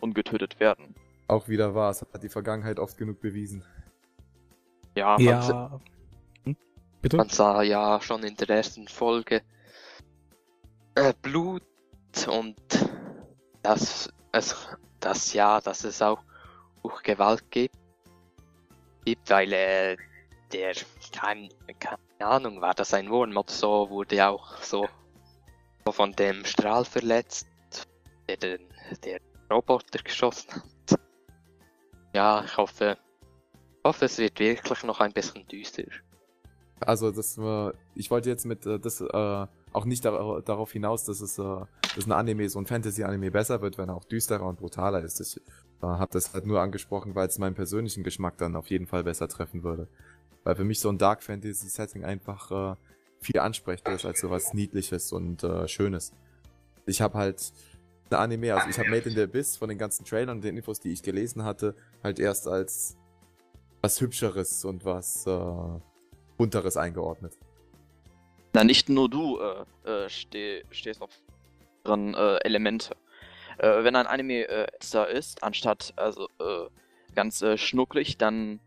und 0.00 0.14
getötet 0.14 0.60
werden. 0.60 0.94
Auch 1.28 1.48
wieder 1.48 1.74
wahr, 1.74 1.90
es 1.90 2.00
hat 2.00 2.22
die 2.22 2.30
Vergangenheit 2.30 2.78
oft 2.78 2.96
genug 2.96 3.20
bewiesen. 3.20 3.62
Ja, 4.96 5.16
man, 5.18 5.24
ja. 5.24 5.80
Bitte? 7.02 7.16
man 7.16 7.28
sah 7.28 7.62
ja 7.62 8.00
schon 8.00 8.22
in 8.22 8.36
der 8.36 8.48
ersten 8.48 8.86
Folge 8.88 9.42
äh, 10.94 11.12
Blut 11.20 11.62
und 12.28 12.56
das 13.62 14.08
es 14.32 14.56
das 15.00 15.32
ja, 15.32 15.60
dass 15.60 15.84
es 15.84 16.00
auch, 16.00 16.22
auch 16.82 17.02
Gewalt 17.02 17.50
gibt, 17.50 17.76
gibt 19.04 19.28
weil 19.30 19.52
äh, 19.52 19.96
der, 20.52 20.74
kein, 21.12 21.48
keine 21.80 21.98
Ahnung, 22.20 22.60
war 22.60 22.74
das 22.74 22.94
ein 22.94 23.10
Wurm 23.10 23.36
oder 23.36 23.52
so, 23.52 23.90
wurde 23.90 24.26
auch 24.26 24.58
so, 24.62 24.88
so 25.84 25.92
von 25.92 26.12
dem 26.12 26.44
Strahl 26.44 26.84
verletzt, 26.84 27.48
der 28.28 28.36
den 28.36 28.68
der 29.04 29.20
Roboter 29.50 29.98
geschossen 30.02 30.54
hat. 30.54 31.00
Ja, 32.14 32.44
ich 32.44 32.56
hoffe, 32.56 32.96
ich 33.78 33.84
hoffe, 33.84 34.04
es 34.04 34.18
wird 34.18 34.38
wirklich 34.38 34.82
noch 34.84 35.00
ein 35.00 35.12
bisschen 35.12 35.46
düster. 35.48 35.84
Also, 36.82 37.10
das 37.10 37.38
war, 37.38 37.74
ich 37.94 38.10
wollte 38.10 38.28
jetzt 38.28 38.46
mit, 38.46 38.66
äh, 38.66 38.78
das, 38.78 39.00
äh, 39.00 39.46
auch 39.72 39.84
nicht 39.84 40.04
darauf 40.04 40.72
hinaus, 40.72 41.04
dass 41.04 41.20
es 41.20 41.38
äh, 41.38 41.60
dass 41.96 42.06
ein 42.06 42.12
Anime, 42.12 42.48
so 42.48 42.58
ein 42.58 42.66
Fantasy-Anime 42.66 43.30
besser 43.30 43.60
wird, 43.60 43.78
wenn 43.78 43.88
er 43.88 43.96
auch 43.96 44.04
düsterer 44.04 44.46
und 44.46 44.58
brutaler 44.58 45.02
ist. 45.02 45.20
Ich 45.20 45.36
äh, 45.36 45.40
habe 45.86 46.12
das 46.12 46.32
halt 46.32 46.46
nur 46.46 46.60
angesprochen, 46.60 47.14
weil 47.14 47.28
es 47.28 47.38
meinen 47.38 47.54
persönlichen 47.54 48.02
Geschmack 48.02 48.38
dann 48.38 48.56
auf 48.56 48.68
jeden 48.68 48.86
Fall 48.86 49.04
besser 49.04 49.28
treffen 49.28 49.62
würde. 49.62 49.88
Weil 50.44 50.56
für 50.56 50.64
mich 50.64 50.80
so 50.80 50.88
ein 50.88 50.98
Dark 50.98 51.22
Fantasy-Setting 51.22 52.04
einfach 52.04 52.72
äh, 52.72 52.76
viel 53.20 53.38
ansprechender 53.38 53.94
ist 53.94 54.04
als 54.04 54.20
sowas 54.20 54.54
Niedliches 54.54 55.12
und 55.12 55.44
äh, 55.44 55.68
Schönes. 55.68 56.12
Ich 56.86 57.00
habe 57.00 57.18
halt 57.18 57.52
ein 58.10 58.16
Anime, 58.16 58.54
also 58.54 58.68
ich 58.68 58.78
habe 58.78 58.90
Made 58.90 59.08
in 59.08 59.14
the 59.14 59.22
Abyss 59.22 59.56
von 59.56 59.68
den 59.68 59.78
ganzen 59.78 60.04
Trailern 60.04 60.38
und 60.38 60.44
den 60.44 60.56
Infos, 60.56 60.80
die 60.80 60.92
ich 60.92 61.02
gelesen 61.02 61.44
hatte, 61.44 61.74
halt 62.02 62.18
erst 62.18 62.48
als 62.48 62.96
was 63.80 64.00
Hübscheres 64.00 64.64
und 64.64 64.84
was 64.84 65.26
äh, 65.26 65.80
Bunteres 66.36 66.76
eingeordnet. 66.76 67.36
Na, 68.52 68.64
nicht 68.64 68.88
nur 68.88 69.08
du 69.08 69.38
äh, 69.40 69.64
äh, 69.90 70.08
steh, 70.08 70.64
stehst 70.70 71.00
auf 71.00 71.10
deren 71.84 72.14
äh, 72.14 72.36
Elemente. 72.44 72.96
Äh, 73.58 73.84
wenn 73.84 73.96
ein 73.96 74.06
Anime 74.06 74.48
äh, 74.48 74.66
ist, 75.12 75.42
anstatt 75.42 75.92
also 75.96 76.28
äh, 76.38 76.68
ganz 77.14 77.42
äh, 77.42 77.56
schnucklig, 77.56 78.18
dann 78.18 78.60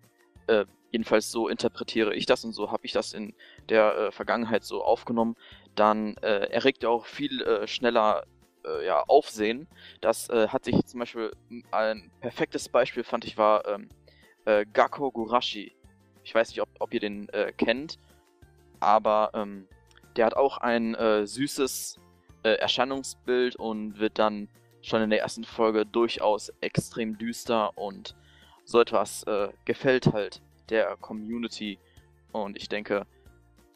jedenfalls 0.91 1.31
so 1.31 1.47
interpretiere 1.47 2.13
ich 2.13 2.27
das 2.27 2.45
und 2.45 2.53
so 2.53 2.71
habe 2.71 2.85
ich 2.85 2.91
das 2.91 3.13
in 3.13 3.33
der 3.67 4.11
Vergangenheit 4.11 4.63
so 4.63 4.83
aufgenommen, 4.83 5.35
dann 5.73 6.17
erregt 6.17 6.83
er 6.83 6.91
auch 6.91 7.07
viel 7.07 7.67
schneller 7.67 8.27
ja, 8.85 9.01
Aufsehen. 9.07 9.67
Das 10.01 10.29
hat 10.29 10.65
sich 10.65 10.85
zum 10.85 10.99
Beispiel 10.99 11.31
ein 11.71 12.11
perfektes 12.21 12.69
Beispiel 12.69 13.03
fand 13.03 13.25
ich 13.25 13.39
war 13.39 13.67
ähm, 13.67 13.89
äh, 14.45 14.65
Gakko 14.71 15.11
Gurashi. 15.11 15.75
Ich 16.25 16.33
weiß 16.33 16.49
nicht, 16.49 16.61
ob, 16.61 16.69
ob 16.79 16.93
ihr 16.93 16.99
den 16.99 17.29
äh, 17.29 17.53
kennt, 17.55 17.99
aber 18.79 19.29
ähm, 19.35 19.67
der 20.17 20.25
hat 20.25 20.35
auch 20.35 20.57
ein 20.57 20.95
äh, 20.95 21.27
süßes 21.27 21.99
äh, 22.43 22.55
Erscheinungsbild 22.55 23.55
und 23.55 23.99
wird 23.99 24.17
dann 24.17 24.49
schon 24.81 25.03
in 25.03 25.11
der 25.11 25.21
ersten 25.21 25.43
Folge 25.43 25.85
durchaus 25.85 26.49
extrem 26.61 27.17
düster 27.17 27.77
und 27.77 28.15
so 28.65 28.81
etwas 28.81 29.23
äh, 29.23 29.49
gefällt 29.65 30.07
halt 30.13 30.41
der 30.69 30.97
Community. 30.97 31.77
Und 32.31 32.57
ich 32.57 32.69
denke, 32.69 33.05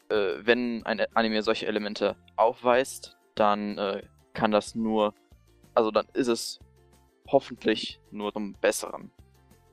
äh, 0.08 0.34
wenn 0.40 0.84
ein 0.86 1.00
Anime 1.14 1.42
solche 1.42 1.68
Elemente 1.68 2.16
aufweist, 2.34 3.16
dann 3.36 3.78
äh, 3.78 4.02
kann 4.34 4.50
das 4.50 4.74
nur, 4.74 5.14
also 5.74 5.92
dann 5.92 6.06
ist 6.14 6.28
es 6.28 6.58
hoffentlich 7.28 8.00
nur 8.10 8.32
zum 8.32 8.54
Besseren. 8.54 9.12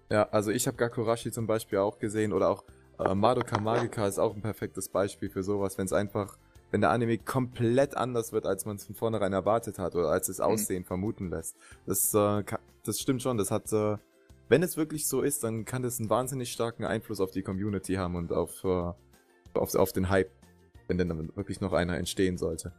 Ja, 0.09 0.29
also 0.29 0.51
ich 0.51 0.67
habe 0.67 0.77
Gakurashi 0.77 1.31
zum 1.31 1.47
Beispiel 1.47 1.79
auch 1.79 1.99
gesehen 1.99 2.31
oder 2.31 2.49
auch 2.49 2.63
äh, 2.99 3.13
Madoka 3.13 3.59
Magica 3.59 4.07
ist 4.07 4.19
auch 4.19 4.33
ein 4.35 4.41
perfektes 4.41 4.89
Beispiel 4.89 5.29
für 5.29 5.43
sowas, 5.43 5.77
wenn 5.77 5.85
es 5.85 5.93
einfach, 5.93 6.37
wenn 6.71 6.81
der 6.81 6.91
Anime 6.91 7.17
komplett 7.17 7.95
anders 7.95 8.31
wird, 8.31 8.45
als 8.45 8.65
man 8.65 8.77
es 8.77 8.85
von 8.85 8.95
vornherein 8.95 9.33
erwartet 9.33 9.79
hat 9.79 9.95
oder 9.95 10.09
als 10.09 10.29
es 10.29 10.39
mhm. 10.39 10.45
Aussehen 10.45 10.81
mhm. 10.83 10.87
vermuten 10.87 11.29
lässt. 11.29 11.57
Das, 11.85 12.13
äh, 12.13 12.43
das 12.83 12.99
stimmt 12.99 13.21
schon, 13.21 13.37
das 13.37 13.51
hat, 13.51 13.71
äh, 13.73 13.97
wenn 14.49 14.63
es 14.63 14.77
wirklich 14.77 15.07
so 15.07 15.21
ist, 15.21 15.43
dann 15.43 15.65
kann 15.65 15.83
das 15.83 15.99
einen 15.99 16.09
wahnsinnig 16.09 16.51
starken 16.51 16.85
Einfluss 16.85 17.19
auf 17.19 17.31
die 17.31 17.41
Community 17.41 17.95
haben 17.95 18.15
und 18.15 18.31
auf, 18.31 18.63
äh, 18.63 18.93
auf, 19.53 19.75
auf 19.75 19.91
den 19.91 20.09
Hype, 20.09 20.31
wenn 20.87 20.97
denn 20.97 21.09
dann 21.09 21.35
wirklich 21.35 21.59
noch 21.59 21.73
einer 21.73 21.97
entstehen 21.97 22.37
sollte. 22.37 22.71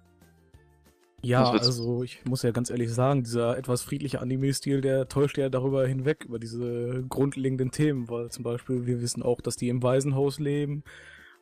Ja, 1.21 1.51
also 1.51 2.05
ich 2.05 2.25
muss 2.25 2.43
ja 2.43 2.53
ganz 2.53 2.71
ehrlich 2.71 2.93
sagen, 2.93 3.25
dieser 3.25 3.59
etwas 3.59 3.83
friedliche 3.83 4.21
Anime-Stil, 4.21 4.81
der 4.81 5.09
täuscht 5.09 5.37
ja 5.37 5.49
darüber 5.49 5.87
hinweg, 5.87 6.25
über 6.25 6.39
diese 6.39 7.05
grundlegenden 7.09 7.73
Themen, 7.73 8.09
weil 8.09 8.31
zum 8.31 8.45
Beispiel 8.45 8.87
wir 8.87 9.01
wissen 9.01 9.23
auch, 9.23 9.41
dass 9.41 9.57
die 9.57 9.69
im 9.69 9.83
Waisenhaus 9.83 10.39
leben 10.39 10.85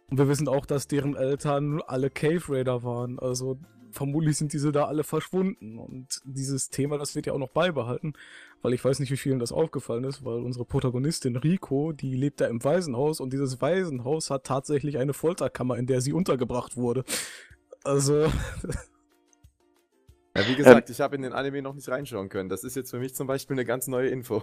und 0.08 0.18
wir 0.18 0.28
wissen 0.28 0.48
auch, 0.48 0.64
dass 0.64 0.88
deren 0.88 1.14
Eltern 1.14 1.82
alle 1.86 2.08
Cave 2.08 2.42
Raider 2.48 2.84
waren. 2.84 3.18
Also 3.18 3.58
vermutlich 3.90 4.36
sind 4.36 4.52
diese 4.52 4.72
da 4.72 4.84
alle 4.84 5.04
verschwunden. 5.04 5.78
Und 5.78 6.20
dieses 6.24 6.70
Thema, 6.70 6.96
das 6.96 7.14
wird 7.14 7.26
ja 7.26 7.32
auch 7.32 7.38
noch 7.38 7.50
beibehalten, 7.50 8.14
weil 8.62 8.72
ich 8.72 8.84
weiß 8.84 9.00
nicht, 9.00 9.10
wie 9.10 9.16
vielen 9.16 9.40
das 9.40 9.52
aufgefallen 9.52 10.04
ist, 10.04 10.24
weil 10.24 10.38
unsere 10.38 10.64
Protagonistin 10.64 11.36
Rico, 11.36 11.92
die 11.92 12.14
lebt 12.14 12.40
da 12.40 12.46
im 12.46 12.62
Waisenhaus 12.62 13.20
und 13.20 13.32
dieses 13.32 13.60
Waisenhaus 13.60 14.30
hat 14.30 14.44
tatsächlich 14.44 14.98
eine 14.98 15.12
Folterkammer, 15.12 15.76
in 15.76 15.86
der 15.86 16.00
sie 16.00 16.12
untergebracht 16.12 16.76
wurde. 16.76 17.04
Also. 17.84 18.26
Ja, 20.36 20.46
wie 20.48 20.54
gesagt, 20.54 20.88
ähm, 20.88 20.92
ich 20.92 21.00
habe 21.00 21.16
in 21.16 21.22
den 21.22 21.32
Anime 21.32 21.62
noch 21.62 21.74
nicht 21.74 21.88
reinschauen 21.88 22.28
können. 22.28 22.48
Das 22.48 22.64
ist 22.64 22.76
jetzt 22.76 22.90
für 22.90 22.98
mich 22.98 23.14
zum 23.14 23.26
Beispiel 23.26 23.54
eine 23.54 23.64
ganz 23.64 23.86
neue 23.86 24.08
Info. 24.08 24.42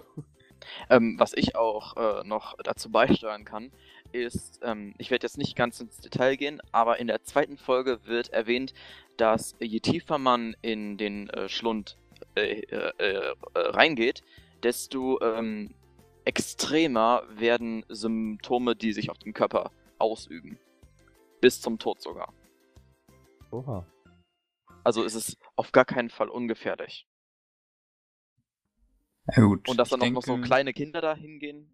Ähm, 0.88 1.16
was 1.18 1.34
ich 1.34 1.56
auch 1.56 1.96
äh, 1.96 2.26
noch 2.26 2.56
dazu 2.62 2.90
beisteuern 2.90 3.44
kann, 3.44 3.70
ist, 4.12 4.60
ähm, 4.62 4.94
ich 4.98 5.10
werde 5.10 5.26
jetzt 5.26 5.36
nicht 5.36 5.56
ganz 5.56 5.80
ins 5.80 5.98
Detail 5.98 6.36
gehen, 6.36 6.62
aber 6.72 6.98
in 6.98 7.06
der 7.06 7.22
zweiten 7.22 7.58
Folge 7.58 7.98
wird 8.04 8.30
erwähnt, 8.30 8.72
dass 9.16 9.56
je 9.60 9.80
tiefer 9.80 10.18
man 10.18 10.56
in 10.62 10.96
den 10.96 11.28
äh, 11.30 11.48
Schlund 11.48 11.98
äh, 12.34 12.60
äh, 12.60 12.92
äh 12.98 13.34
reingeht, 13.54 14.22
desto 14.62 15.20
ähm, 15.20 15.74
extremer 16.24 17.24
werden 17.36 17.84
Symptome, 17.88 18.74
die 18.74 18.92
sich 18.92 19.10
auf 19.10 19.18
dem 19.18 19.34
Körper 19.34 19.70
ausüben. 19.98 20.58
Bis 21.40 21.60
zum 21.60 21.78
Tod 21.78 22.00
sogar. 22.00 22.32
Oha. 23.50 23.84
Also 24.84 25.02
ist 25.02 25.14
es 25.14 25.36
auf 25.56 25.72
gar 25.72 25.84
keinen 25.84 26.10
Fall 26.10 26.28
ungefährlich. 26.28 27.06
Ja, 29.34 29.42
gut. 29.42 29.68
Und 29.68 29.78
dass 29.78 29.88
dann 29.88 30.00
auch 30.00 30.04
denke... 30.04 30.14
noch 30.14 30.22
so 30.22 30.38
kleine 30.38 30.72
Kinder 30.72 31.00
da 31.00 31.14
hingehen, 31.14 31.72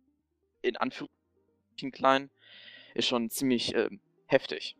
in 0.63 0.77
Anführungszeichen 0.77 1.91
klein, 1.91 2.31
ist 2.95 3.09
schon 3.09 3.29
ziemlich 3.31 3.75
äh, 3.75 3.91
heftig. 4.27 4.77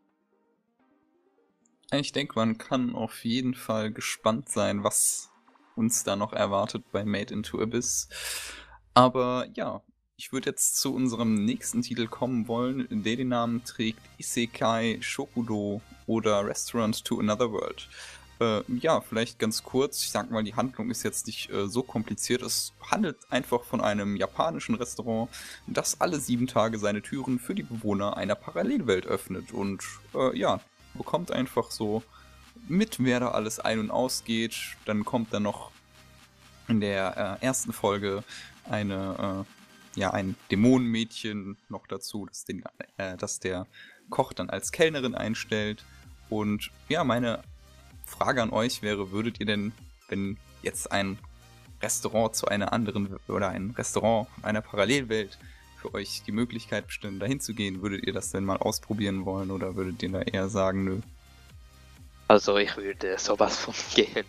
Ich 1.93 2.13
denke, 2.13 2.35
man 2.35 2.57
kann 2.57 2.95
auf 2.95 3.25
jeden 3.25 3.53
Fall 3.53 3.91
gespannt 3.91 4.47
sein, 4.47 4.83
was 4.83 5.29
uns 5.75 6.05
da 6.05 6.15
noch 6.15 6.31
erwartet 6.31 6.89
bei 6.91 7.03
Made 7.03 7.33
into 7.33 7.61
Abyss. 7.61 8.07
Aber 8.93 9.47
ja, 9.53 9.83
ich 10.15 10.31
würde 10.31 10.51
jetzt 10.51 10.77
zu 10.77 10.93
unserem 10.93 11.43
nächsten 11.45 11.81
Titel 11.81 12.07
kommen 12.07 12.47
wollen, 12.47 12.87
der 12.89 13.15
den 13.17 13.29
Namen 13.29 13.63
trägt 13.65 13.99
Isekai 14.19 14.99
Shokudo 15.01 15.81
oder 16.05 16.45
Restaurant 16.45 17.03
to 17.03 17.19
Another 17.19 17.51
World. 17.51 17.89
Äh, 18.41 18.63
ja, 18.79 19.01
vielleicht 19.01 19.37
ganz 19.37 19.61
kurz. 19.61 20.01
Ich 20.01 20.09
sag 20.09 20.31
mal, 20.31 20.43
die 20.43 20.55
Handlung 20.55 20.89
ist 20.89 21.03
jetzt 21.03 21.27
nicht 21.27 21.51
äh, 21.51 21.67
so 21.67 21.83
kompliziert. 21.83 22.41
Es 22.41 22.73
handelt 22.89 23.17
einfach 23.29 23.63
von 23.63 23.81
einem 23.81 24.15
japanischen 24.15 24.73
Restaurant, 24.73 25.29
das 25.67 26.01
alle 26.01 26.19
sieben 26.19 26.47
Tage 26.47 26.79
seine 26.79 27.03
Türen 27.03 27.37
für 27.37 27.53
die 27.53 27.61
Bewohner 27.61 28.17
einer 28.17 28.33
Parallelwelt 28.33 29.05
öffnet. 29.05 29.51
Und 29.51 29.83
äh, 30.15 30.35
ja, 30.35 30.59
bekommt 30.95 31.31
einfach 31.31 31.69
so 31.69 32.01
mit, 32.67 33.03
wer 33.03 33.19
da 33.19 33.29
alles 33.29 33.59
ein- 33.59 33.79
und 33.79 33.91
ausgeht. 33.91 34.55
Dann 34.85 35.05
kommt 35.05 35.31
dann 35.33 35.43
noch 35.43 35.71
in 36.67 36.81
der 36.81 37.39
äh, 37.41 37.45
ersten 37.45 37.73
Folge 37.73 38.23
eine, 38.67 39.45
äh, 39.95 39.99
ja, 39.99 40.11
ein 40.11 40.35
Dämonenmädchen 40.49 41.57
noch 41.69 41.85
dazu, 41.85 42.25
das, 42.25 42.45
den, 42.45 42.63
äh, 42.97 43.17
das 43.17 43.39
der 43.39 43.67
Koch 44.09 44.33
dann 44.33 44.49
als 44.49 44.71
Kellnerin 44.71 45.13
einstellt. 45.13 45.85
Und 46.29 46.71
ja, 46.89 47.03
meine 47.03 47.43
Frage 48.11 48.41
an 48.41 48.51
euch 48.51 48.81
wäre, 48.81 49.11
würdet 49.11 49.39
ihr 49.39 49.45
denn, 49.45 49.71
wenn 50.09 50.37
jetzt 50.61 50.91
ein 50.91 51.17
Restaurant 51.81 52.35
zu 52.35 52.47
einer 52.47 52.73
anderen 52.73 53.17
oder 53.27 53.49
ein 53.49 53.71
Restaurant 53.71 54.27
einer 54.43 54.61
Parallelwelt 54.61 55.37
für 55.81 55.93
euch 55.95 56.21
die 56.23 56.31
Möglichkeit 56.31 56.87
bestimmen, 56.87 57.19
dahin 57.19 57.39
zu 57.39 57.53
gehen, 57.53 57.81
würdet 57.81 58.05
ihr 58.05 58.13
das 58.13 58.31
denn 58.31 58.45
mal 58.45 58.57
ausprobieren 58.57 59.25
wollen 59.25 59.49
oder 59.49 59.75
würdet 59.75 60.03
ihr 60.03 60.09
da 60.09 60.21
eher 60.21 60.47
sagen, 60.47 60.83
nö? 60.83 60.99
Also 62.27 62.57
ich 62.57 62.77
würde 62.77 63.17
sowas 63.17 63.57
von 63.57 63.73
gehen. 63.95 64.25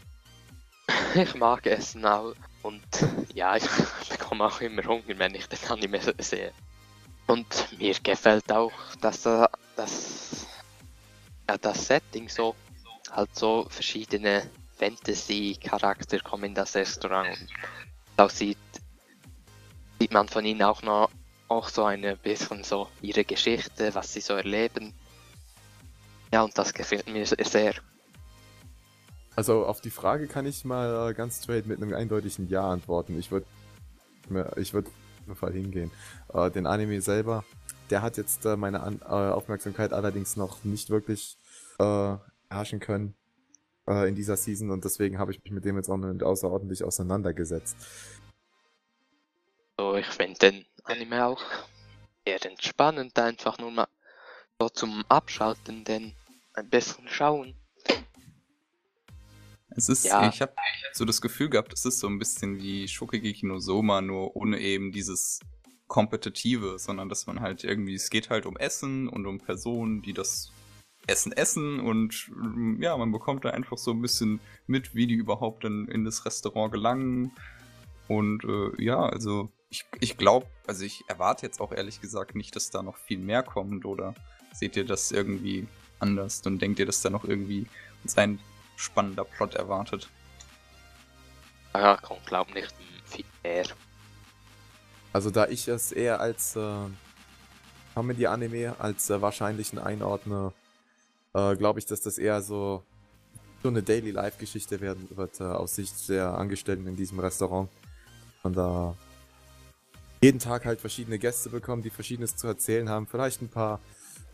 Ich 1.14 1.34
mag 1.34 1.66
Essen 1.66 2.04
auch 2.06 2.34
und 2.62 2.82
ja, 3.34 3.56
ich 3.56 3.68
bekomme 4.08 4.44
auch 4.44 4.60
immer 4.60 4.84
Hunger, 4.84 5.18
wenn 5.18 5.34
ich 5.34 5.46
den 5.46 5.58
Anime 5.68 6.00
sehe. 6.18 6.52
Und 7.26 7.78
mir 7.78 7.94
gefällt 8.02 8.50
auch, 8.50 8.72
dass 9.00 9.22
das, 9.76 10.46
ja, 11.48 11.58
das 11.58 11.86
Setting 11.86 12.28
so 12.28 12.54
halt 13.12 13.34
so 13.34 13.66
verschiedene 13.68 14.50
Fantasy-Charakter 14.78 16.18
kommen 16.20 16.44
in 16.44 16.54
das 16.54 16.74
Restaurant. 16.74 17.38
Da 18.16 18.28
sieht, 18.28 18.58
sieht 20.00 20.12
man 20.12 20.28
von 20.28 20.44
ihnen 20.44 20.62
auch 20.62 20.82
noch 20.82 21.10
auch 21.48 21.68
so 21.68 21.84
ein 21.84 22.02
bisschen 22.22 22.64
so 22.64 22.88
ihre 23.02 23.24
Geschichte, 23.24 23.94
was 23.94 24.12
sie 24.12 24.20
so 24.20 24.32
erleben. 24.32 24.94
Ja, 26.32 26.42
und 26.42 26.56
das 26.56 26.72
gefällt 26.72 27.08
mir 27.08 27.26
sehr. 27.26 27.74
Also 29.36 29.66
auf 29.66 29.80
die 29.80 29.90
Frage 29.90 30.26
kann 30.26 30.46
ich 30.46 30.64
mal 30.64 31.10
äh, 31.10 31.14
ganz 31.14 31.42
straight 31.42 31.66
mit 31.66 31.82
einem 31.82 31.94
eindeutigen 31.94 32.48
Ja 32.48 32.70
antworten. 32.70 33.18
Ich 33.18 33.30
würde 33.30 33.46
ich 34.56 34.72
würde 34.72 34.88
auf 34.88 35.26
jeden 35.26 35.36
Fall 35.36 35.52
hingehen. 35.52 35.90
Äh, 36.32 36.50
den 36.50 36.66
Anime 36.66 37.00
selber, 37.02 37.44
der 37.90 38.00
hat 38.00 38.16
jetzt 38.16 38.46
äh, 38.46 38.56
meine 38.56 38.80
An 38.80 39.02
Aufmerksamkeit 39.02 39.92
allerdings 39.92 40.36
noch 40.36 40.64
nicht 40.64 40.90
wirklich 40.90 41.36
herrschen 42.52 42.80
können 42.80 43.14
äh, 43.86 44.08
in 44.08 44.14
dieser 44.14 44.36
Season 44.36 44.70
und 44.70 44.84
deswegen 44.84 45.18
habe 45.18 45.32
ich 45.32 45.42
mich 45.42 45.52
mit 45.52 45.64
dem 45.64 45.76
jetzt 45.76 45.88
auch 45.88 45.96
nicht 45.96 46.22
außerordentlich 46.22 46.84
auseinandergesetzt. 46.84 47.76
So, 49.78 49.96
ich 49.96 50.06
finde 50.06 50.38
den 50.38 50.66
Anime 50.84 51.26
auch 51.26 51.42
eher 52.24 52.44
entspannend, 52.44 53.18
einfach 53.18 53.58
nur 53.58 53.70
mal 53.70 53.88
so 54.60 54.68
zum 54.68 55.04
Abschalten, 55.08 55.84
denn 55.84 56.12
ein 56.54 56.68
bisschen 56.68 57.08
schauen. 57.08 57.54
Es 59.74 59.88
ist, 59.88 60.04
ja. 60.04 60.28
ich 60.28 60.40
habe 60.42 60.54
so 60.92 61.04
das 61.04 61.20
Gefühl 61.20 61.48
gehabt, 61.48 61.72
es 61.72 61.84
ist 61.84 61.98
so 61.98 62.06
ein 62.06 62.18
bisschen 62.18 62.58
wie 62.58 62.86
Shokugeki 62.86 63.46
no 63.46 63.58
Soma, 63.58 64.02
nur 64.02 64.36
ohne 64.36 64.60
eben 64.60 64.92
dieses 64.92 65.40
Kompetitive, 65.86 66.78
sondern 66.78 67.08
dass 67.08 67.26
man 67.26 67.40
halt 67.40 67.64
irgendwie, 67.64 67.94
es 67.94 68.10
geht 68.10 68.30
halt 68.30 68.46
um 68.46 68.56
Essen 68.56 69.08
und 69.08 69.26
um 69.26 69.38
Personen, 69.38 70.02
die 70.02 70.12
das 70.12 70.52
Essen 71.06 71.32
essen 71.32 71.80
und 71.80 72.30
ja, 72.78 72.96
man 72.96 73.10
bekommt 73.10 73.44
da 73.44 73.50
einfach 73.50 73.76
so 73.76 73.90
ein 73.90 74.00
bisschen 74.00 74.40
mit, 74.66 74.94
wie 74.94 75.06
die 75.06 75.14
überhaupt 75.14 75.64
dann 75.64 75.88
in 75.88 76.04
das 76.04 76.24
Restaurant 76.24 76.72
gelangen. 76.72 77.32
Und 78.08 78.44
äh, 78.44 78.82
ja, 78.82 79.00
also 79.06 79.50
ich, 79.68 79.84
ich 80.00 80.16
glaube, 80.16 80.46
also 80.66 80.84
ich 80.84 81.02
erwarte 81.08 81.46
jetzt 81.46 81.60
auch 81.60 81.72
ehrlich 81.72 82.00
gesagt 82.00 82.34
nicht, 82.34 82.54
dass 82.54 82.70
da 82.70 82.82
noch 82.82 82.96
viel 82.96 83.18
mehr 83.18 83.42
kommt 83.42 83.84
oder 83.84 84.14
seht 84.52 84.76
ihr 84.76 84.84
das 84.84 85.10
irgendwie 85.10 85.66
anders 85.98 86.42
und 86.46 86.60
denkt 86.60 86.78
ihr, 86.78 86.86
dass 86.86 87.02
da 87.02 87.10
noch 87.10 87.24
irgendwie 87.24 87.66
uns 88.02 88.16
ein 88.18 88.38
spannender 88.76 89.24
Plot 89.24 89.54
erwartet? 89.54 90.08
Ja, 91.74 91.98
ich 91.98 92.26
glaube 92.26 92.52
nicht 92.52 92.74
viel 93.06 93.24
mehr. 93.42 93.66
Also 95.12 95.30
da 95.30 95.48
ich 95.48 95.68
es 95.68 95.92
eher 95.92 96.20
als 96.20 96.56
äh, 96.56 96.86
Comedy-Anime 97.94 98.76
als 98.78 99.10
äh, 99.10 99.20
wahrscheinlichen 99.20 99.78
einordne, 99.78 100.52
äh, 101.34 101.56
glaube 101.56 101.78
ich, 101.78 101.86
dass 101.86 102.00
das 102.00 102.18
eher 102.18 102.42
so, 102.42 102.82
so 103.62 103.68
eine 103.68 103.82
Daily 103.82 104.10
Life 104.10 104.38
Geschichte 104.38 104.80
werden 104.80 105.08
wird 105.14 105.40
äh, 105.40 105.44
aus 105.44 105.74
Sicht 105.74 106.08
der 106.08 106.34
Angestellten 106.34 106.86
in 106.86 106.96
diesem 106.96 107.20
Restaurant. 107.20 107.68
Und 108.42 108.56
da 108.56 108.94
jeden 110.20 110.38
Tag 110.38 110.64
halt 110.64 110.80
verschiedene 110.80 111.18
Gäste 111.18 111.50
bekommen, 111.50 111.82
die 111.82 111.90
verschiedenes 111.90 112.36
zu 112.36 112.46
erzählen 112.46 112.88
haben, 112.88 113.06
vielleicht 113.06 113.42
ein 113.42 113.48
paar 113.48 113.80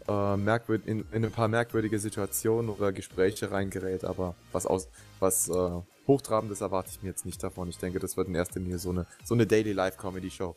äh, 0.07 0.37
merkwürd 0.37 0.87
in, 0.87 1.05
in 1.13 1.25
ein 1.25 1.31
paar 1.31 1.49
merkwürdige 1.49 1.99
Situationen 1.99 2.71
oder 2.71 2.93
Gespräche 2.93 3.51
reingerät, 3.51 4.05
aber 4.05 4.35
was 4.53 4.67
aus 4.67 4.89
was 5.19 5.49
äh, 5.49 5.71
hochtrabendes 6.07 6.61
erwarte 6.61 6.91
ich 6.91 7.03
mir 7.03 7.09
jetzt 7.11 7.27
nicht 7.27 7.43
davon. 7.43 7.69
Ich 7.69 7.79
denke, 7.79 7.99
das 7.99 8.17
wird 8.17 8.29
in 8.29 8.35
erster 8.35 8.61
Linie 8.61 8.79
so 8.79 8.91
eine 8.91 9.07
so 9.25 9.35
eine 9.35 9.47
Daily 9.47 9.73
Life 9.73 9.99
Comedy 9.99 10.31
Show. 10.31 10.57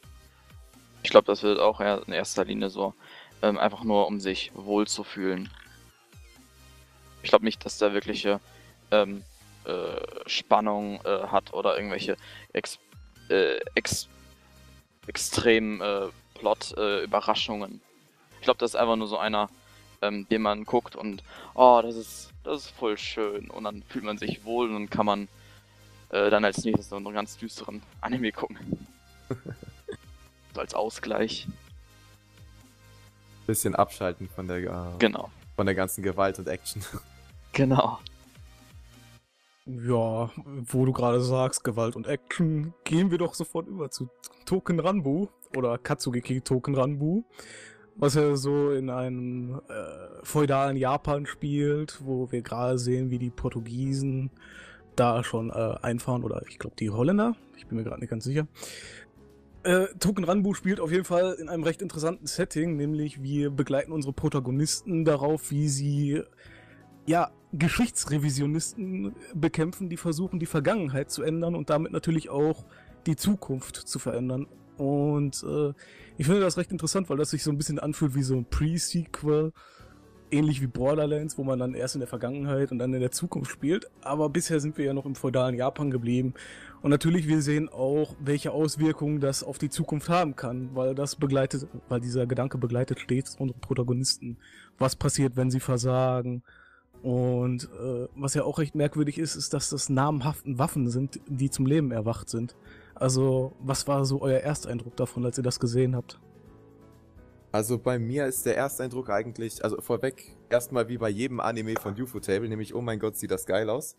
Ich 1.04 1.10
glaube, 1.10 1.26
das 1.26 1.44
wird 1.44 1.60
auch 1.60 1.80
in 1.80 2.14
erster 2.14 2.46
Linie 2.46 2.70
so 2.70 2.94
ähm, 3.42 3.58
einfach 3.58 3.84
nur 3.84 4.08
um 4.08 4.20
sich 4.20 4.52
wohl 4.54 4.88
zu 4.88 5.04
fühlen. 5.04 5.50
Ich 7.24 7.30
glaube 7.30 7.46
nicht, 7.46 7.64
dass 7.66 7.78
der 7.78 7.94
wirkliche 7.94 8.40
ähm, 8.92 9.24
äh, 9.66 10.30
Spannung 10.30 11.00
äh, 11.06 11.28
hat 11.28 11.54
oder 11.54 11.76
irgendwelche 11.76 12.18
ex, 12.54 12.80
äh, 13.30 13.58
ex, 13.76 14.08
extremen 15.08 15.82
äh, 15.82 16.08
Plot-Überraschungen. 16.36 17.82
ich 18.40 18.42
glaube, 18.42 18.58
das 18.58 18.72
ist 18.72 18.76
einfach 18.76 18.96
nur 18.96 19.08
so 19.08 19.18
einer, 19.18 19.50
ähm, 20.02 20.28
den 20.30 20.42
man 20.42 20.66
guckt 20.66 20.96
und 20.96 21.24
oh, 21.54 21.80
das 21.84 21.96
ist, 21.96 22.32
das 22.44 22.64
ist 22.64 22.72
voll 22.72 22.98
schön 22.98 23.50
und 23.52 23.64
dann 23.64 23.84
fühlt 23.84 24.04
man 24.04 24.18
sich 24.18 24.44
wohl 24.44 24.68
und 24.68 24.74
dann 24.74 24.90
kann 24.90 25.06
man 25.06 25.28
äh, 26.10 26.30
dann 26.30 26.44
als 26.44 26.64
nächstes 26.64 26.90
so 26.90 26.96
einen 26.96 27.14
ganz 27.14 27.38
düsteren 27.38 27.82
Anime 28.02 28.32
gucken. 28.32 28.58
so 30.54 30.60
als 30.60 30.74
Ausgleich. 30.74 31.48
Bisschen 33.46 33.76
abschalten 33.76 34.28
von 34.30 34.48
der, 34.48 34.58
äh, 34.58 34.98
genau. 35.00 35.30
Von 35.62 35.68
der 35.68 35.76
ganzen 35.76 36.02
Gewalt 36.02 36.40
und 36.40 36.48
Action. 36.48 36.82
Genau. 37.54 38.00
Ja, 39.66 40.32
wo 40.66 40.86
du 40.86 40.92
gerade 40.92 41.22
sagst, 41.22 41.64
Gewalt 41.64 41.96
und 41.96 42.08
Action, 42.08 42.74
gehen 42.84 43.12
wir 43.12 43.20
doch 43.20 43.36
sofort 43.36 43.68
über 43.68 43.92
zu 43.92 44.10
Token 44.46 44.80
Ranbu 44.80 45.28
oder 45.56 45.78
Katsugeki 45.78 46.42
Token 46.42 46.74
Ranbu. 46.74 47.24
was 47.96 48.16
ja 48.16 48.36
so 48.38 48.72
in 48.72 48.90
einem 48.90 49.62
äh, 49.68 50.24
feudalen 50.24 50.78
Japan 50.78 51.28
spielt, 51.28 52.00
wo 52.04 52.32
wir 52.32 52.42
gerade 52.42 52.80
sehen, 52.80 53.12
wie 53.12 53.20
die 53.20 53.30
Portugiesen 53.30 54.32
da 54.96 55.24
schon 55.24 55.52
äh, 55.52 55.76
einfahren 55.84 56.24
oder 56.24 56.42
ich 56.48 56.58
glaube 56.58 56.78
die 56.80 56.90
Holländer, 56.90 57.36
ich 57.58 57.68
bin 57.68 57.78
mir 57.78 57.84
gerade 57.84 58.00
nicht 58.00 58.10
ganz 58.10 58.24
sicher. 58.24 58.48
Äh, 59.64 59.88
Token 60.00 60.24
Ranbu 60.24 60.54
spielt 60.56 60.80
auf 60.80 60.92
jeden 60.92 61.04
Fall 61.04 61.34
in 61.40 61.48
einem 61.48 61.64
recht 61.64 61.82
interessanten 61.82 62.26
Setting, 62.26 62.78
nämlich 62.78 63.22
wir 63.22 63.52
begleiten 63.52 63.92
unsere 63.92 64.14
Protagonisten 64.14 65.06
darauf, 65.06 65.52
wie 65.52 65.70
sie 65.70 66.24
ja 67.06 67.32
Geschichtsrevisionisten 67.54 69.14
bekämpfen, 69.36 69.90
die 69.90 69.98
versuchen, 69.98 70.40
die 70.40 70.46
Vergangenheit 70.46 71.12
zu 71.12 71.22
ändern 71.22 71.56
und 71.56 71.70
damit 71.70 71.92
natürlich 71.92 72.30
auch 72.30 72.66
die 73.06 73.16
Zukunft 73.16 73.76
zu 73.76 74.00
verändern. 74.00 74.48
Und 74.78 75.44
äh, 75.44 75.74
ich 76.18 76.26
finde 76.26 76.42
das 76.42 76.58
recht 76.58 76.72
interessant, 76.72 77.10
weil 77.10 77.18
das 77.18 77.30
sich 77.30 77.44
so 77.44 77.52
ein 77.52 77.58
bisschen 77.58 77.78
anfühlt 77.78 78.16
wie 78.16 78.24
so 78.24 78.36
ein 78.36 78.46
Pre-Sequel, 78.46 79.52
ähnlich 80.32 80.62
wie 80.62 80.68
Borderlands, 80.68 81.38
wo 81.38 81.44
man 81.44 81.60
dann 81.60 81.74
erst 81.74 81.96
in 81.96 82.00
der 82.00 82.08
Vergangenheit 82.08 82.72
und 82.72 82.80
dann 82.80 82.94
in 82.94 83.00
der 83.00 83.12
Zukunft 83.12 83.52
spielt. 83.52 83.90
Aber 84.02 84.30
bisher 84.30 84.60
sind 84.60 84.78
wir 84.78 84.86
ja 84.86 84.94
noch 84.94 85.06
im 85.06 85.16
feudalen 85.16 85.56
Japan 85.56 85.92
geblieben. 85.92 86.34
Und 86.82 86.90
natürlich, 86.90 87.28
wir 87.28 87.42
sehen 87.42 87.70
auch, 87.70 88.16
welche 88.20 88.52
Auswirkungen 88.52 89.20
das 89.20 89.44
auf 89.44 89.58
die 89.58 89.70
Zukunft 89.70 90.10
haben 90.10 90.36
kann, 90.36 90.70
weil 90.74 90.96
das 90.96 91.16
begleitet, 91.16 91.68
weil 91.90 92.02
dieser 92.02 92.26
Gedanke 92.26 92.58
begleitet 92.58 93.00
stets 93.00 93.36
unsere 93.38 93.60
Protagonisten. 93.60 94.38
Was 94.80 94.96
passiert, 94.96 95.36
wenn 95.36 95.52
sie 95.52 95.60
versagen? 95.60 96.44
Und 97.04 97.64
äh, 97.64 98.08
was 98.16 98.34
ja 98.34 98.44
auch 98.44 98.60
recht 98.60 98.76
merkwürdig 98.76 99.18
ist, 99.18 99.36
ist, 99.36 99.54
dass 99.54 99.70
das 99.70 99.90
namenhaften 99.90 100.60
Waffen 100.60 100.90
sind, 100.90 101.20
die 101.28 101.50
zum 101.50 101.66
Leben 101.66 101.92
erwacht 101.92 102.30
sind. 102.30 102.56
Also, 102.96 103.54
was 103.60 103.88
war 103.88 104.06
so 104.06 104.22
euer 104.22 104.40
Ersteindruck 104.40 104.96
davon, 104.96 105.26
als 105.26 105.38
ihr 105.38 105.44
das 105.44 105.60
gesehen 105.60 105.96
habt? 105.96 106.20
Also 107.52 107.78
bei 107.78 108.00
mir 108.00 108.26
ist 108.28 108.46
der 108.46 108.56
Ersteindruck 108.56 109.10
eigentlich, 109.10 109.64
also 109.64 109.82
vorweg 109.82 110.38
erstmal 110.50 110.88
wie 110.88 110.98
bei 110.98 111.10
jedem 111.10 111.40
Anime 111.42 111.76
von 111.80 112.00
UFO-Table, 112.00 112.48
nämlich, 112.48 112.74
oh 112.74 112.82
mein 112.82 113.00
Gott, 113.00 113.18
sieht 113.18 113.32
das 113.32 113.46
geil 113.46 113.70
aus. 113.70 113.98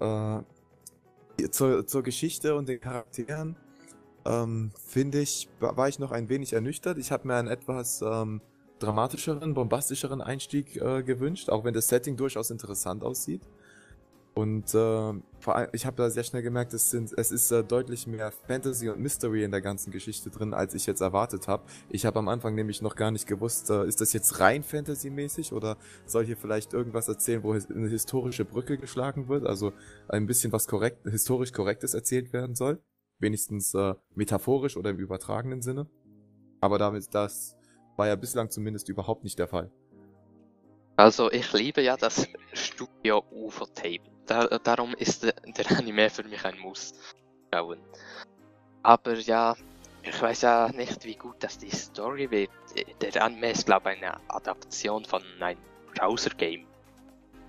Äh, 0.00 0.40
zur, 1.50 1.86
zur 1.86 2.02
Geschichte 2.02 2.56
und 2.56 2.68
den 2.68 2.80
Charakteren 2.80 3.56
ähm, 4.24 4.72
finde 4.84 5.20
ich, 5.20 5.48
war 5.60 5.88
ich 5.88 5.98
noch 5.98 6.10
ein 6.10 6.28
wenig 6.28 6.52
ernüchtert. 6.52 6.98
Ich 6.98 7.12
habe 7.12 7.26
mir 7.28 7.36
einen 7.36 7.48
etwas 7.48 8.02
ähm, 8.02 8.40
dramatischeren, 8.80 9.54
bombastischeren 9.54 10.20
Einstieg 10.20 10.76
äh, 10.76 11.02
gewünscht, 11.02 11.50
auch 11.50 11.64
wenn 11.64 11.74
das 11.74 11.88
Setting 11.88 12.16
durchaus 12.16 12.50
interessant 12.50 13.04
aussieht. 13.04 13.42
Und 14.34 14.74
äh, 14.74 15.12
vor 15.40 15.56
allem, 15.56 15.68
ich 15.72 15.84
habe 15.84 15.96
da 15.96 16.08
sehr 16.08 16.24
schnell 16.24 16.42
gemerkt, 16.42 16.72
es, 16.72 16.90
sind, 16.90 17.12
es 17.18 17.30
ist 17.30 17.50
äh, 17.50 17.62
deutlich 17.62 18.06
mehr 18.06 18.32
Fantasy 18.32 18.88
und 18.88 18.98
Mystery 18.98 19.44
in 19.44 19.50
der 19.50 19.60
ganzen 19.60 19.90
Geschichte 19.90 20.30
drin, 20.30 20.54
als 20.54 20.72
ich 20.72 20.86
jetzt 20.86 21.02
erwartet 21.02 21.48
habe. 21.48 21.64
Ich 21.90 22.06
habe 22.06 22.18
am 22.18 22.28
Anfang 22.28 22.54
nämlich 22.54 22.80
noch 22.80 22.96
gar 22.96 23.10
nicht 23.10 23.26
gewusst, 23.26 23.68
äh, 23.68 23.86
ist 23.86 24.00
das 24.00 24.14
jetzt 24.14 24.40
rein 24.40 24.62
Fantasy-mäßig 24.62 25.52
oder 25.52 25.76
soll 26.06 26.24
hier 26.24 26.38
vielleicht 26.38 26.72
irgendwas 26.72 27.08
erzählen, 27.08 27.42
wo 27.42 27.52
eine 27.52 27.88
historische 27.88 28.46
Brücke 28.46 28.78
geschlagen 28.78 29.28
wird, 29.28 29.44
also 29.44 29.74
ein 30.08 30.26
bisschen 30.26 30.50
was 30.50 30.66
korrekt, 30.66 31.06
historisch 31.06 31.52
Korrektes 31.52 31.92
erzählt 31.92 32.32
werden 32.32 32.54
soll. 32.54 32.82
Wenigstens 33.18 33.74
äh, 33.74 33.94
metaphorisch 34.14 34.78
oder 34.78 34.90
im 34.90 34.98
übertragenen 34.98 35.60
Sinne. 35.60 35.88
Aber 36.60 36.78
damit 36.78 37.14
das 37.14 37.54
war 37.96 38.08
ja 38.08 38.16
bislang 38.16 38.50
zumindest 38.50 38.88
überhaupt 38.88 39.24
nicht 39.24 39.38
der 39.38 39.48
Fall. 39.48 39.70
Also 40.96 41.30
ich 41.30 41.52
liebe 41.52 41.82
ja 41.82 41.96
das 41.96 42.28
Studio 42.52 43.24
Ufer 43.30 43.66
Table. 43.74 44.11
Da, 44.26 44.46
darum 44.46 44.94
ist 44.94 45.24
der, 45.24 45.32
der 45.32 45.78
Anime 45.78 46.08
für 46.10 46.24
mich 46.24 46.44
ein 46.44 46.58
Muss. 46.58 46.94
Schauen. 47.52 47.78
Aber 48.82 49.14
ja, 49.14 49.56
ich 50.02 50.20
weiß 50.20 50.42
ja 50.42 50.68
nicht, 50.72 51.04
wie 51.04 51.14
gut 51.14 51.36
das 51.40 51.58
die 51.58 51.70
Story 51.70 52.30
wird. 52.30 52.50
Der 53.00 53.22
Anime 53.22 53.50
ist, 53.50 53.66
glaube 53.66 53.92
ich, 53.92 54.02
eine 54.02 54.18
Adaption 54.28 55.04
von 55.04 55.22
einem 55.40 55.58
Browser-Game. 55.94 56.66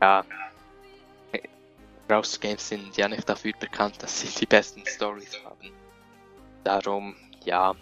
Ja. 0.02 0.26
Browser-Games 2.08 2.68
sind 2.68 2.98
ja 2.98 3.08
nicht 3.08 3.28
dafür 3.28 3.54
bekannt, 3.60 4.04
dass 4.04 4.22
sie 4.22 4.28
die 4.40 4.46
besten 4.46 4.86
Stories 4.86 5.42
haben. 5.44 5.72
Darum, 6.64 7.16
ja. 7.46 7.74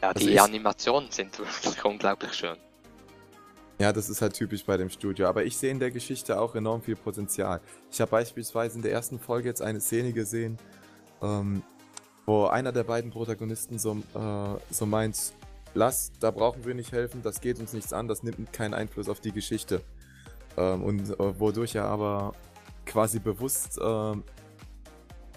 Ja, 0.00 0.08
also 0.08 0.26
die 0.26 0.40
Animationen 0.40 1.10
sind 1.10 1.38
wirklich 1.38 1.84
unglaublich 1.84 2.32
schön. 2.34 2.56
Ja, 3.78 3.92
das 3.92 4.08
ist 4.08 4.22
halt 4.22 4.34
typisch 4.34 4.64
bei 4.64 4.76
dem 4.76 4.90
Studio. 4.90 5.26
Aber 5.26 5.44
ich 5.44 5.56
sehe 5.56 5.70
in 5.70 5.78
der 5.78 5.90
Geschichte 5.90 6.40
auch 6.40 6.54
enorm 6.54 6.82
viel 6.82 6.96
Potenzial. 6.96 7.60
Ich 7.90 8.00
habe 8.00 8.10
beispielsweise 8.10 8.76
in 8.76 8.82
der 8.82 8.92
ersten 8.92 9.18
Folge 9.18 9.48
jetzt 9.48 9.62
eine 9.62 9.80
Szene 9.80 10.12
gesehen, 10.12 10.58
ähm, 11.22 11.62
wo 12.26 12.46
einer 12.46 12.72
der 12.72 12.84
beiden 12.84 13.10
Protagonisten 13.10 13.78
so, 13.78 13.96
äh, 14.14 14.58
so 14.70 14.86
meint, 14.86 15.32
lass, 15.74 16.12
da 16.20 16.30
brauchen 16.30 16.64
wir 16.64 16.74
nicht 16.74 16.92
helfen, 16.92 17.22
das 17.22 17.40
geht 17.40 17.58
uns 17.58 17.72
nichts 17.72 17.92
an, 17.92 18.06
das 18.08 18.22
nimmt 18.22 18.52
keinen 18.52 18.74
Einfluss 18.74 19.08
auf 19.08 19.20
die 19.20 19.32
Geschichte. 19.32 19.82
Ähm, 20.56 20.84
und 20.84 21.10
äh, 21.10 21.40
wodurch 21.40 21.74
er 21.74 21.86
aber 21.86 22.34
quasi 22.86 23.18
bewusst 23.18 23.78
äh, 23.78 24.14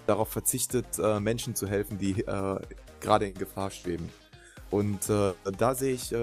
darauf 0.06 0.30
verzichtet, 0.30 0.86
äh, 1.00 1.20
Menschen 1.20 1.56
zu 1.56 1.68
helfen, 1.68 1.98
die 1.98 2.22
äh, 2.22 2.60
gerade 3.00 3.28
in 3.28 3.34
Gefahr 3.34 3.72
schweben. 3.72 4.10
Und 4.72 5.10
äh, 5.10 5.34
da 5.58 5.76
sehe 5.76 5.94
ich 5.94 6.14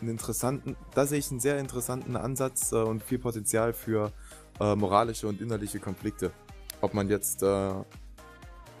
einen 0.00 0.10
interessanten, 0.10 0.76
da 0.94 1.06
sehe 1.06 1.18
ich 1.18 1.30
einen 1.30 1.40
sehr 1.40 1.58
interessanten 1.58 2.16
Ansatz 2.16 2.72
äh, 2.72 2.76
und 2.76 3.02
viel 3.02 3.18
Potenzial 3.18 3.72
für 3.72 4.12
äh, 4.60 4.74
moralische 4.74 5.28
und 5.28 5.40
innerliche 5.40 5.78
Konflikte. 5.78 6.32
Ob 6.80 6.94
man 6.94 7.08
jetzt 7.08 7.42
äh, 7.42 7.72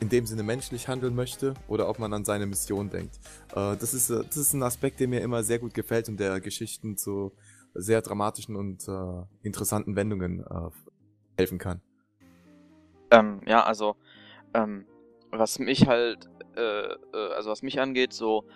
in 0.00 0.08
dem 0.08 0.26
Sinne 0.26 0.42
menschlich 0.42 0.88
handeln 0.88 1.14
möchte 1.14 1.54
oder 1.68 1.88
ob 1.88 1.98
man 1.98 2.12
an 2.12 2.24
seine 2.24 2.46
Mission 2.46 2.90
denkt. 2.90 3.16
Äh, 3.52 3.76
das, 3.76 3.94
ist, 3.94 4.10
äh, 4.10 4.22
das 4.24 4.36
ist 4.36 4.52
ein 4.52 4.62
Aspekt, 4.62 5.00
der 5.00 5.08
mir 5.08 5.20
immer 5.20 5.42
sehr 5.42 5.58
gut 5.58 5.74
gefällt 5.74 6.08
und 6.08 6.20
der 6.20 6.40
Geschichten 6.40 6.96
zu 6.96 7.32
sehr 7.74 8.02
dramatischen 8.02 8.56
und 8.56 8.86
äh, 8.88 9.24
interessanten 9.42 9.96
Wendungen 9.96 10.44
helfen 11.36 11.58
kann. 11.58 11.82
Ähm, 13.10 13.42
ja, 13.46 13.62
also 13.62 13.96
ähm, 14.54 14.86
was 15.30 15.58
mich 15.58 15.86
halt, 15.86 16.30
also 17.12 17.50
was 17.50 17.62
mich 17.62 17.78
angeht, 17.78 18.14
so 18.14 18.46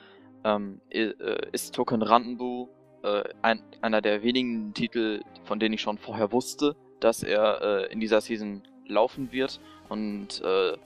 ähm, 0.44 0.80
äh, 0.90 1.12
ist 1.52 1.74
Token 1.74 2.02
Randenbu 2.02 2.68
äh, 3.02 3.24
ein, 3.42 3.62
einer 3.80 4.00
der 4.00 4.22
wenigen 4.22 4.74
Titel, 4.74 5.22
von 5.44 5.58
denen 5.58 5.74
ich 5.74 5.80
schon 5.80 5.98
vorher 5.98 6.32
wusste, 6.32 6.76
dass 7.00 7.22
er 7.22 7.62
äh, 7.62 7.92
in 7.92 8.00
dieser 8.00 8.20
Season 8.20 8.62
laufen 8.86 9.32
wird 9.32 9.60
und 9.88 10.42
äh, 10.42 10.76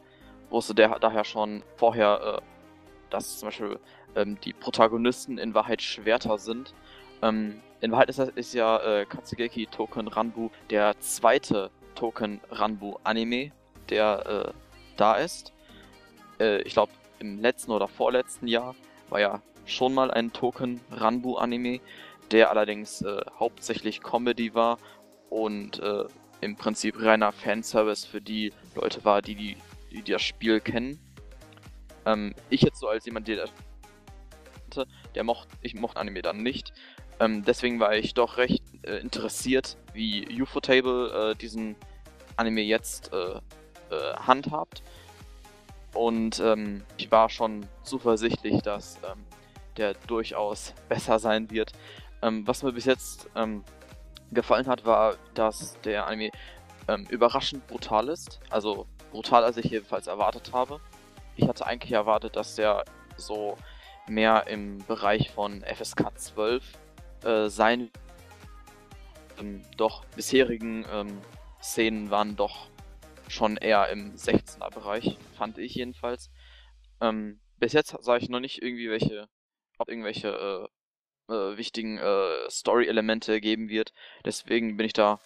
wusste 0.51 0.75
der, 0.75 0.99
daher 0.99 1.25
schon 1.25 1.63
vorher, 1.77 2.41
äh, 2.41 3.11
dass 3.11 3.39
zum 3.39 3.49
Beispiel 3.49 3.79
ähm, 4.15 4.39
die 4.45 4.53
Protagonisten 4.53 5.39
in 5.39 5.55
Wahrheit 5.55 5.83
Schwerter 5.83 6.39
sind. 6.39 6.75
Ähm, 7.23 7.61
in 7.81 7.91
Wahrheit 7.93 8.09
ist, 8.09 8.19
ist 8.19 8.55
ja 8.55 8.79
äh, 8.79 9.07
Katsugeki 9.07 9.67
Token 9.67 10.09
Ranbu 10.09 10.51
der 10.71 10.99
zweite 11.01 11.71
Token 11.95 12.41
Ranbu 12.51 12.97
Anime, 13.05 13.53
der 13.91 14.53
da 14.97 15.15
ist. 15.17 15.53
ich 16.39 16.73
glaube, 16.73 16.93
im 17.19 17.41
letzten 17.41 17.71
oder 17.71 17.87
vorletzten 17.87 18.49
Jahr 18.49 18.75
war 19.09 19.21
ja 19.21 19.43
schon 19.67 19.95
mal 19.95 20.11
ein 20.11 20.33
Token 20.33 20.81
Ranbu 20.91 21.37
Anime, 21.37 21.81
der 22.31 22.51
allerdings 22.51 23.03
äh, 23.03 23.21
hauptsächlich 23.39 24.03
Comedy 24.03 24.55
war 24.55 24.79
und 25.31 25.81
äh, 25.81 26.05
im 26.41 26.57
Prinzip 26.57 27.01
reiner 27.01 27.33
Fanservice 27.33 28.05
für 28.05 28.21
die 28.21 28.53
Leute 28.75 29.05
war, 29.05 29.23
die, 29.23 29.35
die, 29.35 29.57
die 29.91 30.13
das 30.13 30.23
Spiel 30.23 30.61
kennen. 30.61 30.99
Ähm, 32.05 32.35
ich 32.51 32.63
jetzt 32.63 32.81
so 32.81 32.89
als 32.89 33.07
jemand, 33.07 33.29
der 33.29 33.49
der 35.15 35.25
mochte, 35.25 35.49
ich 35.63 35.75
mochte 35.75 36.01
Anime 36.01 36.23
dann 36.23 36.43
nicht. 36.43 36.73
Ähm, 37.21 37.45
deswegen 37.45 37.79
war 37.79 37.95
ich 37.95 38.15
doch 38.15 38.39
recht 38.39 38.65
äh, 38.83 38.99
interessiert, 38.99 39.77
wie 39.93 40.43
Ufotable 40.43 41.33
äh, 41.33 41.37
diesen 41.37 41.77
Anime 42.37 42.63
jetzt 42.63 43.13
äh, 43.13 43.37
äh, 43.95 44.15
handhabt. 44.17 44.83
Und 45.95 46.41
ähm, 46.41 46.85
ich 46.97 47.11
war 47.11 47.31
schon 47.31 47.67
zuversichtlich, 47.83 48.61
dass 48.63 48.97
ähm, 48.97 49.25
der 49.77 49.95
durchaus 50.07 50.75
besser 50.89 51.19
sein 51.19 51.51
wird. 51.51 51.73
Ähm, 52.23 52.47
was 52.47 52.63
mir 52.63 52.73
bis 52.73 52.85
jetzt 52.85 53.29
ähm, 53.37 53.65
gefallen 54.33 54.67
hat, 54.67 54.85
war, 54.85 55.15
dass 55.35 55.81
der 55.83 56.07
Anime 56.07 56.31
ähm, 56.89 57.07
überraschend 57.09 57.67
brutal 57.69 58.09
ist. 58.09 58.41
Also 58.51 58.87
brutaler, 59.13 59.47
als 59.47 59.57
ich 59.57 59.67
jedenfalls 59.67 60.09
erwartet 60.09 60.51
habe. 60.53 60.81
Ich 61.37 61.49
hatte 61.49 61.67
eigentlich 61.67 61.93
erwartet, 61.93 62.37
dass 62.37 62.57
der 62.57 62.85
so 63.17 63.57
mehr 64.09 64.47
im 64.49 64.79
Bereich 64.87 65.31
von 65.31 65.63
FSK 65.63 66.19
12 66.19 66.65
äh, 67.25 67.49
sein 67.49 67.91
ähm, 69.39 69.63
doch 69.77 70.05
bisherigen 70.17 70.85
Szenen 71.61 72.11
waren 72.11 72.37
doch 72.37 72.69
schon 73.29 73.57
eher 73.57 73.89
im 73.89 74.15
16er 74.15 74.71
Bereich, 74.71 75.17
fand 75.37 75.59
ich 75.59 75.75
jedenfalls. 75.75 76.31
Ähm, 77.01 77.41
bis 77.59 77.73
jetzt 77.73 77.97
sah 78.01 78.17
ich 78.17 78.29
noch 78.29 78.41
nicht 78.41 78.63
irgendwie 78.63 78.91
welche 78.91 79.29
ob 79.79 79.89
irgendwelche 79.89 80.69
äh, 81.29 81.33
äh, 81.33 81.57
wichtigen 81.57 81.99
äh, 81.99 82.51
Story-Elemente 82.51 83.41
geben 83.41 83.69
wird. 83.69 83.93
Deswegen 84.25 84.77
bin 84.77 84.87
ich 84.87 84.93
da 84.93 85.21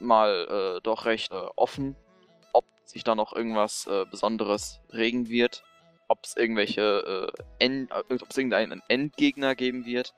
mal 0.00 0.76
äh, 0.78 0.80
doch 0.82 1.04
recht 1.04 1.32
äh, 1.32 1.46
offen, 1.56 1.96
ob 2.52 2.64
sich 2.84 3.04
da 3.04 3.14
noch 3.14 3.34
irgendwas 3.34 3.86
äh, 3.86 4.04
Besonderes 4.10 4.80
regen 4.92 5.28
wird. 5.28 5.64
ob 6.10 6.24
es 6.24 6.38
irgendwelche, 6.38 7.30
End, 7.58 7.92
ob 7.92 8.30
es 8.30 8.38
irgendeinen 8.38 8.82
Endgegner 8.88 9.54
geben 9.54 9.84
wird. 9.84 10.14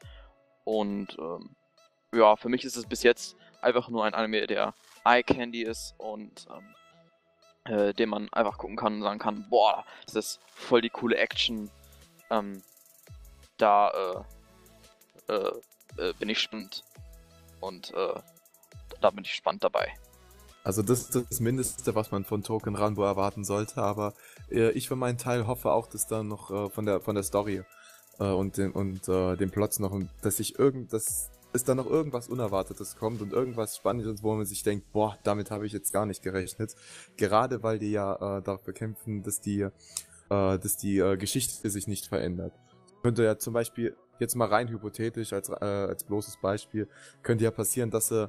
Und 0.62 1.18
ähm, 1.18 1.56
ja, 2.14 2.36
für 2.36 2.48
mich 2.48 2.64
ist 2.64 2.76
es 2.76 2.86
bis 2.86 3.02
jetzt 3.02 3.36
einfach 3.60 3.88
nur 3.88 4.04
ein 4.04 4.14
Anime, 4.14 4.46
der 4.46 4.72
Eye 5.04 5.22
Candy 5.22 5.62
ist 5.62 5.94
und 5.98 6.46
ähm, 6.50 6.74
äh, 7.64 7.94
den 7.94 8.08
man 8.08 8.28
einfach 8.32 8.58
gucken 8.58 8.76
kann 8.76 8.94
und 8.94 9.02
sagen 9.02 9.18
kann, 9.18 9.46
boah, 9.48 9.84
das 10.06 10.14
ist 10.14 10.40
voll 10.54 10.80
die 10.80 10.90
coole 10.90 11.16
Action. 11.16 11.70
Ähm, 12.30 12.62
da 13.58 14.24
äh, 15.28 15.32
äh, 15.32 15.52
äh 15.98 16.12
bin 16.18 16.28
ich 16.28 16.40
spannend. 16.40 16.84
Und 17.60 17.92
äh, 17.92 18.14
da 19.00 19.10
bin 19.10 19.24
ich 19.24 19.34
spannend 19.34 19.64
dabei. 19.64 19.92
Also 20.64 20.82
das 20.82 21.02
ist 21.02 21.26
das 21.30 21.40
Mindeste, 21.40 21.94
was 21.94 22.10
man 22.10 22.24
von 22.24 22.42
Token 22.42 22.74
Ranbo 22.74 23.04
erwarten 23.04 23.44
sollte, 23.44 23.82
aber 23.82 24.14
äh, 24.50 24.70
ich 24.70 24.88
für 24.88 24.96
meinen 24.96 25.18
Teil 25.18 25.46
hoffe 25.46 25.72
auch, 25.72 25.86
dass 25.86 26.06
da 26.06 26.22
noch 26.22 26.70
von 26.70 26.84
der 26.84 27.00
von 27.00 27.14
der 27.14 27.24
Story 27.24 27.62
und 28.18 28.58
dem 28.58 28.72
und 28.72 29.08
äh, 29.08 29.36
dem 29.36 29.50
Plots 29.50 29.78
noch, 29.78 29.98
dass 30.20 30.36
sich 30.36 30.58
irgend, 30.58 30.92
dass 30.92 31.30
es 31.52 31.64
da 31.64 31.74
noch 31.74 31.86
irgendwas 31.86 32.28
Unerwartetes 32.28 32.96
kommt 32.96 33.20
und 33.22 33.32
irgendwas 33.32 33.76
Spannendes, 33.76 34.22
wo 34.22 34.34
man 34.34 34.46
sich 34.46 34.62
denkt, 34.62 34.92
boah, 34.92 35.18
damit 35.22 35.50
habe 35.50 35.66
ich 35.66 35.72
jetzt 35.72 35.92
gar 35.92 36.06
nicht 36.06 36.22
gerechnet. 36.22 36.74
Gerade 37.16 37.62
weil 37.62 37.78
die 37.78 37.90
ja 37.90 38.38
äh, 38.38 38.42
dafür 38.42 38.72
kämpfen, 38.72 39.22
dass 39.22 39.40
die, 39.40 39.62
äh, 39.62 39.70
dass 40.28 40.76
die 40.76 40.98
äh, 40.98 41.16
Geschichte 41.16 41.68
sich 41.68 41.86
nicht 41.86 42.06
verändert. 42.06 42.52
Könnte 43.02 43.24
ja 43.24 43.38
zum 43.38 43.54
Beispiel 43.54 43.96
jetzt 44.18 44.34
mal 44.34 44.48
rein 44.48 44.68
hypothetisch 44.68 45.32
als 45.32 45.48
äh, 45.48 45.64
als 45.64 46.04
bloßes 46.04 46.36
Beispiel 46.42 46.88
könnte 47.22 47.44
ja 47.44 47.50
passieren, 47.50 47.90
dass 47.90 48.08
sie 48.08 48.28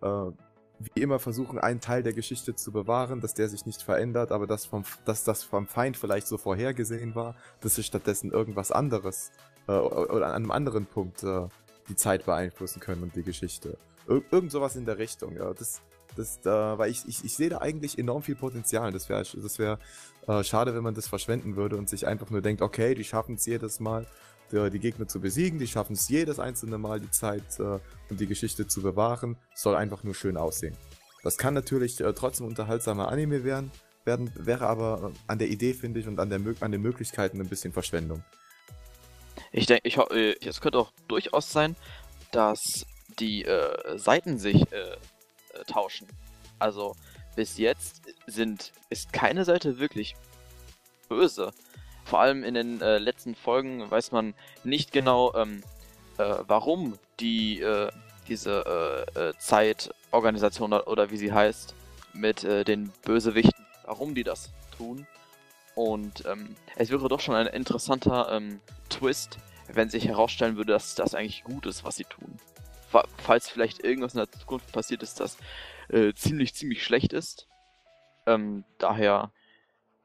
äh, 0.00 0.30
wie 0.78 1.00
immer 1.00 1.18
versuchen, 1.18 1.58
einen 1.58 1.80
Teil 1.80 2.02
der 2.02 2.12
Geschichte 2.12 2.54
zu 2.54 2.72
bewahren, 2.72 3.20
dass 3.20 3.34
der 3.34 3.48
sich 3.48 3.64
nicht 3.64 3.82
verändert, 3.82 4.32
aber 4.32 4.46
dass, 4.46 4.66
vom, 4.66 4.84
dass 5.04 5.24
das 5.24 5.42
vom 5.42 5.66
Feind 5.66 5.96
vielleicht 5.96 6.26
so 6.26 6.36
vorhergesehen 6.36 7.14
war, 7.14 7.36
dass 7.60 7.76
sie 7.76 7.82
stattdessen 7.82 8.32
irgendwas 8.32 8.72
anderes 8.72 9.30
äh, 9.68 9.72
oder 9.72 10.26
an 10.26 10.32
einem 10.32 10.50
anderen 10.50 10.86
Punkt 10.86 11.22
äh, 11.22 11.46
die 11.88 11.96
Zeit 11.96 12.24
beeinflussen 12.26 12.80
können 12.80 13.02
und 13.02 13.16
die 13.16 13.22
Geschichte. 13.22 13.78
Ir 14.08 14.22
irgend 14.30 14.52
sowas 14.52 14.76
in 14.76 14.86
der 14.86 14.98
Richtung, 14.98 15.36
ja. 15.36 15.52
Das, 15.54 15.82
das, 16.16 16.38
äh, 16.44 16.78
weil 16.78 16.90
ich, 16.90 17.06
ich, 17.06 17.24
ich 17.24 17.34
sehe 17.34 17.48
da 17.48 17.58
eigentlich 17.58 17.98
enorm 17.98 18.22
viel 18.22 18.36
Potenzial. 18.36 18.92
Das 18.92 19.08
wäre 19.08 19.22
das 19.22 19.58
wär, 19.58 19.78
äh, 20.26 20.44
schade, 20.44 20.74
wenn 20.74 20.82
man 20.82 20.94
das 20.94 21.08
verschwenden 21.08 21.56
würde 21.56 21.76
und 21.76 21.88
sich 21.88 22.06
einfach 22.06 22.30
nur 22.30 22.42
denkt, 22.42 22.62
okay, 22.62 22.94
die 22.94 23.04
schaffen 23.04 23.34
es 23.36 23.46
jedes 23.46 23.80
Mal, 23.80 24.06
die, 24.52 24.70
die, 24.70 24.78
Gegner 24.78 25.08
zu 25.08 25.20
besiegen, 25.20 25.58
die 25.58 25.66
schaffen 25.66 25.94
es 25.94 26.08
jedes 26.08 26.38
einzelne 26.38 26.78
Mal, 26.78 27.00
die 27.00 27.10
Zeit 27.10 27.58
äh, 27.58 27.78
und 28.10 28.20
die 28.20 28.26
Geschichte 28.26 28.66
zu 28.66 28.82
bewahren. 28.82 29.36
Soll 29.54 29.74
einfach 29.74 30.04
nur 30.04 30.14
schön 30.14 30.36
aussehen. 30.36 30.76
Das 31.22 31.38
kann 31.38 31.54
natürlich 31.54 32.00
äh, 32.00 32.12
trotzdem 32.12 32.46
unterhaltsamer 32.46 33.08
Anime 33.08 33.44
werden, 33.44 33.70
werden 34.04 34.30
wäre 34.36 34.66
aber 34.66 35.12
äh, 35.12 35.18
an 35.26 35.38
der 35.38 35.48
Idee, 35.48 35.74
finde 35.74 36.00
ich, 36.00 36.06
und 36.06 36.20
an, 36.20 36.28
der, 36.28 36.40
an 36.60 36.70
den 36.70 36.82
Möglichkeiten 36.82 37.40
ein 37.40 37.48
bisschen 37.48 37.72
Verschwendung. 37.72 38.22
Ich 39.52 39.66
denke, 39.66 39.86
ich, 39.86 39.96
äh, 39.96 40.36
es 40.44 40.60
könnte 40.60 40.78
auch 40.78 40.92
durchaus 41.08 41.50
sein, 41.50 41.76
dass 42.32 42.86
die 43.18 43.44
äh, 43.44 43.98
Seiten 43.98 44.38
sich 44.38 44.72
äh, 44.72 44.96
äh, 45.54 45.64
tauschen. 45.66 46.08
Also 46.58 46.96
bis 47.36 47.58
jetzt 47.58 48.02
sind, 48.26 48.72
ist 48.90 49.12
keine 49.12 49.44
Seite 49.44 49.78
wirklich 49.78 50.16
böse. 51.08 51.52
Vor 52.04 52.20
allem 52.20 52.44
in 52.44 52.54
den 52.54 52.80
äh, 52.80 52.98
letzten 52.98 53.34
Folgen 53.34 53.90
weiß 53.90 54.12
man 54.12 54.34
nicht 54.62 54.92
genau, 54.92 55.34
ähm, 55.34 55.62
äh, 56.18 56.36
warum 56.46 56.98
die 57.20 57.64
diese 58.26 59.04
Zeitorganisation 59.38 60.72
oder, 60.72 61.10
wie 61.10 61.18
sie 61.18 61.30
heißt 61.30 61.74
mit 62.14 62.42
den 62.42 62.90
Bösewichten, 63.04 63.66
warum 63.84 64.14
die 64.14 64.24
das 64.24 64.50
tun. 64.78 65.06
Und 65.74 66.24
ähm, 66.26 66.54
es 66.76 66.90
wäre 66.90 67.08
doch 67.08 67.20
schon 67.20 67.34
ein 67.34 67.46
interessanter 67.46 68.30
ähm, 68.30 68.60
Twist, 68.90 69.38
wenn 69.72 69.88
sich 69.90 70.06
herausstellen 70.06 70.56
würde, 70.56 70.72
dass 70.72 70.94
das 70.94 71.14
eigentlich 71.14 71.44
gut 71.44 71.66
ist, 71.66 71.84
was 71.84 71.96
sie 71.96 72.04
tun. 72.04 72.38
Falls 73.18 73.48
vielleicht 73.48 73.82
irgendwas 73.82 74.14
in 74.14 74.18
der 74.18 74.30
Zukunft 74.30 74.70
passiert 74.70 75.02
ist, 75.02 75.18
das 75.18 75.36
äh, 75.88 76.12
ziemlich, 76.14 76.54
ziemlich 76.54 76.84
schlecht 76.84 77.12
ist. 77.12 77.48
Ähm, 78.26 78.64
daher, 78.78 79.32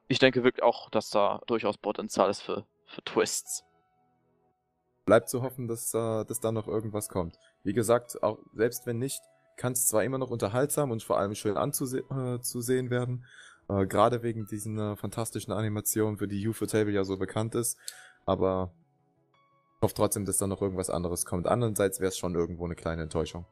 ich 0.08 0.18
denke 0.18 0.44
wirklich 0.44 0.64
auch, 0.64 0.90
dass 0.90 1.12
da 1.12 1.42
durchaus 1.46 1.78
Potenzial 1.78 2.30
ist 2.30 2.42
für, 2.42 2.66
für 2.88 3.04
Twists. 3.04 3.64
Bleibt 5.06 5.30
zu 5.30 5.44
hoffen, 5.44 5.68
dass, 5.68 5.94
äh, 5.94 6.26
dass 6.26 6.40
da 6.40 6.52
noch 6.52 6.68
irgendwas 6.68 7.10
kommt. 7.10 7.38
Wie 7.64 7.74
gesagt, 7.74 8.22
auch 8.24 8.40
selbst 8.54 8.88
wenn 8.88 8.98
nicht, 8.98 9.22
kann 9.56 9.74
es 9.74 9.88
zwar 9.88 10.04
immer 10.04 10.18
noch 10.18 10.32
unterhaltsam 10.32 10.90
und 10.90 11.04
vor 11.04 11.20
allem 11.20 11.36
schön 11.36 11.58
anzusehen 11.58 12.88
äh, 12.88 12.90
werden, 12.90 13.26
äh, 13.70 13.86
Gerade 13.86 14.24
wegen 14.24 14.46
diesen 14.46 14.78
äh, 14.78 14.96
fantastischen 14.96 15.54
Animationen, 15.54 16.18
für 16.18 16.28
die 16.28 16.46
Ufotable 16.48 16.92
ja 16.92 17.04
so 17.04 17.18
bekannt 17.18 17.56
ist. 17.56 17.78
Aber 18.26 18.74
ich 19.78 19.82
hoffe 19.84 19.94
trotzdem, 19.96 20.26
dass 20.26 20.38
da 20.38 20.48
noch 20.48 20.62
irgendwas 20.62 20.90
anderes 20.90 21.26
kommt. 21.26 21.48
Andererseits 21.48 22.00
wäre 22.00 22.10
es 22.10 22.18
schon 22.18 22.36
irgendwo 22.36 22.66
eine 22.66 22.76
kleine 22.76 23.04
Enttäuschung. 23.04 23.46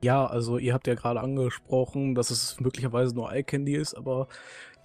Ja, 0.00 0.26
also 0.26 0.58
ihr 0.58 0.74
habt 0.74 0.86
ja 0.86 0.94
gerade 0.94 1.20
angesprochen, 1.20 2.14
dass 2.14 2.30
es 2.30 2.60
möglicherweise 2.60 3.14
nur 3.14 3.32
Eye 3.32 3.42
Candy 3.42 3.74
ist, 3.74 3.94
aber 3.94 4.28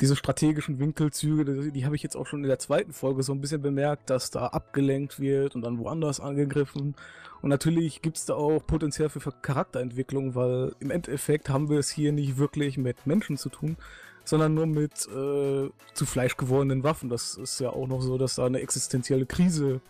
diese 0.02 0.16
strategischen 0.16 0.80
Winkelzüge, 0.80 1.46
die, 1.46 1.72
die 1.72 1.86
habe 1.86 1.96
ich 1.96 2.02
jetzt 2.02 2.16
auch 2.16 2.26
schon 2.26 2.44
in 2.44 2.50
der 2.50 2.58
zweiten 2.58 2.94
Folge 2.94 3.22
so 3.22 3.32
ein 3.32 3.42
bisschen 3.42 3.62
bemerkt, 3.62 4.10
dass 4.10 4.32
da 4.32 4.48
abgelenkt 4.48 5.20
wird 5.20 5.56
und 5.56 5.62
dann 5.62 5.78
woanders 5.78 6.20
angegriffen. 6.20 6.96
Und 7.44 7.50
natürlich 7.50 8.02
gibt 8.02 8.18
es 8.18 8.26
da 8.26 8.34
auch 8.34 8.66
Potenzial 8.66 9.10
für 9.10 9.20
Charakterentwicklung, 9.20 10.34
weil 10.34 10.74
im 10.80 10.90
Endeffekt 10.90 11.50
haben 11.50 11.70
wir 11.70 11.78
es 11.78 11.90
hier 11.90 12.12
nicht 12.12 12.38
wirklich 12.38 12.78
mit 12.78 13.06
Menschen 13.06 13.38
zu 13.38 13.50
tun, 13.50 13.78
sondern 14.24 14.54
nur 14.54 14.66
mit 14.66 15.08
äh, 15.08 15.70
zu 15.94 16.06
Fleisch 16.06 16.38
gewordenen 16.38 16.84
Waffen. 16.84 17.10
Das 17.10 17.36
ist 17.36 17.60
ja 17.60 17.70
auch 17.70 17.88
noch 17.88 18.02
so, 18.02 18.18
dass 18.18 18.36
da 18.36 18.46
eine 18.46 18.62
existenzielle 18.62 19.26
Krise 19.26 19.82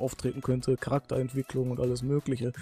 auftreten 0.00 0.40
könnte, 0.40 0.76
Charakterentwicklung 0.76 1.70
und 1.70 1.80
alles 1.80 2.02
Mögliche. 2.02 2.52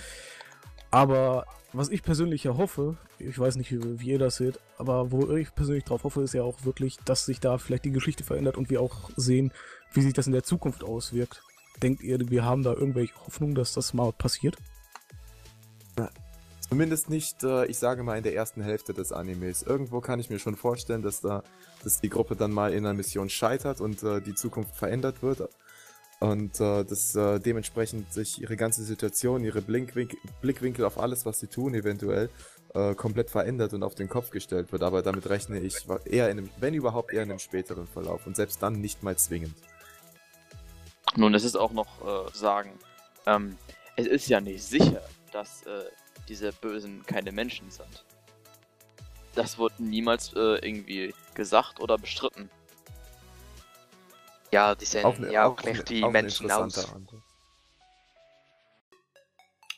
Aber 0.91 1.47
was 1.72 1.88
ich 1.88 2.03
persönlich 2.03 2.45
ja 2.45 2.57
hoffe, 2.57 2.97
ich 3.18 3.38
weiß 3.38 3.57
nicht, 3.57 3.70
wie, 3.70 4.01
wie 4.01 4.11
ihr 4.11 4.18
das 4.18 4.36
seht, 4.36 4.59
aber 4.76 5.12
wo 5.12 5.30
ich 5.36 5.55
persönlich 5.55 5.84
drauf 5.84 6.05
hoffe, 6.05 6.22
ist 6.22 6.34
ja 6.34 6.43
auch 6.43 6.64
wirklich, 6.64 6.97
dass 7.05 7.26
sich 7.26 7.38
da 7.41 7.59
vielleicht 7.59 7.84
die 7.84 7.93
Geschichte 7.93 8.24
verändert 8.24 8.57
und 8.57 8.70
wir 8.70 8.80
auch 8.80 9.11
sehen, 9.16 9.53
wie 9.93 10.03
sich 10.03 10.14
das 10.14 10.26
in 10.26 10.32
der 10.32 10.43
Zukunft 10.43 10.82
auswirkt. 10.82 11.43
Denkt 11.82 12.03
ihr, 12.03 12.18
wir 12.28 12.45
haben 12.45 12.62
da 12.62 12.72
irgendwelche 12.72 13.14
Hoffnung, 13.24 13.55
dass 13.55 13.72
das 13.72 13.95
mal 13.95 14.12
passiert? 14.12 14.57
Zumindest 16.70 17.11
nicht, 17.11 17.43
äh, 17.43 17.66
ich 17.66 17.78
sage 17.78 18.05
mal, 18.05 18.16
in 18.16 18.22
der 18.22 18.36
ersten 18.36 18.62
Hälfte 18.62 18.95
des 18.95 19.11
Animes. 19.11 19.64
Irgendwo 19.64 20.01
kann 20.01 20.20
ich 20.20 20.30
mir 20.30 20.38
schon 20.38 20.55
vorstellen, 20.55 21.03
dass 21.03 21.20
da, 21.20 21.43
dass 21.82 22.01
die 22.01 22.09
Gruppe 22.09 22.36
dann 22.36 22.53
mal 22.53 22.72
in 22.72 22.86
einer 22.86 22.95
Mission 22.95 23.28
scheitert 23.28 23.80
und 23.80 24.05
äh, 24.05 24.20
die 24.20 24.36
Zukunft 24.36 24.76
verändert 24.76 25.20
wird. 25.20 25.49
Und 26.21 26.61
äh, 26.61 26.85
dass 26.85 27.14
äh, 27.14 27.41
dementsprechend 27.41 28.12
sich 28.12 28.41
ihre 28.43 28.57
ganze 28.57 28.85
Situation, 28.85 29.43
ihre 29.43 29.62
Blinkwinkel, 29.62 30.18
Blickwinkel 30.43 30.85
auf 30.85 30.99
alles, 30.99 31.25
was 31.25 31.41
sie 31.41 31.47
tun, 31.47 31.75
eventuell 31.75 32.29
äh, 32.75 32.95
komplett 32.95 33.31
verändert 33.31 33.73
und 33.73 33.83
auf 33.83 33.95
den 33.95 34.09
Kopf 34.09 34.31
gestellt 34.31 34.71
wird. 34.71 34.83
Aber 34.83 35.01
damit 35.01 35.29
rechne 35.31 35.59
ich 35.61 35.87
eher 36.05 36.31
in 36.31 36.39
einem, 36.39 36.51
wenn 36.59 36.75
überhaupt 36.75 37.12
eher 37.12 37.23
in 37.23 37.31
einem 37.31 37.39
späteren 37.39 37.87
Verlauf 37.87 38.27
und 38.27 38.37
selbst 38.37 38.62
dann 38.62 38.81
nicht 38.81 39.03
mal 39.03 39.16
zwingend. 39.16 39.55
Nun, 41.16 41.35
es 41.35 41.43
ist 41.43 41.57
auch 41.57 41.73
noch 41.73 41.89
äh, 42.07 42.31
sagen, 42.37 42.79
ähm, 43.27 43.57
es 43.97 44.07
ist 44.07 44.29
ja 44.29 44.41
nicht 44.41 44.62
sicher, 44.62 45.03
dass 45.33 45.62
äh, 45.66 45.85
diese 46.29 46.53
Bösen 46.53 47.05
keine 47.07 47.33
Menschen 47.33 47.71
sind. 47.71 48.05
Das 49.35 49.59
wurde 49.59 49.83
niemals 49.83 50.33
äh, 50.35 50.57
irgendwie 50.66 51.14
gesagt 51.35 51.81
oder 51.81 51.97
bestritten. 51.97 52.51
Ja, 54.53 54.74
die 54.74 54.84
sehen 54.84 55.05
auch 55.05 55.18
ne, 55.18 55.32
ja 55.32 55.44
auch 55.44 55.62
nicht 55.62 55.90
wie 55.90 56.05
Menschen 56.09 56.51
aus. 56.51 56.92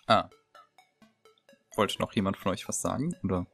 Ah. 0.06 0.28
Wollte 1.76 1.98
noch 2.00 2.12
jemand 2.12 2.36
von 2.36 2.52
euch 2.52 2.68
was 2.68 2.80
sagen? 2.80 3.14
Oder? 3.22 3.46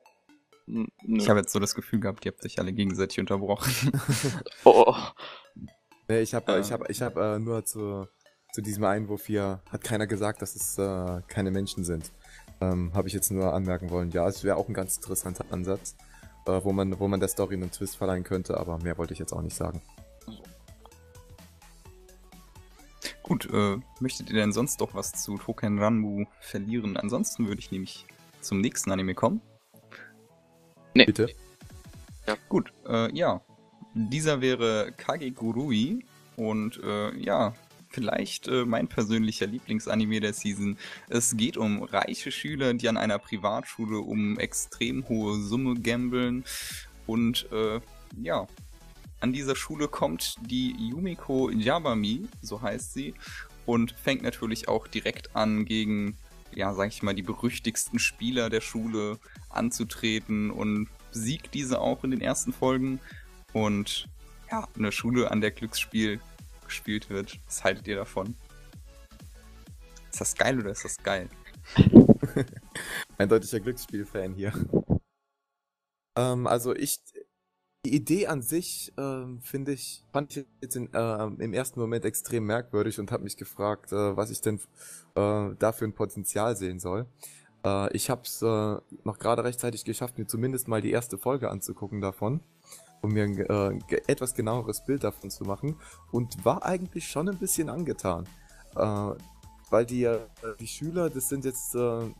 Nö. 0.66 0.86
Ich 1.06 1.28
habe 1.28 1.40
jetzt 1.40 1.52
so 1.52 1.58
das 1.58 1.74
Gefühl 1.74 2.00
gehabt, 2.00 2.24
ihr 2.24 2.32
habt 2.32 2.42
sich 2.42 2.58
alle 2.58 2.72
gegenseitig 2.72 3.18
unterbrochen. 3.20 3.92
oh. 4.64 4.94
Nee, 6.08 6.20
ich 6.20 6.34
habe 6.34 6.52
äh. 6.52 6.60
ich 6.60 6.72
hab, 6.72 6.88
ich 6.90 7.02
hab, 7.02 7.16
äh, 7.16 7.38
nur 7.38 7.64
zu, 7.64 8.06
zu 8.52 8.62
diesem 8.62 8.84
Einwurf 8.84 9.26
hier, 9.26 9.62
hat 9.70 9.84
keiner 9.84 10.06
gesagt, 10.06 10.42
dass 10.42 10.56
es 10.56 10.78
äh, 10.78 11.22
keine 11.28 11.50
Menschen 11.50 11.84
sind. 11.84 12.12
Ähm, 12.60 12.92
Habe 12.94 13.08
ich 13.08 13.14
jetzt 13.14 13.30
nur 13.30 13.52
anmerken 13.52 13.90
wollen. 13.90 14.10
Ja, 14.10 14.26
es 14.26 14.42
wäre 14.42 14.56
auch 14.56 14.68
ein 14.68 14.74
ganz 14.74 14.96
interessanter 14.96 15.44
Ansatz, 15.50 15.96
äh, 16.46 16.60
wo, 16.64 16.72
man, 16.72 16.98
wo 16.98 17.06
man 17.06 17.20
der 17.20 17.28
Story 17.28 17.54
einen 17.54 17.70
Twist 17.70 17.96
verleihen 17.96 18.24
könnte, 18.24 18.58
aber 18.58 18.78
mehr 18.78 18.98
wollte 18.98 19.12
ich 19.12 19.18
jetzt 19.18 19.32
auch 19.32 19.42
nicht 19.42 19.56
sagen. 19.56 19.80
Gut, 23.28 23.46
äh, 23.52 23.76
möchtet 24.00 24.30
ihr 24.30 24.36
denn 24.36 24.52
sonst 24.52 24.80
doch 24.80 24.94
was 24.94 25.12
zu 25.12 25.36
Token 25.36 25.78
Ranbu 25.78 26.24
verlieren? 26.40 26.96
Ansonsten 26.96 27.46
würde 27.46 27.58
ich 27.60 27.70
nämlich 27.70 28.06
zum 28.40 28.62
nächsten 28.62 28.90
Anime 28.90 29.14
kommen. 29.14 29.42
Nee. 30.94 31.04
Bitte. 31.04 31.28
Ja. 32.26 32.36
Gut, 32.48 32.72
äh, 32.88 33.14
ja. 33.14 33.42
Dieser 33.92 34.40
wäre 34.40 34.92
Kagegurui 34.96 36.06
und 36.36 36.80
äh, 36.82 37.14
ja, 37.18 37.52
vielleicht 37.90 38.48
äh, 38.48 38.64
mein 38.64 38.88
persönlicher 38.88 39.46
Lieblingsanime 39.46 40.20
der 40.20 40.32
Season. 40.32 40.78
Es 41.10 41.36
geht 41.36 41.58
um 41.58 41.82
reiche 41.82 42.32
Schüler, 42.32 42.72
die 42.72 42.88
an 42.88 42.96
einer 42.96 43.18
Privatschule 43.18 43.98
um 43.98 44.38
extrem 44.38 45.06
hohe 45.06 45.38
Summe 45.38 45.78
gambeln 45.78 46.44
und 47.06 47.46
äh, 47.52 47.80
ja, 48.22 48.46
an 49.20 49.32
dieser 49.32 49.56
Schule 49.56 49.88
kommt 49.88 50.36
die 50.42 50.74
Yumiko 50.90 51.50
Yabami, 51.50 52.28
so 52.40 52.62
heißt 52.62 52.92
sie, 52.92 53.14
und 53.66 53.92
fängt 53.92 54.22
natürlich 54.22 54.68
auch 54.68 54.86
direkt 54.86 55.34
an, 55.34 55.64
gegen, 55.64 56.16
ja, 56.52 56.72
sag 56.74 56.88
ich 56.88 57.02
mal, 57.02 57.14
die 57.14 57.22
berüchtigsten 57.22 57.98
Spieler 57.98 58.48
der 58.48 58.60
Schule 58.60 59.18
anzutreten 59.50 60.50
und 60.50 60.88
besiegt 61.12 61.54
diese 61.54 61.80
auch 61.80 62.04
in 62.04 62.10
den 62.10 62.20
ersten 62.20 62.52
Folgen. 62.52 63.00
Und 63.52 64.08
ja, 64.50 64.68
eine 64.76 64.92
Schule, 64.92 65.30
an 65.30 65.40
der 65.40 65.50
Glücksspiel 65.50 66.20
gespielt 66.64 67.10
wird. 67.10 67.38
Was 67.46 67.64
haltet 67.64 67.88
ihr 67.88 67.96
davon? 67.96 68.36
Ist 70.10 70.20
das 70.20 70.34
geil 70.34 70.58
oder 70.60 70.70
ist 70.70 70.84
das 70.84 70.96
geil? 71.02 71.28
Eindeutiger 73.18 73.60
Glücksspiel-Fan 73.60 74.34
hier. 74.34 74.52
Ähm, 76.16 76.46
also 76.46 76.74
ich, 76.74 76.98
die 77.84 77.94
Idee 77.94 78.26
an 78.26 78.42
sich, 78.42 78.92
ähm, 78.98 79.40
finde 79.40 79.72
ich, 79.72 80.04
fand 80.12 80.36
ich 80.36 80.46
jetzt 80.60 80.76
in, 80.76 80.92
äh, 80.92 81.24
im 81.24 81.52
ersten 81.52 81.78
Moment 81.80 82.04
extrem 82.04 82.44
merkwürdig 82.44 82.98
und 82.98 83.12
habe 83.12 83.22
mich 83.22 83.36
gefragt, 83.36 83.92
äh, 83.92 84.16
was 84.16 84.30
ich 84.30 84.40
denn 84.40 84.56
äh, 85.14 85.50
dafür 85.58 85.86
ein 85.86 85.94
Potenzial 85.94 86.56
sehen 86.56 86.80
soll. 86.80 87.06
Äh, 87.64 87.94
ich 87.96 88.10
habe 88.10 88.22
es 88.24 88.42
äh, 88.42 88.76
noch 89.04 89.18
gerade 89.18 89.44
rechtzeitig 89.44 89.84
geschafft, 89.84 90.18
mir 90.18 90.26
zumindest 90.26 90.66
mal 90.66 90.82
die 90.82 90.90
erste 90.90 91.18
Folge 91.18 91.50
anzugucken 91.50 92.00
davon, 92.00 92.40
um 93.00 93.12
mir 93.12 93.24
ein 93.24 93.38
äh, 93.38 94.00
etwas 94.08 94.34
genaueres 94.34 94.84
Bild 94.84 95.04
davon 95.04 95.30
zu 95.30 95.44
machen 95.44 95.76
und 96.10 96.44
war 96.44 96.64
eigentlich 96.64 97.08
schon 97.08 97.28
ein 97.28 97.38
bisschen 97.38 97.68
angetan. 97.68 98.28
Äh, 98.74 99.10
weil 99.70 99.86
die, 99.86 100.04
äh, 100.04 100.18
die 100.58 100.66
Schüler, 100.66 101.10
das 101.10 101.28
sind 101.28 101.44
jetzt, 101.44 101.76
äh, 101.76 102.10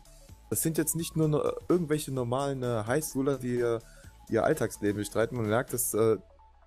das 0.49 0.61
sind 0.61 0.77
jetzt 0.77 0.95
nicht 0.95 1.17
nur 1.17 1.27
no 1.27 1.51
irgendwelche 1.67 2.13
normalen 2.13 2.63
äh, 2.63 2.83
Highschooler, 2.87 3.37
die 3.37 3.59
äh, 3.59 3.79
ihr 4.29 4.43
Alltagsleben 4.43 4.97
bestreiten. 4.97 5.37
Man 5.37 5.47
merkt, 5.47 5.73
dass, 5.73 5.93
äh, 5.93 6.17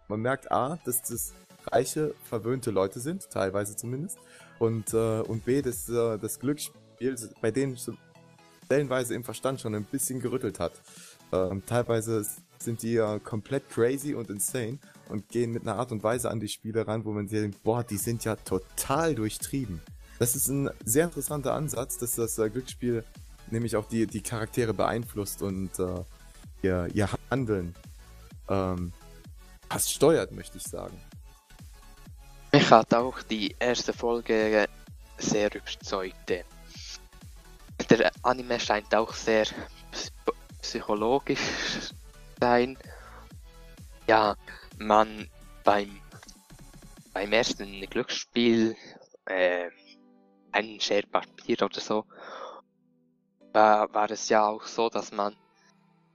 man 0.09 0.21
merkt 0.21 0.51
A, 0.51 0.79
dass 0.85 1.03
das 1.03 1.35
reiche, 1.71 2.15
verwöhnte 2.25 2.71
Leute 2.71 3.01
sind, 3.01 3.31
teilweise 3.31 3.77
zumindest. 3.77 4.19
Und, 4.59 4.93
äh, 4.95 5.21
und 5.21 5.45
B, 5.45 5.63
dass 5.63 5.89
äh, 5.89 6.19
das 6.19 6.39
Glücksspiel 6.39 7.17
bei 7.41 7.51
denen 7.51 7.77
stellenweise 8.65 9.15
im 9.15 9.25
Verstand 9.25 9.61
schon 9.61 9.75
ein 9.75 9.85
bisschen 9.85 10.21
gerüttelt 10.21 10.61
hat. 10.61 10.73
Ähm, 11.33 11.63
teilweise 11.67 12.25
sind 12.59 12.83
die 12.83 12.93
ja 12.93 13.19
komplett 13.19 13.69
crazy 13.69 14.15
und 14.15 14.31
insane 14.31 14.79
und 15.09 15.29
gehen 15.29 15.53
mit 15.53 15.63
einer 15.63 15.77
Art 15.77 15.93
und 15.93 16.03
Weise 16.03 16.31
an 16.31 16.41
die 16.41 16.49
Spiele 16.49 16.87
ran, 16.87 17.05
wo 17.05 17.13
man 17.13 17.29
sich 17.29 17.41
denkt, 17.41 17.63
boah, 17.63 17.83
die 17.83 17.97
sind 17.97 18.25
ja 18.25 18.37
total 18.37 19.15
durchtrieben. 19.15 19.81
Das 20.19 20.37
ist 20.37 20.49
ein 20.49 20.71
sehr 20.85 21.07
interessanter 21.07 21.55
Ansatz, 21.55 21.99
dass 21.99 22.13
das 22.13 22.39
äh, 22.39 22.49
Glücksspiel 22.49 23.05
nämlich 23.51 23.77
auch 23.77 23.87
die, 23.87 24.07
die 24.07 24.23
Charaktere 24.23 24.73
beeinflusst 24.73 25.43
und 25.43 25.79
äh, 25.79 26.05
ihr, 26.63 26.89
ihr 26.95 27.09
Handeln 27.31 27.75
ähm, 28.49 28.93
fast 29.69 29.93
steuert, 29.93 30.33
möchte 30.33 30.59
ich 30.59 30.65
sagen. 30.65 31.01
Mich 32.53 32.71
hat 32.71 32.93
auch 32.95 33.23
die 33.23 33.55
erste 33.59 33.93
Folge 33.93 34.69
sehr 35.19 35.55
überzeugt. 35.55 36.31
Der 37.91 38.13
Anime 38.23 38.61
scheint 38.61 38.95
auch 38.95 39.15
sehr 39.15 39.47
psychologisch 40.61 41.41
sein. 42.41 42.77
Ja, 44.07 44.37
man 44.79 45.29
beim, 45.65 46.01
beim 47.13 47.33
ersten 47.33 47.81
Glücksspiel 47.83 48.77
äh, 49.27 49.71
ein 50.53 50.81
Share 50.81 51.05
oder 51.63 51.81
so, 51.81 52.05
war, 53.53 53.93
war 53.93 54.11
es 54.11 54.29
ja 54.29 54.47
auch 54.47 54.65
so, 54.65 54.89
dass 54.89 55.13
man, 55.13 55.35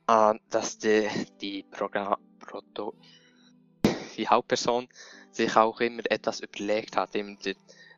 äh, 0.07 0.33
dass 0.49 0.77
die, 0.77 1.07
die 1.41 1.63
Programm, 1.63 2.17
Proto, 2.39 2.93
die 4.15 4.27
Hauptperson 4.27 4.87
sich 5.31 5.55
auch 5.55 5.79
immer 5.79 6.03
etwas 6.09 6.39
überlegt 6.39 6.97
hat, 6.97 7.13
den 7.13 7.37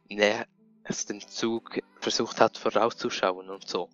nächsten 0.10 1.22
Zug 1.22 1.80
versucht 2.00 2.42
hat 2.42 2.58
vorauszuschauen 2.58 3.50
und 3.50 3.68
so. 3.68 3.90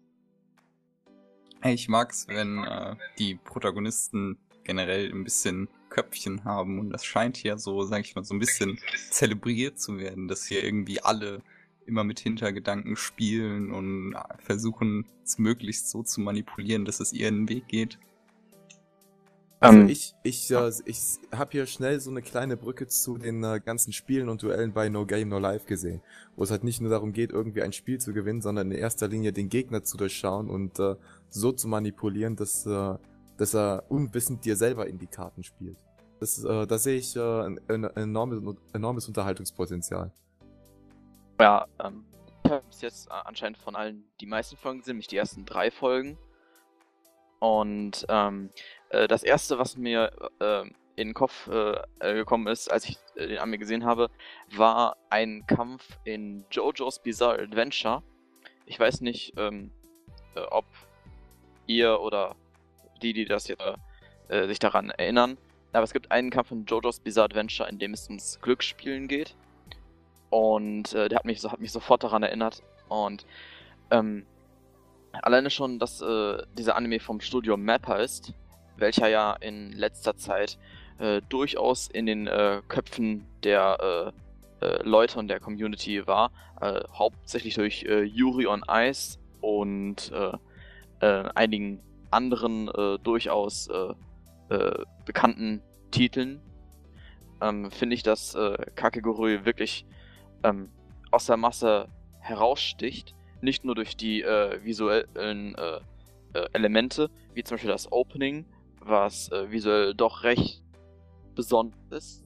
Ich 1.63 1.87
mag's, 1.87 2.27
wenn 2.27 2.63
äh, 2.63 2.95
die 3.17 3.35
Protagonisten 3.35 4.37
generell 4.63 5.11
ein 5.11 5.23
bisschen 5.23 5.67
Köpfchen 5.89 6.43
haben 6.43 6.79
und 6.79 6.89
das 6.89 7.05
scheint 7.05 7.37
hier 7.37 7.57
so, 7.57 7.83
sag 7.83 8.01
ich 8.01 8.15
mal, 8.15 8.23
so 8.23 8.35
ein 8.35 8.39
bisschen 8.39 8.79
zelebriert 9.09 9.79
zu 9.79 9.97
werden, 9.97 10.27
dass 10.27 10.45
hier 10.45 10.63
irgendwie 10.63 11.01
alle 11.01 11.41
immer 11.85 12.03
mit 12.03 12.19
Hintergedanken 12.19 12.95
spielen 12.95 13.71
und 13.71 14.15
versuchen, 14.39 15.05
es 15.23 15.37
möglichst 15.37 15.89
so 15.89 16.03
zu 16.03 16.21
manipulieren, 16.21 16.85
dass 16.85 16.99
es 16.99 17.13
ihren 17.13 17.49
Weg 17.49 17.67
geht. 17.67 17.99
Also 19.59 19.79
ähm, 19.79 19.89
ich, 19.89 20.13
ich, 20.23 20.51
äh, 20.51 20.71
ich 20.85 20.99
habe 21.31 21.51
hier 21.51 21.65
schnell 21.65 21.99
so 21.99 22.11
eine 22.11 22.21
kleine 22.21 22.57
Brücke 22.57 22.87
zu 22.87 23.17
den 23.17 23.43
äh, 23.43 23.61
ganzen 23.63 23.93
Spielen 23.93 24.29
und 24.29 24.43
Duellen 24.43 24.73
bei 24.73 24.89
No 24.89 25.05
Game 25.05 25.29
No 25.29 25.39
Life 25.39 25.65
gesehen, 25.65 26.01
wo 26.35 26.43
es 26.43 26.51
halt 26.51 26.63
nicht 26.63 26.81
nur 26.81 26.91
darum 26.91 27.13
geht, 27.13 27.31
irgendwie 27.31 27.61
ein 27.61 27.71
Spiel 27.71 27.99
zu 27.99 28.13
gewinnen, 28.13 28.41
sondern 28.41 28.71
in 28.71 28.77
erster 28.77 29.07
Linie 29.07 29.31
den 29.31 29.49
Gegner 29.49 29.83
zu 29.83 29.97
durchschauen 29.97 30.49
und 30.49 30.79
äh, 30.79 30.95
so 31.29 31.51
zu 31.51 31.67
manipulieren, 31.67 32.35
dass, 32.35 32.65
äh, 32.65 32.95
dass 33.37 33.55
er 33.55 33.85
unwissend 33.89 34.45
dir 34.45 34.55
selber 34.55 34.87
in 34.87 34.99
die 34.99 35.07
Karten 35.07 35.43
spielt. 35.43 35.77
Das, 36.19 36.43
äh, 36.43 36.67
da 36.67 36.77
sehe 36.77 36.97
ich 36.97 37.15
äh, 37.15 37.19
ein, 37.19 37.59
ein 37.67 37.83
enormes, 37.95 38.55
enormes 38.73 39.07
Unterhaltungspotenzial. 39.07 40.11
Ja, 41.39 41.67
ähm, 41.83 42.05
ich 42.43 42.51
habe 42.51 42.63
bis 42.67 42.81
jetzt 42.81 43.07
äh, 43.07 43.13
anscheinend 43.13 43.57
von 43.57 43.75
allen 43.75 44.05
die 44.21 44.25
meisten 44.25 44.55
Folgen 44.55 44.79
gesehen, 44.79 44.93
nämlich 44.93 45.07
die 45.07 45.17
ersten 45.17 45.45
drei 45.45 45.69
Folgen. 45.71 46.17
Und 47.39 48.05
ähm, 48.07 48.49
äh, 48.89 49.07
das 49.07 49.23
erste, 49.23 49.59
was 49.59 49.75
mir 49.75 50.11
äh, 50.39 50.61
in 50.95 51.09
den 51.09 51.13
Kopf 51.13 51.47
äh, 51.47 51.81
gekommen 51.99 52.47
ist, 52.47 52.71
als 52.71 52.85
ich 52.85 52.97
äh, 53.15 53.27
den 53.27 53.39
Anime 53.39 53.57
gesehen 53.57 53.85
habe, 53.85 54.09
war 54.55 54.95
ein 55.09 55.45
Kampf 55.45 55.99
in 56.05 56.45
JoJo's 56.49 56.99
Bizarre 56.99 57.41
Adventure. 57.41 58.01
Ich 58.65 58.79
weiß 58.79 59.01
nicht, 59.01 59.33
ähm, 59.37 59.71
äh, 60.35 60.39
ob 60.39 60.65
ihr 61.67 61.99
oder 61.99 62.35
die, 63.01 63.13
die 63.13 63.25
das 63.25 63.47
jetzt 63.47 63.63
sich 64.27 64.57
daran 64.57 64.89
erinnern, 64.89 65.37
aber 65.71 65.83
es 65.83 65.93
gibt 65.93 66.09
einen 66.11 66.31
Kampf 66.31 66.49
in 66.49 66.65
JoJo's 66.65 66.99
Bizarre 66.99 67.25
Adventure, 67.25 67.69
in 67.69 67.77
dem 67.77 67.93
es 67.93 68.07
ums 68.07 68.39
Glücksspielen 68.41 69.07
geht. 69.07 69.35
Und 70.29 70.93
äh, 70.93 71.09
der 71.09 71.19
hat 71.19 71.25
mich, 71.25 71.41
so, 71.41 71.51
hat 71.51 71.59
mich 71.59 71.71
sofort 71.71 72.03
daran 72.03 72.23
erinnert. 72.23 72.63
Und 72.89 73.25
ähm, 73.91 74.25
alleine 75.21 75.49
schon, 75.49 75.79
dass 75.79 76.01
äh, 76.01 76.43
dieser 76.57 76.75
Anime 76.75 76.99
vom 76.99 77.21
Studio 77.21 77.57
Mappa 77.57 77.97
ist, 77.97 78.33
welcher 78.77 79.07
ja 79.07 79.33
in 79.33 79.71
letzter 79.71 80.17
Zeit 80.17 80.57
äh, 80.99 81.21
durchaus 81.29 81.87
in 81.87 82.05
den 82.05 82.27
äh, 82.27 82.61
Köpfen 82.67 83.25
der 83.43 84.13
äh, 84.61 84.65
äh, 84.65 84.83
Leute 84.83 85.19
und 85.19 85.27
der 85.27 85.39
Community 85.39 86.05
war, 86.07 86.31
hauptsächlich 86.97 87.55
durch 87.55 87.81
Yuri 87.83 88.47
on 88.47 88.63
Ice 88.69 89.19
und 89.41 90.09
einigen 91.01 91.81
anderen 92.09 92.71
durchaus 93.03 93.69
bekannten 95.05 95.61
Titeln, 95.91 96.41
ähm, 97.41 97.71
finde 97.71 97.95
ich, 97.95 98.03
dass 98.03 98.35
äh, 98.35 98.57
Kakegurui 98.75 99.45
wirklich 99.45 99.85
ähm, 100.45 100.69
aus 101.11 101.25
der 101.25 101.37
Masse 101.37 101.89
heraussticht. 102.19 103.15
Nicht 103.41 103.65
nur 103.65 103.75
durch 103.75 103.97
die 103.97 104.21
äh, 104.21 104.63
visuellen 104.63 105.55
äh, 105.55 105.79
äh, 106.33 106.47
Elemente, 106.53 107.09
wie 107.33 107.43
zum 107.43 107.55
Beispiel 107.55 107.71
das 107.71 107.91
Opening, 107.91 108.45
was 108.79 109.31
äh, 109.31 109.51
visuell 109.51 109.93
doch 109.93 110.23
recht 110.23 110.63
besonders 111.35 111.79
ist. 111.91 112.25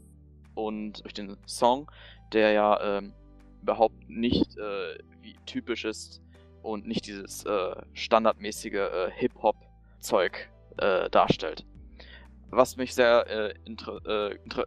Und 0.54 1.04
durch 1.04 1.14
den 1.14 1.38
Song, 1.46 1.90
der 2.34 2.52
ja 2.52 2.98
ähm, 2.98 3.14
überhaupt 3.62 4.10
nicht 4.10 4.58
äh, 4.58 4.98
typisch 5.46 5.86
ist 5.86 6.22
und 6.62 6.86
nicht 6.88 7.08
dieses 7.08 7.46
äh, 7.46 7.76
standardmäßige 7.94 9.12
Hip-Hop-Zeug 9.16 10.50
darstellt. 11.12 11.66
Was 12.52 12.78
mich 12.78 12.96
sehr 12.96 13.54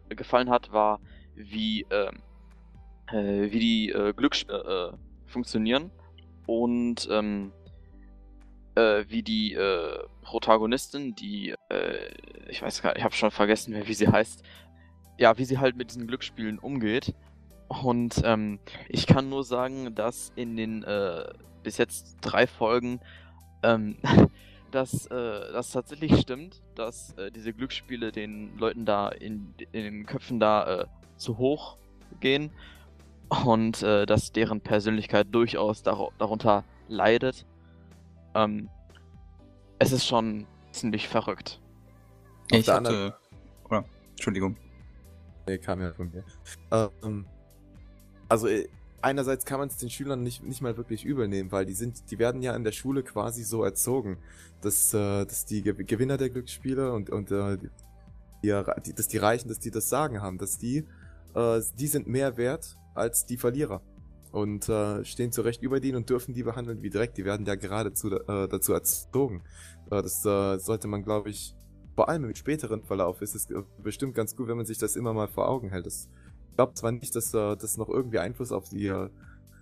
gefallen 0.09 0.49
hat, 0.51 0.71
war, 0.71 1.01
wie 1.33 1.87
ähm, 1.89 2.21
äh, 3.13 3.51
wie 3.51 3.59
die 3.59 3.89
äh, 3.89 4.13
Glücksspiele 4.13 4.93
äh, 4.93 5.31
funktionieren 5.31 5.91
und 6.47 7.07
ähm, 7.11 7.51
äh, 8.75 9.05
wie 9.07 9.23
die 9.23 9.53
äh, 9.53 9.99
Protagonistin, 10.21 11.15
die, 11.15 11.55
äh, 11.69 12.09
ich 12.49 12.61
weiß 12.61 12.81
gar 12.81 12.89
nicht, 12.91 12.99
ich 12.99 13.03
habe 13.03 13.15
schon 13.15 13.31
vergessen, 13.31 13.75
wie 13.85 13.93
sie 13.93 14.07
heißt, 14.07 14.43
ja, 15.17 15.37
wie 15.37 15.45
sie 15.45 15.59
halt 15.59 15.75
mit 15.75 15.91
diesen 15.91 16.07
Glücksspielen 16.07 16.59
umgeht. 16.59 17.13
Und 17.67 18.21
ähm, 18.25 18.59
ich 18.89 19.07
kann 19.07 19.29
nur 19.29 19.43
sagen, 19.43 19.95
dass 19.95 20.31
in 20.35 20.57
den 20.57 20.85
bis 21.63 21.77
jetzt 21.77 22.17
drei 22.21 22.45
Folgen 22.45 22.99
ähm, 23.63 23.97
dass 24.73 25.05
äh, 25.07 25.51
das 25.53 25.71
tatsächlich 25.71 26.19
stimmt, 26.19 26.61
dass 26.75 27.13
äh, 27.13 27.31
diese 27.31 27.53
Glücksspiele 27.53 28.11
den 28.11 28.57
Leuten 28.57 28.85
da 28.85 29.09
in, 29.09 29.53
in 29.71 29.83
den 29.83 30.05
Köpfen 30.05 30.39
da 30.39 30.81
äh, 30.81 30.85
zu 31.15 31.37
hoch 31.37 31.77
gehen 32.19 32.51
und 33.45 33.81
äh, 33.83 34.05
dass 34.05 34.31
deren 34.31 34.61
Persönlichkeit 34.61 35.27
durchaus 35.31 35.83
dar 35.83 36.09
darunter 36.17 36.63
leidet. 36.87 37.45
Ähm, 38.35 38.69
es 39.79 39.91
ist 39.91 40.07
schon 40.07 40.45
ziemlich 40.71 41.07
verrückt. 41.07 41.61
Ich 42.51 42.67
hatte. 42.69 43.15
Oder, 43.65 43.85
Entschuldigung. 44.11 44.57
Nee, 45.47 45.57
kam 45.57 45.81
ja 45.81 45.91
von 45.93 46.11
mir. 46.11 46.23
Ähm, 46.71 47.25
also 48.29 48.47
äh, 48.47 48.67
einerseits 49.01 49.45
kann 49.45 49.59
man 49.59 49.67
es 49.67 49.77
den 49.77 49.89
Schülern 49.89 50.23
nicht, 50.23 50.43
nicht 50.43 50.61
mal 50.61 50.77
wirklich 50.77 51.03
übel 51.03 51.27
nehmen, 51.27 51.51
weil 51.51 51.65
die 51.65 51.73
sind, 51.73 52.09
die 52.11 52.19
werden 52.19 52.41
ja 52.41 52.55
in 52.55 52.63
der 52.63 52.71
Schule 52.71 53.03
quasi 53.03 53.43
so 53.43 53.63
erzogen, 53.63 54.17
dass, 54.61 54.93
äh, 54.93 55.25
dass 55.25 55.45
die 55.45 55.61
Gewinner 55.61 56.17
der 56.17 56.29
Glücksspiele 56.29 56.93
und, 56.93 57.09
und 57.09 57.31
äh, 57.31 57.57
die, 57.57 57.69
die, 58.43 58.93
dass 58.93 59.07
die 59.07 59.17
Reichen, 59.17 59.49
dass 59.49 59.59
die 59.59 59.71
das 59.71 59.89
Sagen 59.89 60.21
haben, 60.21 60.37
dass 60.37 60.57
die, 60.57 60.85
äh, 61.35 61.61
die 61.77 61.87
sind 61.87 62.07
mehr 62.07 62.37
wert 62.37 62.77
als 62.93 63.25
die 63.25 63.37
Verlierer 63.37 63.81
und 64.33 64.67
äh, 64.67 65.05
stehen 65.05 65.31
zu 65.31 65.41
Recht 65.43 65.61
über 65.61 65.79
denen 65.79 65.97
und 65.97 66.09
dürfen 66.09 66.33
die 66.33 66.41
behandeln 66.41 66.81
wie 66.81 66.89
direkt. 66.89 67.17
Die 67.17 67.23
werden 67.23 67.45
ja 67.45 67.53
geradezu 67.53 68.11
äh, 68.11 68.47
dazu 68.47 68.73
erzogen. 68.73 69.43
Äh, 69.91 70.01
das 70.01 70.25
äh, 70.25 70.57
sollte 70.57 70.87
man, 70.87 71.03
glaube 71.03 71.29
ich, 71.29 71.55
vor 71.95 72.09
allem 72.09 72.23
im 72.25 72.33
späteren 72.33 72.81
Verlauf 72.81 73.21
ist 73.21 73.35
es 73.35 73.47
bestimmt 73.83 74.15
ganz 74.15 74.35
gut, 74.35 74.47
wenn 74.47 74.57
man 74.57 74.65
sich 74.65 74.79
das 74.79 74.95
immer 74.95 75.13
mal 75.13 75.27
vor 75.27 75.47
Augen 75.47 75.69
hält. 75.69 75.85
Das, 75.85 76.09
ich 76.49 76.55
glaube 76.55 76.73
zwar 76.73 76.91
nicht, 76.91 77.15
dass 77.15 77.31
äh, 77.35 77.55
das 77.55 77.77
noch 77.77 77.89
irgendwie 77.89 78.17
Einfluss 78.17 78.51
auf 78.51 78.69
die 78.69 78.87
äh, 78.87 79.09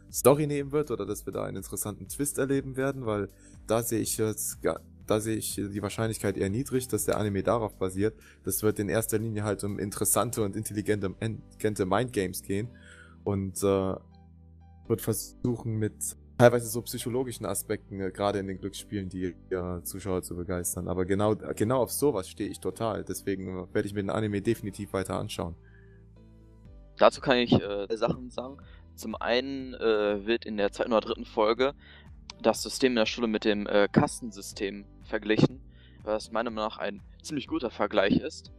Story 0.09 0.47
nehmen 0.47 0.71
wird 0.71 0.89
oder 0.89 1.05
dass 1.05 1.25
wir 1.25 1.33
da 1.33 1.43
einen 1.43 1.57
interessanten 1.57 2.07
Twist 2.07 2.37
erleben 2.37 2.77
werden, 2.77 3.05
weil 3.05 3.27
da 3.67 3.83
sehe 3.83 3.99
ich 3.99 4.17
jetzt 4.17 4.59
da 5.07 5.19
sehe 5.19 5.35
ich 5.35 5.55
die 5.55 5.81
Wahrscheinlichkeit 5.81 6.37
eher 6.37 6.49
niedrig, 6.49 6.87
dass 6.87 7.03
der 7.03 7.17
Anime 7.17 7.43
darauf 7.43 7.75
basiert. 7.75 8.13
Das 8.45 8.63
wird 8.63 8.79
in 8.79 8.87
erster 8.87 9.17
Linie 9.17 9.43
halt 9.43 9.61
um 9.65 9.79
interessante 9.79 10.41
und 10.41 10.55
intelligente 10.55 11.85
Mindgames 11.85 12.43
gehen 12.43 12.69
und 13.23 13.57
äh, 13.63 13.95
wird 14.87 15.01
versuchen 15.01 15.77
mit 15.77 15.93
teilweise 16.37 16.67
so 16.67 16.81
psychologischen 16.81 17.45
Aspekten, 17.45 17.99
äh, 17.99 18.11
gerade 18.11 18.39
in 18.39 18.47
den 18.47 18.59
Glücksspielen, 18.59 19.09
die 19.09 19.35
äh, 19.51 19.83
Zuschauer 19.83 20.23
zu 20.23 20.35
begeistern. 20.35 20.87
Aber 20.87 21.05
genau, 21.05 21.35
genau 21.35 21.83
auf 21.83 21.91
sowas 21.91 22.27
stehe 22.27 22.49
ich 22.49 22.59
total. 22.59 23.03
Deswegen 23.03 23.57
äh, 23.57 23.73
werde 23.73 23.87
ich 23.87 23.93
mir 23.93 24.01
den 24.01 24.09
Anime 24.09 24.41
definitiv 24.41 24.93
weiter 24.93 25.19
anschauen. 25.19 25.55
Dazu 26.97 27.21
kann 27.21 27.37
ich 27.37 27.53
äh, 27.53 27.87
Sachen 27.95 28.29
sagen. 28.29 28.57
Zum 28.95 29.15
einen 29.15 29.73
äh, 29.75 30.25
wird 30.25 30.45
in 30.45 30.57
der 30.57 30.71
zweiten 30.71 30.91
oder 30.91 31.01
dritten 31.01 31.25
Folge 31.25 31.73
das 32.41 32.63
System 32.63 32.93
in 32.93 32.97
der 32.97 33.05
Schule 33.05 33.27
mit 33.27 33.45
dem 33.45 33.67
äh, 33.67 33.87
Kastensystem 33.91 34.85
verglichen, 35.03 35.61
was 36.03 36.31
meiner 36.31 36.49
Meinung 36.49 36.69
nach 36.69 36.77
ein 36.77 37.01
ziemlich 37.21 37.47
guter 37.47 37.69
Vergleich 37.69 38.17
ist. 38.17 38.51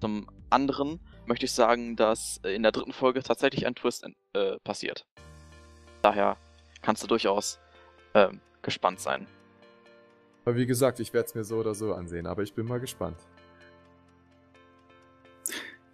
Zum 0.00 0.28
anderen 0.50 1.00
möchte 1.26 1.46
ich 1.46 1.52
sagen, 1.52 1.96
dass 1.96 2.38
in 2.44 2.62
der 2.62 2.72
dritten 2.72 2.92
Folge 2.92 3.22
tatsächlich 3.22 3.66
ein 3.66 3.74
Twist 3.74 4.06
äh, 4.32 4.56
passiert. 4.62 5.06
Daher 6.02 6.36
kannst 6.82 7.02
du 7.02 7.06
durchaus 7.06 7.58
ähm, 8.14 8.40
gespannt 8.62 9.00
sein. 9.00 9.26
Aber 10.44 10.56
wie 10.56 10.66
gesagt, 10.66 11.00
ich 11.00 11.12
werde 11.12 11.26
es 11.26 11.34
mir 11.34 11.44
so 11.44 11.56
oder 11.56 11.74
so 11.74 11.94
ansehen, 11.94 12.26
aber 12.26 12.42
ich 12.42 12.54
bin 12.54 12.66
mal 12.66 12.78
gespannt. 12.78 13.18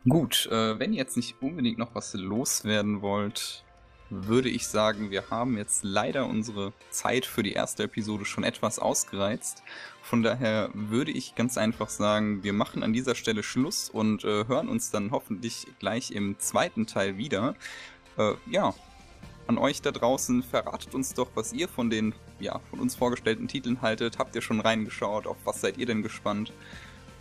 Gut, 0.09 0.47
äh, 0.51 0.79
wenn 0.79 0.93
ihr 0.93 0.99
jetzt 0.99 1.17
nicht 1.17 1.41
unbedingt 1.41 1.79
noch 1.79 1.95
was 1.95 2.13
loswerden 2.15 3.03
wollt, 3.03 3.65
würde 4.13 4.51
ich 4.51 4.67
sagen, 4.67 5.11
wir 5.11 5.31
haben 5.31 5.57
jetzt 5.57 5.85
leider 5.85 6.27
unsere 6.27 6.73
Zeit 6.91 7.25
für 7.25 7.43
die 7.43 7.53
erste 7.53 7.85
Episode 7.85 8.25
schon 8.25 8.45
etwas 8.45 8.79
ausgereizt. 8.79 9.63
Von 10.03 10.23
daher 10.23 10.69
würde 10.75 11.11
ich 11.11 11.35
ganz 11.35 11.57
einfach 11.57 11.89
sagen, 11.89 12.45
wir 12.45 12.53
machen 12.53 12.83
an 12.83 12.93
dieser 12.93 13.15
Stelle 13.15 13.43
Schluss 13.43 13.89
und 13.89 14.25
äh, 14.25 14.47
hören 14.47 14.69
uns 14.69 14.91
dann 14.91 15.11
hoffentlich 15.13 15.67
gleich 15.79 16.11
im 16.11 16.39
zweiten 16.39 16.87
Teil 16.87 17.17
wieder. 17.17 17.55
Äh, 18.19 18.35
ja, 18.51 18.75
an 19.47 19.59
euch 19.59 19.81
da 19.81 19.91
draußen, 19.91 20.43
verratet 20.43 20.95
uns 20.95 21.15
doch, 21.15 21.31
was 21.35 21.53
ihr 21.53 21.69
von 21.69 21.89
den 21.89 22.15
ja, 22.39 22.61
von 22.71 22.81
uns 22.81 22.95
vorgestellten 22.95 23.49
Titeln 23.49 23.81
haltet. 23.81 24.19
Habt 24.19 24.35
ihr 24.35 24.43
schon 24.43 24.61
reingeschaut? 24.61 25.27
Auf 25.27 25.37
was 25.45 25.61
seid 25.61 25.79
ihr 25.79 25.87
denn 25.87 26.03
gespannt? 26.03 26.53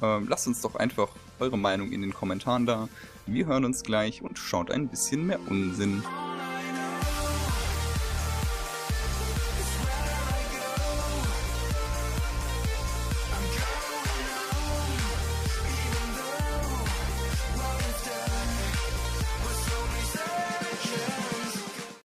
Ähm, 0.02 0.28
lasst 0.28 0.48
uns 0.48 0.62
doch 0.62 0.76
einfach 0.76 1.10
eure 1.40 1.58
Meinung 1.58 1.92
in 1.92 2.02
den 2.02 2.14
Kommentaren 2.14 2.66
da. 2.66 2.90
Wir 3.28 3.46
hören 3.46 3.66
uns 3.66 3.84
gleich 3.84 4.22
und 4.22 4.38
schaut 4.38 4.72
ein 4.72 4.88
bisschen 4.88 5.28
mehr 5.28 5.40
Unsinn. 5.48 6.04